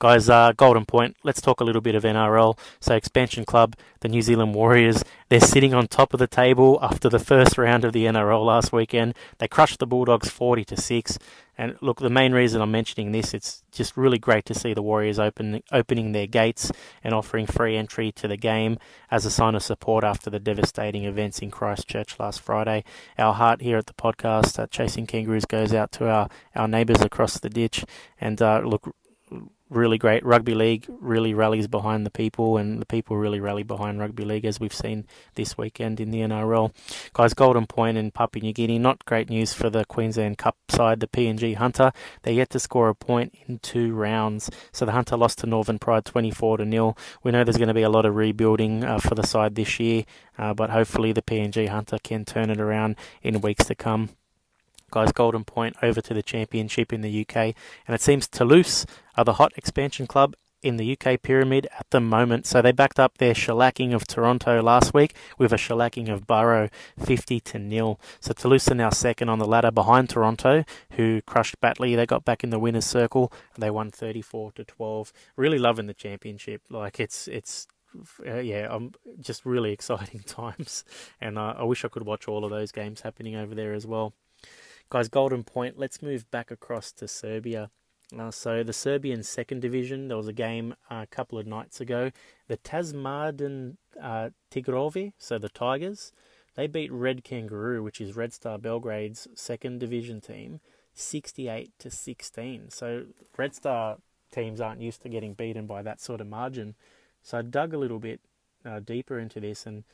Guys, 0.00 0.30
uh, 0.30 0.52
Golden 0.56 0.86
Point, 0.86 1.16
let's 1.24 1.40
talk 1.40 1.60
a 1.60 1.64
little 1.64 1.80
bit 1.80 1.96
of 1.96 2.04
NRL. 2.04 2.56
So, 2.78 2.94
Expansion 2.94 3.44
Club, 3.44 3.74
the 3.98 4.08
New 4.08 4.22
Zealand 4.22 4.54
Warriors, 4.54 5.02
they're 5.28 5.40
sitting 5.40 5.74
on 5.74 5.88
top 5.88 6.14
of 6.14 6.20
the 6.20 6.28
table 6.28 6.78
after 6.80 7.08
the 7.08 7.18
first 7.18 7.58
round 7.58 7.84
of 7.84 7.92
the 7.92 8.04
NRL 8.04 8.46
last 8.46 8.72
weekend. 8.72 9.16
They 9.38 9.48
crushed 9.48 9.80
the 9.80 9.88
Bulldogs 9.88 10.30
40 10.30 10.64
to 10.66 10.76
6. 10.76 11.18
And 11.60 11.76
look, 11.80 11.98
the 11.98 12.08
main 12.08 12.30
reason 12.30 12.62
I'm 12.62 12.70
mentioning 12.70 13.10
this, 13.10 13.34
it's 13.34 13.64
just 13.72 13.96
really 13.96 14.20
great 14.20 14.44
to 14.44 14.54
see 14.54 14.72
the 14.72 14.82
Warriors 14.82 15.18
open, 15.18 15.64
opening 15.72 16.12
their 16.12 16.28
gates 16.28 16.70
and 17.02 17.12
offering 17.12 17.46
free 17.46 17.76
entry 17.76 18.12
to 18.12 18.28
the 18.28 18.36
game 18.36 18.78
as 19.10 19.26
a 19.26 19.32
sign 19.32 19.56
of 19.56 19.64
support 19.64 20.04
after 20.04 20.30
the 20.30 20.38
devastating 20.38 21.06
events 21.06 21.40
in 21.40 21.50
Christchurch 21.50 22.20
last 22.20 22.40
Friday. 22.40 22.84
Our 23.18 23.34
heart 23.34 23.62
here 23.62 23.78
at 23.78 23.86
the 23.86 23.94
podcast, 23.94 24.60
uh, 24.60 24.68
Chasing 24.68 25.08
Kangaroos, 25.08 25.44
goes 25.44 25.74
out 25.74 25.90
to 25.92 26.08
our, 26.08 26.28
our 26.54 26.68
neighbours 26.68 27.00
across 27.00 27.40
the 27.40 27.50
ditch. 27.50 27.84
And 28.20 28.40
uh, 28.40 28.60
look, 28.60 28.94
really 29.70 29.98
great. 29.98 30.24
Rugby 30.24 30.54
league 30.54 30.86
really 30.88 31.34
rallies 31.34 31.66
behind 31.66 32.06
the 32.06 32.10
people, 32.10 32.56
and 32.56 32.80
the 32.80 32.86
people 32.86 33.16
really 33.16 33.40
rally 33.40 33.62
behind 33.62 33.98
rugby 33.98 34.24
league, 34.24 34.44
as 34.44 34.60
we've 34.60 34.74
seen 34.74 35.06
this 35.34 35.56
weekend 35.58 36.00
in 36.00 36.10
the 36.10 36.20
NRL. 36.20 36.72
Guys, 37.12 37.34
Golden 37.34 37.66
Point 37.66 37.98
and 37.98 38.12
Papua 38.12 38.42
New 38.42 38.52
Guinea, 38.52 38.78
not 38.78 39.04
great 39.04 39.28
news 39.28 39.52
for 39.52 39.70
the 39.70 39.84
Queensland 39.84 40.38
Cup 40.38 40.56
side, 40.68 41.00
the 41.00 41.06
PNG 41.06 41.56
Hunter. 41.56 41.92
They're 42.22 42.34
yet 42.34 42.50
to 42.50 42.60
score 42.60 42.88
a 42.88 42.94
point 42.94 43.34
in 43.46 43.58
two 43.58 43.94
rounds. 43.94 44.50
So 44.72 44.84
the 44.84 44.92
Hunter 44.92 45.16
lost 45.16 45.38
to 45.38 45.46
Northern 45.46 45.78
Pride 45.78 46.04
24 46.04 46.58
to 46.58 46.64
nil. 46.64 46.96
We 47.22 47.32
know 47.32 47.44
there's 47.44 47.56
going 47.56 47.68
to 47.68 47.74
be 47.74 47.82
a 47.82 47.90
lot 47.90 48.06
of 48.06 48.16
rebuilding 48.16 48.84
uh, 48.84 48.98
for 48.98 49.14
the 49.14 49.26
side 49.26 49.54
this 49.54 49.78
year, 49.80 50.04
uh, 50.38 50.54
but 50.54 50.70
hopefully 50.70 51.12
the 51.12 51.22
PNG 51.22 51.68
Hunter 51.68 51.98
can 52.02 52.24
turn 52.24 52.50
it 52.50 52.60
around 52.60 52.96
in 53.22 53.40
weeks 53.40 53.66
to 53.66 53.74
come 53.74 54.10
guys 54.90 55.12
Golden 55.12 55.44
Point 55.44 55.76
over 55.82 56.00
to 56.00 56.14
the 56.14 56.22
championship 56.22 56.92
in 56.92 57.00
the 57.00 57.26
UK. 57.26 57.36
And 57.86 57.94
it 57.94 58.00
seems 58.00 58.28
Toulouse 58.28 58.86
are 59.16 59.24
the 59.24 59.34
hot 59.34 59.52
expansion 59.56 60.06
club 60.06 60.34
in 60.62 60.76
the 60.76 60.96
UK 60.98 61.22
pyramid 61.22 61.68
at 61.78 61.86
the 61.90 62.00
moment. 62.00 62.46
So 62.46 62.60
they 62.60 62.72
backed 62.72 62.98
up 62.98 63.18
their 63.18 63.34
shellacking 63.34 63.94
of 63.94 64.06
Toronto 64.06 64.60
last 64.62 64.92
week 64.92 65.14
with 65.38 65.52
a 65.52 65.56
shellacking 65.56 66.08
of 66.12 66.26
Barrow 66.26 66.68
50 66.98 67.40
to 67.40 67.58
nil. 67.58 68.00
So 68.20 68.32
Toulouse 68.32 68.68
are 68.68 68.74
now 68.74 68.90
second 68.90 69.28
on 69.28 69.38
the 69.38 69.46
ladder 69.46 69.70
behind 69.70 70.10
Toronto, 70.10 70.64
who 70.92 71.22
crushed 71.22 71.60
Batley. 71.60 71.94
They 71.94 72.06
got 72.06 72.24
back 72.24 72.42
in 72.42 72.50
the 72.50 72.58
winners' 72.58 72.86
circle 72.86 73.32
and 73.54 73.62
they 73.62 73.70
won 73.70 73.90
34 73.90 74.52
to 74.52 74.64
12. 74.64 75.12
Really 75.36 75.58
loving 75.58 75.86
the 75.86 75.94
championship. 75.94 76.62
Like 76.70 76.98
it's 76.98 77.28
it's 77.28 77.66
uh, 78.26 78.38
yeah, 78.38 78.68
I'm 78.70 78.92
just 79.20 79.46
really 79.46 79.72
exciting 79.78 80.20
times, 80.20 80.84
and 81.20 81.38
uh, 81.38 81.54
I 81.56 81.64
wish 81.64 81.84
I 81.84 81.88
could 81.88 82.04
watch 82.04 82.28
all 82.28 82.44
of 82.44 82.50
those 82.50 82.72
games 82.72 83.00
happening 83.00 83.34
over 83.34 83.54
there 83.54 83.72
as 83.72 83.86
well. 83.86 84.12
Guys, 84.90 85.10
Golden 85.10 85.44
Point, 85.44 85.78
let's 85.78 86.00
move 86.00 86.30
back 86.30 86.50
across 86.50 86.92
to 86.92 87.06
Serbia. 87.06 87.68
Uh, 88.18 88.30
so, 88.30 88.62
the 88.62 88.72
Serbian 88.72 89.22
second 89.22 89.60
division, 89.60 90.08
there 90.08 90.16
was 90.16 90.28
a 90.28 90.32
game 90.32 90.74
uh, 90.90 91.00
a 91.02 91.06
couple 91.06 91.38
of 91.38 91.46
nights 91.46 91.78
ago. 91.78 92.10
The 92.46 92.56
Tasmardin 92.56 93.76
uh, 94.02 94.30
Tigrovi, 94.50 95.12
so 95.18 95.36
the 95.36 95.50
Tigers, 95.50 96.10
they 96.54 96.66
beat 96.66 96.90
Red 96.90 97.22
Kangaroo, 97.22 97.82
which 97.82 98.00
is 98.00 98.16
Red 98.16 98.32
Star 98.32 98.56
Belgrade's 98.56 99.28
second 99.34 99.78
division 99.78 100.22
team, 100.22 100.60
68 100.94 101.70
to 101.80 101.90
16. 101.90 102.70
So, 102.70 103.04
Red 103.36 103.54
Star 103.54 103.98
teams 104.32 104.58
aren't 104.58 104.80
used 104.80 105.02
to 105.02 105.10
getting 105.10 105.34
beaten 105.34 105.66
by 105.66 105.82
that 105.82 106.00
sort 106.00 106.22
of 106.22 106.28
margin. 106.28 106.76
So, 107.22 107.36
I 107.36 107.42
dug 107.42 107.74
a 107.74 107.78
little 107.78 107.98
bit 107.98 108.22
uh, 108.64 108.80
deeper 108.80 109.18
into 109.18 109.38
this, 109.38 109.66
and 109.66 109.84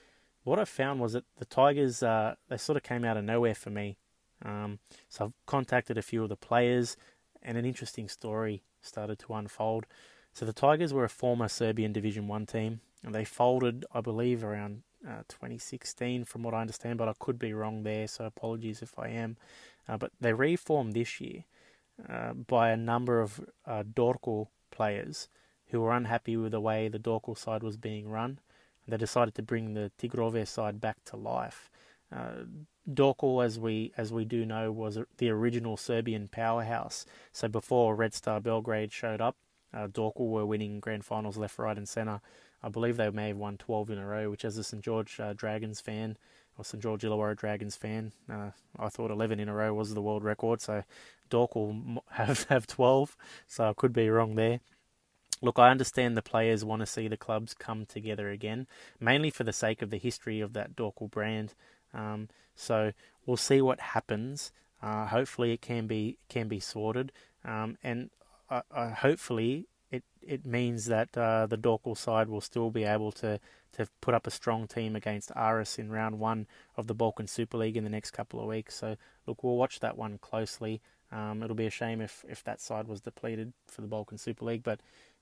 what 0.44 0.60
I 0.60 0.64
found 0.64 1.00
was 1.00 1.14
that 1.14 1.24
the 1.38 1.46
Tigers, 1.46 2.00
uh, 2.00 2.36
they 2.48 2.58
sort 2.58 2.76
of 2.76 2.84
came 2.84 3.04
out 3.04 3.16
of 3.16 3.24
nowhere 3.24 3.56
for 3.56 3.70
me. 3.70 3.96
Um, 4.42 4.78
so 5.08 5.26
I've 5.26 5.34
contacted 5.46 5.98
a 5.98 6.02
few 6.02 6.22
of 6.22 6.28
the 6.28 6.36
players, 6.36 6.96
and 7.42 7.58
an 7.58 7.64
interesting 7.64 8.08
story 8.08 8.62
started 8.80 9.18
to 9.20 9.34
unfold. 9.34 9.86
So 10.32 10.44
the 10.44 10.52
Tigers 10.52 10.92
were 10.92 11.04
a 11.04 11.08
former 11.08 11.48
Serbian 11.48 11.92
Division 11.92 12.26
One 12.28 12.46
team, 12.46 12.80
and 13.04 13.14
they 13.14 13.24
folded, 13.24 13.84
I 13.92 14.00
believe, 14.00 14.42
around 14.42 14.82
uh, 15.06 15.22
2016, 15.28 16.24
from 16.24 16.42
what 16.42 16.54
I 16.54 16.60
understand, 16.60 16.98
but 16.98 17.08
I 17.08 17.14
could 17.18 17.38
be 17.38 17.52
wrong 17.52 17.82
there. 17.82 18.08
So 18.08 18.24
apologies 18.24 18.82
if 18.82 18.98
I 18.98 19.08
am. 19.08 19.36
Uh, 19.88 19.98
but 19.98 20.12
they 20.20 20.32
reformed 20.32 20.94
this 20.94 21.20
year 21.20 21.44
uh, 22.08 22.32
by 22.32 22.70
a 22.70 22.76
number 22.76 23.20
of 23.20 23.40
uh, 23.66 23.82
Dorko 23.82 24.48
players 24.70 25.28
who 25.68 25.80
were 25.80 25.92
unhappy 25.92 26.36
with 26.36 26.52
the 26.52 26.60
way 26.60 26.88
the 26.88 26.98
Dorko 26.98 27.36
side 27.36 27.62
was 27.62 27.76
being 27.76 28.08
run. 28.08 28.38
They 28.86 28.96
decided 28.96 29.34
to 29.36 29.42
bring 29.42 29.74
the 29.74 29.90
Tigrove 29.98 30.46
side 30.46 30.80
back 30.80 31.04
to 31.06 31.16
life. 31.16 31.70
Uh, 32.14 32.44
Dorkle, 32.90 33.44
as 33.44 33.58
we 33.58 33.92
as 33.96 34.12
we 34.12 34.24
do 34.24 34.44
know, 34.44 34.70
was 34.70 34.98
the 35.18 35.30
original 35.30 35.76
Serbian 35.76 36.28
powerhouse. 36.28 37.06
So 37.32 37.48
before 37.48 37.96
Red 37.96 38.14
Star 38.14 38.40
Belgrade 38.40 38.92
showed 38.92 39.20
up, 39.20 39.36
uh, 39.72 39.88
Dorkle 39.88 40.28
were 40.28 40.46
winning 40.46 40.80
grand 40.80 41.04
finals 41.04 41.36
left, 41.36 41.58
right, 41.58 41.76
and 41.76 41.88
centre. 41.88 42.20
I 42.62 42.68
believe 42.68 42.96
they 42.96 43.10
may 43.10 43.28
have 43.28 43.36
won 43.36 43.58
12 43.58 43.90
in 43.90 43.98
a 43.98 44.06
row, 44.06 44.30
which, 44.30 44.44
as 44.44 44.56
a 44.56 44.64
St 44.64 44.82
George 44.82 45.18
uh, 45.20 45.34
Dragons 45.34 45.80
fan 45.80 46.16
or 46.56 46.64
St 46.64 46.82
George 46.82 47.02
Illawarra 47.02 47.36
Dragons 47.36 47.76
fan, 47.76 48.12
uh, 48.30 48.50
I 48.78 48.88
thought 48.88 49.10
11 49.10 49.40
in 49.40 49.48
a 49.48 49.54
row 49.54 49.74
was 49.74 49.92
the 49.92 50.00
world 50.00 50.24
record. 50.24 50.60
So 50.60 50.84
Dorkle 51.30 51.98
have 52.12 52.44
have 52.48 52.66
12, 52.66 53.16
so 53.46 53.68
I 53.68 53.72
could 53.74 53.92
be 53.92 54.08
wrong 54.08 54.36
there. 54.36 54.60
Look, 55.42 55.58
I 55.58 55.70
understand 55.70 56.16
the 56.16 56.22
players 56.22 56.64
want 56.64 56.80
to 56.80 56.86
see 56.86 57.08
the 57.08 57.16
clubs 57.18 57.52
come 57.52 57.84
together 57.84 58.30
again, 58.30 58.66
mainly 58.98 59.30
for 59.30 59.44
the 59.44 59.52
sake 59.52 59.82
of 59.82 59.90
the 59.90 59.98
history 59.98 60.40
of 60.40 60.54
that 60.54 60.74
Dorkle 60.74 61.10
brand. 61.10 61.54
Um, 61.94 62.28
so 62.54 62.92
we'll 63.26 63.36
see 63.36 63.60
what 63.60 63.80
happens. 63.80 64.52
Uh, 64.82 65.06
hopefully, 65.06 65.52
it 65.52 65.62
can 65.62 65.86
be 65.86 66.18
can 66.28 66.48
be 66.48 66.60
sorted, 66.60 67.12
um, 67.44 67.78
and 67.82 68.10
hopefully, 68.50 69.66
it 69.90 70.04
it 70.20 70.44
means 70.44 70.86
that 70.86 71.16
uh, 71.16 71.46
the 71.46 71.56
Dorkle 71.56 71.96
side 71.96 72.28
will 72.28 72.42
still 72.42 72.70
be 72.70 72.84
able 72.84 73.12
to 73.12 73.40
to 73.76 73.88
put 74.00 74.14
up 74.14 74.26
a 74.26 74.30
strong 74.30 74.66
team 74.66 74.94
against 74.94 75.32
Aris 75.34 75.78
in 75.78 75.90
round 75.90 76.18
one 76.18 76.46
of 76.76 76.86
the 76.86 76.94
Balkan 76.94 77.26
Super 77.26 77.58
League 77.58 77.76
in 77.76 77.84
the 77.84 77.90
next 77.90 78.12
couple 78.12 78.40
of 78.40 78.46
weeks. 78.46 78.74
So 78.74 78.96
look, 79.26 79.42
we'll 79.42 79.56
watch 79.56 79.80
that 79.80 79.96
one 79.96 80.18
closely. 80.18 80.80
Um, 81.10 81.42
it'll 81.42 81.56
be 81.56 81.66
a 81.66 81.70
shame 81.70 82.00
if, 82.00 82.24
if 82.28 82.42
that 82.44 82.60
side 82.60 82.88
was 82.88 83.00
depleted 83.00 83.52
for 83.66 83.80
the 83.82 83.86
Balkan 83.86 84.18
Super 84.18 84.44
League, 84.44 84.62
but 84.62 84.80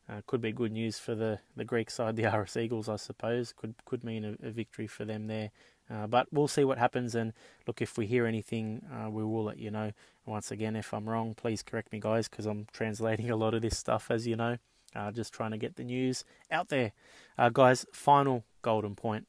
uh, 0.09 0.21
could 0.27 0.41
be 0.41 0.53
good 0.53 0.73
news 0.73 0.99
for 0.99 1.15
the, 1.15 1.39
the 1.57 1.65
Greek 1.65 1.91
side, 1.91 2.17
the 2.17 2.27
Aris 2.35 2.57
Eagles, 2.57 2.89
I 2.89 2.97
suppose. 2.97 3.53
Could 3.53 3.75
could 3.85 4.05
mean 4.05 4.25
a, 4.25 4.47
a 4.47 4.51
victory 4.51 4.87
for 4.87 5.05
them 5.05 5.27
there 5.27 5.51
uh, 5.93 6.07
but 6.07 6.27
we'll 6.33 6.49
see 6.49 6.65
what 6.65 6.79
happens. 6.79 7.15
And 7.15 7.33
look, 7.67 7.83
if 7.83 7.99
we 7.99 8.07
hear 8.07 8.27
anything, 8.27 8.83
uh, 8.93 9.11
we 9.11 9.25
will 9.25 9.45
let 9.45 9.59
you 9.59 9.71
know. 9.71 9.93
Once 10.25 10.51
again, 10.51 10.77
if 10.77 10.95
I'm 10.95 11.09
wrong, 11.09 11.35
please 11.35 11.63
correct 11.63 11.93
me, 11.93 12.01
guys, 12.01 12.29
because 12.29 12.47
I'm 12.47 12.67
translating 12.73 13.31
a 13.31 13.37
lot 13.37 13.55
of 13.55 13.63
this 13.63 13.77
stuff, 13.77 14.11
as 14.11 14.27
you 14.27 14.37
know. 14.37 14.57
Uh, 14.95 15.11
just 15.11 15.33
trying 15.33 15.51
to 15.53 15.57
get 15.57 15.77
the 15.77 15.85
news 15.85 16.25
out 16.51 16.69
there. 16.69 16.93
Uh, 17.39 17.49
guys, 17.49 17.87
final 17.93 18.45
golden 18.61 18.95
point 18.95 19.27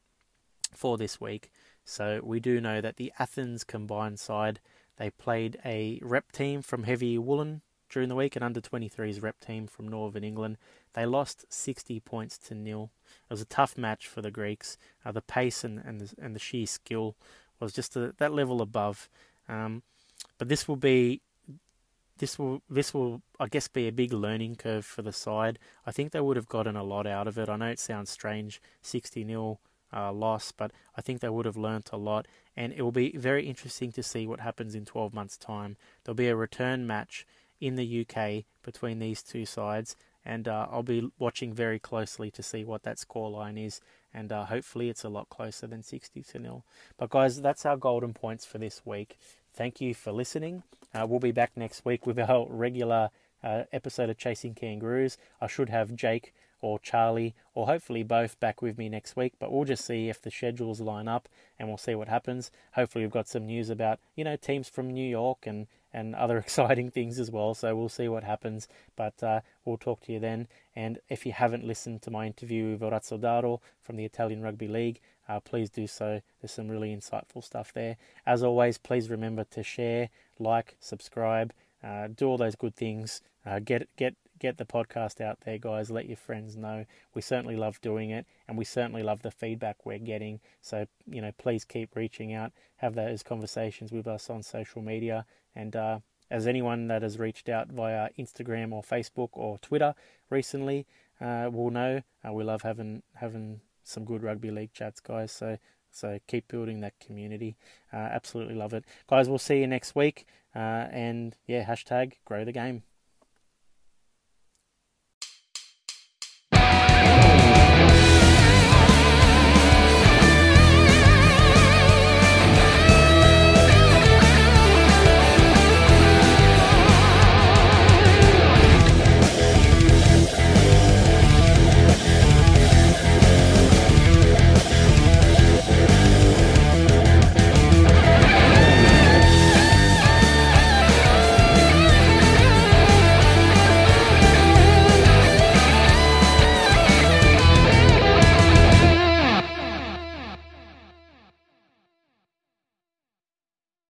for 0.73 0.97
this 0.97 1.21
week. 1.21 1.49
So 1.85 2.19
we 2.23 2.39
do 2.39 2.59
know 2.59 2.81
that 2.81 2.97
the 2.97 3.13
Athens 3.19 3.63
combined 3.63 4.19
side, 4.19 4.59
they 4.97 5.09
played 5.09 5.59
a 5.65 5.99
rep 6.01 6.31
team 6.31 6.61
from 6.61 6.83
Heavy 6.83 7.17
Woollen 7.17 7.61
during 7.93 8.09
the 8.09 8.15
week, 8.15 8.35
an 8.35 8.43
under 8.43 8.59
23s 8.59 9.21
rep 9.21 9.39
team 9.39 9.67
from 9.67 9.87
Northern 9.87 10.23
England. 10.23 10.57
They 10.93 11.05
lost 11.05 11.45
60 11.49 11.99
points 12.01 12.37
to 12.39 12.55
nil. 12.55 12.91
It 13.29 13.33
was 13.33 13.41
a 13.41 13.45
tough 13.45 13.77
match 13.77 14.07
for 14.07 14.21
the 14.21 14.31
Greeks. 14.31 14.77
Uh, 15.05 15.11
the 15.11 15.21
pace 15.21 15.63
and, 15.63 15.79
and, 15.79 16.01
the, 16.01 16.13
and 16.21 16.35
the 16.35 16.39
sheer 16.39 16.65
skill 16.65 17.15
was 17.59 17.71
just 17.71 17.95
a, 17.95 18.13
that 18.17 18.33
level 18.33 18.61
above. 18.61 19.09
Um, 19.47 19.83
but 20.37 20.49
this 20.49 20.67
will 20.67 20.75
be 20.75 21.21
this 22.19 22.37
will 22.37 22.61
this 22.69 22.93
will 22.93 23.21
I 23.39 23.47
guess 23.47 23.67
be 23.67 23.87
a 23.87 23.91
big 23.91 24.13
learning 24.13 24.55
curve 24.55 24.85
for 24.85 25.01
the 25.01 25.11
side. 25.11 25.59
I 25.85 25.91
think 25.91 26.11
they 26.11 26.21
would 26.21 26.37
have 26.37 26.47
gotten 26.47 26.75
a 26.75 26.83
lot 26.83 27.07
out 27.07 27.27
of 27.27 27.37
it. 27.37 27.49
I 27.49 27.55
know 27.55 27.67
it 27.67 27.79
sounds 27.79 28.09
strange, 28.09 28.61
60 28.81 29.23
nil 29.23 29.59
uh, 29.91 30.11
loss, 30.11 30.51
but 30.51 30.71
I 30.97 31.01
think 31.01 31.19
they 31.19 31.29
would 31.29 31.45
have 31.45 31.57
learnt 31.57 31.89
a 31.91 31.97
lot. 31.97 32.27
And 32.55 32.73
it 32.73 32.81
will 32.81 32.91
be 32.91 33.15
very 33.15 33.45
interesting 33.47 33.91
to 33.93 34.03
see 34.03 34.27
what 34.27 34.39
happens 34.39 34.75
in 34.75 34.85
12 34.85 35.13
months' 35.13 35.37
time. 35.37 35.75
There'll 36.03 36.15
be 36.15 36.27
a 36.27 36.35
return 36.35 36.85
match 36.87 37.25
in 37.63 37.75
the 37.75 38.05
UK 38.05 38.43
between 38.61 38.99
these 38.99 39.23
two 39.23 39.45
sides, 39.45 39.95
and 40.25 40.49
uh, 40.49 40.67
I'll 40.69 40.83
be 40.83 41.09
watching 41.17 41.53
very 41.53 41.79
closely 41.79 42.29
to 42.31 42.43
see 42.43 42.65
what 42.65 42.83
that 42.83 42.97
scoreline 42.97 43.63
is, 43.63 43.79
and 44.13 44.33
uh, 44.33 44.45
hopefully 44.45 44.89
it's 44.89 45.05
a 45.05 45.09
lot 45.09 45.29
closer 45.29 45.65
than 45.65 45.81
60 45.81 46.23
to 46.23 46.39
nil. 46.39 46.65
But 46.97 47.09
guys, 47.09 47.41
that's 47.41 47.65
our 47.65 47.77
golden 47.77 48.13
points 48.13 48.45
for 48.45 48.57
this 48.57 48.81
week. 48.85 49.17
Thank 49.53 49.79
you 49.79 49.93
for 49.93 50.11
listening. 50.11 50.63
Uh, 50.93 51.07
we'll 51.07 51.21
be 51.21 51.31
back 51.31 51.51
next 51.55 51.85
week 51.85 52.05
with 52.05 52.19
our 52.19 52.45
regular 52.49 53.11
uh, 53.41 53.63
episode 53.71 54.09
of 54.09 54.17
Chasing 54.17 54.55
Kangaroos. 54.55 55.17
I 55.39 55.47
should 55.47 55.69
have 55.69 55.95
Jake 55.95 56.33
or 56.59 56.79
Charlie, 56.79 57.33
or 57.53 57.67
hopefully 57.67 58.03
both 58.03 58.39
back 58.39 58.61
with 58.61 58.77
me 58.77 58.89
next 58.89 59.15
week. 59.15 59.33
But 59.39 59.51
we'll 59.51 59.65
just 59.65 59.85
see 59.85 60.09
if 60.09 60.21
the 60.21 60.31
schedules 60.31 60.81
line 60.81 61.07
up 61.07 61.29
and 61.57 61.67
we'll 61.67 61.77
see 61.77 61.95
what 61.95 62.07
happens. 62.07 62.51
Hopefully, 62.73 63.05
we've 63.05 63.11
got 63.11 63.27
some 63.27 63.45
news 63.45 63.69
about, 63.69 63.99
you 64.15 64.23
know, 64.23 64.35
teams 64.35 64.67
from 64.67 64.89
New 64.89 65.07
York 65.07 65.45
and, 65.45 65.67
and 65.93 66.15
other 66.15 66.37
exciting 66.45 66.89
things 66.89 67.19
as 67.19 67.31
well. 67.31 67.53
So 67.53 67.75
we'll 67.75 67.89
see 67.89 68.07
what 68.07 68.23
happens. 68.23 68.67
But 68.95 69.21
uh, 69.23 69.41
we'll 69.65 69.77
talk 69.77 70.01
to 70.01 70.13
you 70.13 70.19
then. 70.19 70.47
And 70.75 70.99
if 71.09 71.25
you 71.25 71.31
haven't 71.31 71.65
listened 71.65 72.01
to 72.03 72.11
my 72.11 72.25
interview 72.25 72.71
with 72.71 72.81
Orazio 72.81 73.17
Daro 73.17 73.59
from 73.81 73.95
the 73.95 74.05
Italian 74.05 74.41
Rugby 74.41 74.67
League, 74.67 74.99
uh, 75.29 75.39
please 75.39 75.69
do 75.69 75.87
so. 75.87 76.21
There's 76.41 76.51
some 76.51 76.67
really 76.67 76.95
insightful 76.95 77.43
stuff 77.43 77.71
there. 77.73 77.97
As 78.25 78.43
always, 78.43 78.77
please 78.77 79.09
remember 79.09 79.45
to 79.51 79.63
share, 79.63 80.09
like, 80.39 80.75
subscribe, 80.79 81.53
uh, 81.83 82.07
do 82.13 82.27
all 82.27 82.37
those 82.37 82.55
good 82.55 82.75
things. 82.75 83.21
Uh, 83.45 83.59
get 83.59 83.87
get 83.97 84.15
get 84.43 84.57
the 84.57 84.65
podcast 84.65 85.21
out 85.21 85.39
there, 85.45 85.57
guys. 85.57 85.89
Let 85.89 86.05
your 86.05 86.17
friends 86.17 86.57
know. 86.57 86.85
We 87.15 87.21
certainly 87.21 87.55
love 87.55 87.79
doing 87.79 88.09
it, 88.09 88.27
and 88.45 88.57
we 88.57 88.65
certainly 88.65 89.01
love 89.01 89.21
the 89.21 89.31
feedback 89.31 89.85
we're 89.85 89.99
getting. 89.99 90.41
So, 90.61 90.85
you 91.09 91.21
know, 91.21 91.31
please 91.37 91.63
keep 91.63 91.95
reaching 91.95 92.33
out, 92.33 92.51
have 92.77 92.93
those 92.93 93.23
conversations 93.23 93.93
with 93.93 94.05
us 94.05 94.29
on 94.29 94.43
social 94.43 94.81
media. 94.81 95.25
And 95.55 95.75
uh, 95.77 95.99
as 96.29 96.45
anyone 96.45 96.87
that 96.89 97.03
has 97.03 97.17
reached 97.17 97.47
out 97.47 97.69
via 97.69 98.09
Instagram 98.19 98.73
or 98.73 98.83
Facebook 98.83 99.29
or 99.31 99.57
Twitter 99.59 99.95
recently 100.29 100.85
uh, 101.21 101.49
will 101.51 101.71
know, 101.71 102.01
uh, 102.27 102.33
we 102.33 102.43
love 102.43 102.63
having 102.63 103.01
having 103.15 103.61
some 103.85 104.03
good 104.03 104.23
rugby 104.23 104.51
league 104.51 104.73
chats, 104.73 104.99
guys. 104.99 105.31
So. 105.31 105.57
So 105.95 106.17
keep 106.25 106.47
building 106.47 106.79
that 106.79 106.99
community. 106.99 107.55
Uh, 107.93 107.97
absolutely 107.97 108.55
love 108.55 108.73
it, 108.73 108.83
guys. 109.05 109.29
We'll 109.29 109.37
see 109.37 109.59
you 109.59 109.67
next 109.67 109.93
week. 109.93 110.25
Uh, 110.55 110.87
and 110.89 111.37
yeah, 111.45 111.63
hashtag 111.63 112.13
grow 112.25 112.43
the 112.43 112.51
game. 112.51 112.81